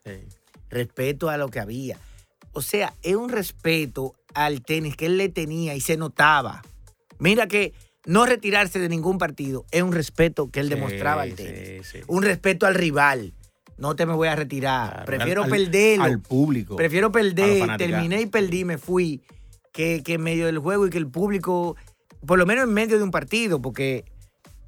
respeto 0.70 1.28
a 1.28 1.37
lo 1.37 1.48
que 1.48 1.61
había. 1.61 1.98
O 2.52 2.62
sea, 2.62 2.94
es 3.02 3.14
un 3.14 3.28
respeto 3.28 4.14
al 4.34 4.62
tenis 4.62 4.96
que 4.96 5.06
él 5.06 5.18
le 5.18 5.28
tenía 5.28 5.74
y 5.74 5.80
se 5.80 5.96
notaba. 5.96 6.62
Mira 7.18 7.46
que 7.48 7.72
no 8.06 8.24
retirarse 8.24 8.78
de 8.78 8.88
ningún 8.88 9.18
partido 9.18 9.66
es 9.70 9.82
un 9.82 9.92
respeto 9.92 10.50
que 10.50 10.61
él 10.61 10.68
demostraba 10.70 11.22
al 11.22 11.34
tenis 11.34 11.92
un 12.06 12.22
respeto 12.22 12.66
al 12.66 12.74
rival. 12.74 13.34
No 13.78 13.96
te 13.96 14.04
me 14.06 14.12
voy 14.12 14.28
a 14.28 14.36
retirar. 14.36 14.90
Claro, 14.90 15.06
Prefiero 15.06 15.42
al- 15.44 15.52
al- 15.52 15.58
perderlo. 15.58 16.04
Al 16.04 16.20
público. 16.20 16.76
Prefiero 16.76 17.10
perder, 17.12 17.76
terminé 17.76 18.20
y 18.22 18.26
perdí, 18.26 18.64
me 18.64 18.76
fui, 18.78 19.22
que, 19.72 20.02
que 20.04 20.14
en 20.14 20.22
medio 20.22 20.46
del 20.46 20.58
juego 20.58 20.86
y 20.86 20.90
que 20.90 20.98
el 20.98 21.06
público, 21.08 21.76
por 22.26 22.38
lo 22.38 22.46
menos 22.46 22.64
en 22.64 22.74
medio 22.74 22.96
de 22.98 23.04
un 23.04 23.10
partido, 23.10 23.62
porque 23.62 24.04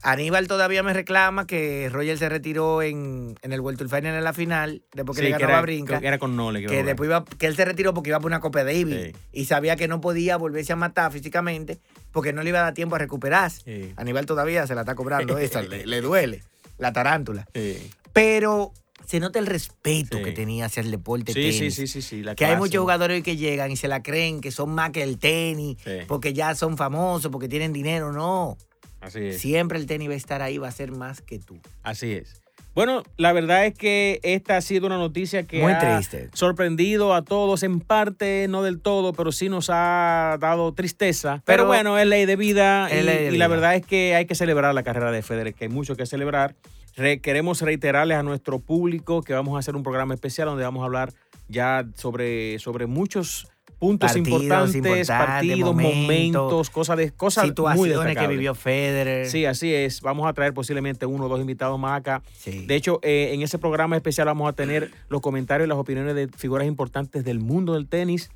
Aníbal 0.03 0.49
todavía 0.49 0.83
me 0.83 0.95
reclama 0.95 1.47
que 1.47 1.91
Roger 1.93 2.17
se 2.17 2.29
retiró 2.31 2.81
en, 2.81 3.35
en 3.43 3.53
el 3.53 3.61
World 3.61 3.79
Tour 3.79 3.91
Final 3.91 4.15
en 4.15 4.25
la 4.25 4.33
final, 4.33 4.83
después 4.95 5.17
que 5.19 5.25
Sí, 5.27 5.31
le 5.31 5.37
que 5.37 5.41
ganó 5.43 5.51
era, 5.51 5.59
a 5.59 5.63
Brinca. 5.63 6.01
que 6.01 6.07
era 6.07 6.19
con 6.19 6.37
Nole. 6.37 6.61
que 6.63 6.69
jugar. 6.69 6.85
después 6.87 7.09
iba, 7.09 7.25
que 7.25 7.47
él 7.47 7.55
se 7.55 7.67
retiró 7.67 7.93
porque 7.93 8.09
iba 8.09 8.19
por 8.19 8.31
una 8.31 8.41
Copa 8.41 8.65
Davis 8.65 8.97
Sí. 8.97 9.13
y 9.33 9.45
sabía 9.45 9.77
que 9.77 9.89
no 9.89 10.01
podía 10.01 10.39
volverse 10.39 10.73
a 10.73 10.77
matar 10.77 11.13
físicamente 11.13 11.81
porque 12.13 12.33
no 12.33 12.43
le 12.43 12.49
iba 12.49 12.61
a 12.61 12.63
dar 12.63 12.75
tiempo 12.75 12.95
a 12.95 12.99
recuperarse. 12.99 13.61
Sí. 13.63 13.93
Aníbal 13.97 14.25
todavía 14.25 14.67
se 14.67 14.75
la 14.75 14.83
está 14.83 14.95
cobrando 14.95 15.37
esa, 15.39 15.61
le, 15.61 15.85
le 15.85 16.01
duele 16.01 16.43
la 16.79 16.95
tarántula. 16.95 17.47
Sí. 17.55 17.91
Pero 18.15 18.73
se 19.11 19.19
nota 19.19 19.39
el 19.41 19.47
respeto 19.47 20.19
Sí. 20.19 20.23
que 20.23 20.31
tenía 20.33 20.67
hacia 20.67 20.83
el 20.83 20.91
deporte 20.93 21.33
Sí, 21.33 21.51
sí, 21.53 21.59
tenis. 21.59 21.75
sí, 21.75 21.87
sí, 21.89 22.01
sí, 22.03 22.23
la 22.23 22.37
Que 22.37 22.45
hay 22.45 22.57
muchos 22.57 22.81
jugadores 22.81 23.23
que 23.25 23.37
llegan 23.37 23.71
y 23.73 23.77
se 23.77 23.89
la 23.89 24.03
creen 24.05 24.41
que 24.41 24.53
son 24.53 24.71
más 24.71 24.91
que 24.91 25.03
el 25.03 25.19
tenis, 25.19 25.77
porque 26.07 26.33
ya 26.33 26.55
son 26.55 26.77
famosos, 26.77 27.31
porque 27.33 27.49
tienen 27.49 27.73
dinero. 27.73 28.13
No. 28.13 28.57
Así 29.01 29.19
es. 29.19 29.41
Siempre 29.41 29.79
el 29.79 29.87
tenis 29.87 30.09
va 30.11 30.13
a 30.15 30.17
estar 30.17 30.43
ahí, 30.43 30.59
va 30.59 30.69
a 30.69 30.73
ser 30.73 30.93
más 30.93 31.23
que 31.23 31.39
tú. 31.41 31.59
Así 31.83 32.13
es. 32.13 32.41
Bueno, 32.73 33.03
la 33.17 33.33
verdad 33.33 33.67
es 33.67 33.75
que 33.75 34.21
esta 34.23 34.57
ha 34.57 34.61
sido 34.61 34.87
una 34.87 34.97
noticia 34.97 35.43
que 35.43 35.61
Muy 35.61 35.73
ha 35.73 35.79
triste. 35.81 36.29
sorprendido 36.35 37.15
a 37.15 37.23
todos 37.23 37.65
en 37.65 37.81
parte, 37.81 38.47
no 38.49 38.63
del 38.63 38.79
todo, 38.81 39.13
pero 39.13 39.33
sí 39.33 39.49
nos 39.49 39.71
ha 39.73 40.37
dado 40.41 40.73
tristeza. 40.73 41.43
Pero, 41.45 41.65
Pero- 41.65 41.67
bueno, 41.67 41.99
es 41.99 42.07
ley 42.07 42.27
de 42.27 42.37
vida 42.37 42.89
y, 42.93 43.03
ley 43.03 43.17
de 43.17 43.23
y 43.35 43.39
la 43.39 43.47
vida. 43.47 43.49
verdad 43.49 43.75
es 43.75 43.85
que 43.85 44.15
hay 44.15 44.27
que 44.27 44.37
celebrar 44.37 44.73
la 44.73 44.85
carrera 44.85 45.11
de 45.11 45.21
Federer, 45.23 45.53
que 45.55 45.65
hay 45.65 45.69
mucho 45.71 45.97
que 45.97 46.07
celebrar. 46.07 46.55
Re- 46.97 47.21
queremos 47.21 47.61
reiterarles 47.63 48.19
a 48.19 48.23
nuestro 48.23 48.59
público 48.59 49.23
que 49.23 49.33
vamos 49.33 49.57
a 49.57 49.59
hacer 49.61 49.77
un 49.77 49.83
programa 49.83 50.15
especial 50.15 50.47
donde 50.49 50.65
vamos 50.65 50.83
a 50.83 50.87
hablar 50.87 51.13
ya 51.49 51.85
sobre, 51.97 52.59
sobre 52.59 52.87
muchos 52.87 53.49
puntos 53.79 54.13
Partidos 54.13 54.29
importantes, 54.43 54.75
importantes, 54.77 55.09
partidos, 55.09 55.59
momentos, 55.75 56.03
momentos, 56.03 56.71
cosas 56.71 56.99
de 56.99 57.11
cosas 57.13 57.45
muy 57.45 57.51
Situaciones 57.55 57.95
que 57.95 58.05
destacables. 58.09 58.29
vivió 58.31 58.55
Federer. 58.55 59.27
Sí, 59.27 59.47
así 59.47 59.73
es. 59.73 60.03
Vamos 60.03 60.29
a 60.29 60.35
traer 60.35 60.53
posiblemente 60.53 61.07
uno 61.07 61.25
o 61.25 61.29
dos 61.31 61.41
invitados 61.41 61.79
más 61.81 61.99
acá. 61.99 62.23
Sí. 62.37 62.67
De 62.67 62.75
hecho, 62.77 63.01
eh, 63.03 63.31
en 63.33 63.41
ese 63.41 63.59
programa 63.59 63.97
especial 63.97 64.27
vamos 64.27 64.49
a 64.49 64.53
tener 64.53 64.91
los 65.09 65.23
comentarios 65.23 65.67
y 65.67 65.69
las 65.71 65.79
opiniones 65.79 66.15
de 66.15 66.29
figuras 66.29 66.67
importantes 66.69 67.25
del 67.25 67.41
mundo 67.41 67.73
del 67.73 67.89
tenis. 67.89 68.31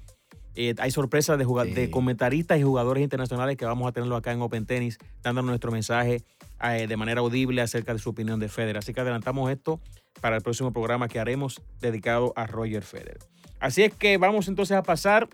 Eh, 0.57 0.75
hay 0.79 0.91
sorpresas 0.91 1.37
de, 1.39 1.45
jugad- 1.45 1.65
Sí. 1.67 1.73
de 1.75 1.91
comentaristas 1.91 2.59
y 2.59 2.63
jugadores 2.63 3.03
internacionales 3.03 3.57
que 3.57 3.65
vamos 3.65 3.89
a 3.89 3.93
tenerlo 3.93 4.17
acá 4.17 4.33
en 4.33 4.41
Open 4.43 4.67
Tennis, 4.67 4.99
dando 5.23 5.43
nuestro 5.43 5.73
mensaje 5.73 6.23
eh, 6.63 6.87
de 6.87 6.97
manera 6.97 7.21
audible 7.21 7.61
acerca 7.61 7.93
de 7.93 7.99
su 7.99 8.11
opinión 8.11 8.39
de 8.41 8.49
Federer. 8.49 8.79
Así 8.79 8.95
que 8.95 9.01
adelantamos 9.01 9.51
esto 9.51 9.81
para 10.21 10.37
el 10.37 10.43
próximo 10.43 10.73
programa 10.73 11.09
que 11.09 11.19
haremos 11.19 11.61
dedicado 11.81 12.33
a 12.37 12.47
Roger 12.47 12.83
Federer. 12.83 13.19
Así 13.61 13.83
es 13.83 13.93
que 13.95 14.17
vamos 14.19 14.49
entonces 14.49 14.77
a 14.77 14.83
pasar 14.83 15.29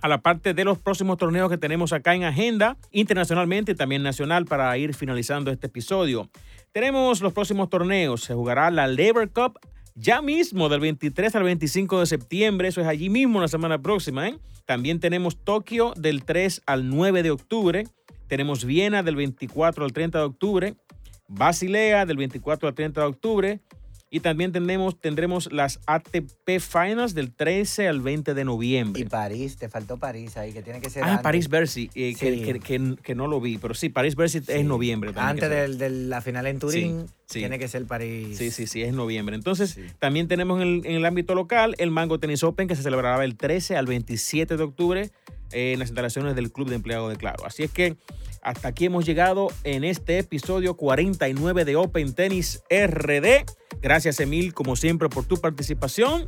a 0.00 0.08
la 0.08 0.18
parte 0.18 0.54
de 0.54 0.64
los 0.64 0.78
próximos 0.78 1.16
torneos 1.18 1.50
que 1.50 1.56
tenemos 1.58 1.92
acá 1.92 2.14
en 2.14 2.24
agenda, 2.24 2.76
internacionalmente 2.92 3.72
y 3.72 3.74
también 3.74 4.02
nacional, 4.02 4.44
para 4.44 4.76
ir 4.78 4.94
finalizando 4.94 5.50
este 5.50 5.66
episodio. 5.66 6.28
Tenemos 6.72 7.20
los 7.22 7.32
próximos 7.32 7.70
torneos. 7.70 8.22
Se 8.22 8.34
jugará 8.34 8.70
la 8.70 8.86
Labor 8.86 9.30
Cup 9.30 9.58
ya 9.94 10.22
mismo, 10.22 10.68
del 10.68 10.80
23 10.80 11.34
al 11.36 11.44
25 11.44 12.00
de 12.00 12.06
septiembre. 12.06 12.68
Eso 12.68 12.80
es 12.80 12.86
allí 12.86 13.08
mismo 13.08 13.40
la 13.40 13.48
semana 13.48 13.80
próxima. 13.80 14.28
¿eh? 14.28 14.38
También 14.66 15.00
tenemos 15.00 15.36
Tokio 15.36 15.92
del 15.96 16.24
3 16.24 16.62
al 16.66 16.88
9 16.88 17.22
de 17.22 17.30
octubre. 17.30 17.86
Tenemos 18.26 18.64
Viena 18.64 19.02
del 19.02 19.16
24 19.16 19.84
al 19.84 19.92
30 19.92 20.18
de 20.18 20.24
octubre. 20.24 20.74
Basilea 21.28 22.06
del 22.06 22.16
24 22.16 22.68
al 22.68 22.74
30 22.74 23.00
de 23.00 23.06
octubre. 23.06 23.60
Y 24.14 24.20
también 24.20 24.52
tendremos, 24.52 24.96
tendremos 25.00 25.50
las 25.52 25.80
ATP 25.86 26.60
Finals 26.60 27.14
del 27.14 27.32
13 27.34 27.88
al 27.88 28.00
20 28.00 28.32
de 28.34 28.44
noviembre. 28.44 29.02
Y 29.02 29.06
París, 29.06 29.56
te 29.56 29.68
faltó 29.68 29.96
París 29.96 30.36
ahí, 30.36 30.52
que 30.52 30.62
tiene 30.62 30.80
que 30.80 30.88
ser 30.88 31.02
Ah, 31.02 31.08
antes, 31.14 31.22
París 31.24 31.48
Bercy, 31.48 31.90
eh, 31.96 32.14
que, 32.14 32.32
Sí. 32.36 32.42
que- 32.44 32.60
que- 32.60 32.96
que 33.02 33.14
no 33.16 33.26
lo 33.26 33.40
vi, 33.40 33.58
pero 33.58 33.74
sí, 33.74 33.88
París 33.88 34.14
Bercy 34.14 34.38
Sí. 34.38 34.52
es 34.52 34.64
noviembre. 34.64 35.10
Antes 35.16 35.50
del- 35.50 35.78
de 35.78 35.90
la 35.90 36.20
final 36.20 36.46
en 36.46 36.60
Turín, 36.60 37.06
sí. 37.26 37.40
tiene 37.40 37.58
que 37.58 37.66
ser 37.66 37.86
París. 37.86 38.38
Sí, 38.38 38.52
sí, 38.52 38.68
sí, 38.68 38.82
es 38.84 38.92
noviembre. 38.94 39.34
Entonces, 39.34 39.70
Sí. 39.70 39.80
también 39.98 40.28
tenemos 40.28 40.62
en 40.62 40.68
el, 40.68 40.86
en 40.86 40.92
el 40.92 41.04
ámbito 41.06 41.34
local 41.34 41.74
el 41.78 41.90
Mango 41.90 42.20
Tennis 42.20 42.44
Open 42.44 42.68
que 42.68 42.76
se 42.76 42.84
celebrará 42.84 43.18
del 43.18 43.34
13 43.36 43.76
al 43.76 43.86
27 43.86 44.56
de 44.56 44.62
octubre 44.62 45.10
eh, 45.50 45.72
en 45.72 45.78
las 45.80 45.88
instalaciones 45.88 46.36
del 46.36 46.52
Club 46.52 46.68
de 46.68 46.76
Empleados 46.76 47.10
de 47.10 47.16
Claro. 47.16 47.44
Así 47.46 47.64
es 47.64 47.70
que 47.72 47.96
hasta 48.44 48.68
aquí 48.68 48.84
hemos 48.84 49.04
llegado 49.04 49.48
en 49.64 49.84
este 49.84 50.18
episodio 50.18 50.76
49 50.76 51.64
de 51.64 51.76
Open 51.76 52.14
Tennis 52.14 52.62
RD. 52.70 53.44
Gracias, 53.80 54.20
Emil, 54.20 54.54
como 54.54 54.76
siempre, 54.76 55.08
por 55.08 55.24
tu 55.24 55.38
participación. 55.38 56.26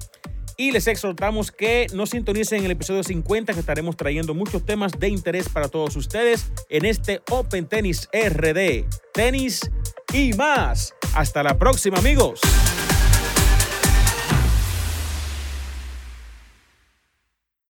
Y 0.57 0.73
les 0.73 0.87
exhortamos 0.87 1.53
que 1.53 1.87
nos 1.93 2.11
sintonicen 2.11 2.61
en 2.61 2.65
el 2.65 2.71
episodio 2.71 3.03
50, 3.03 3.53
que 3.53 3.61
estaremos 3.61 3.97
trayendo 3.97 4.33
muchos 4.33 4.65
temas 4.65 4.99
de 4.99 5.09
interés 5.09 5.51
para 5.51 5.69
todos 5.69 5.95
ustedes 5.97 6.51
en 6.71 6.87
este 6.87 7.21
Open 7.31 7.67
Tennis 7.67 8.09
RD. 8.13 8.87
Tenis 9.13 9.71
y 10.15 10.33
más. 10.33 10.95
Hasta 11.15 11.43
la 11.43 11.59
próxima, 11.59 11.99
amigos. 11.99 12.41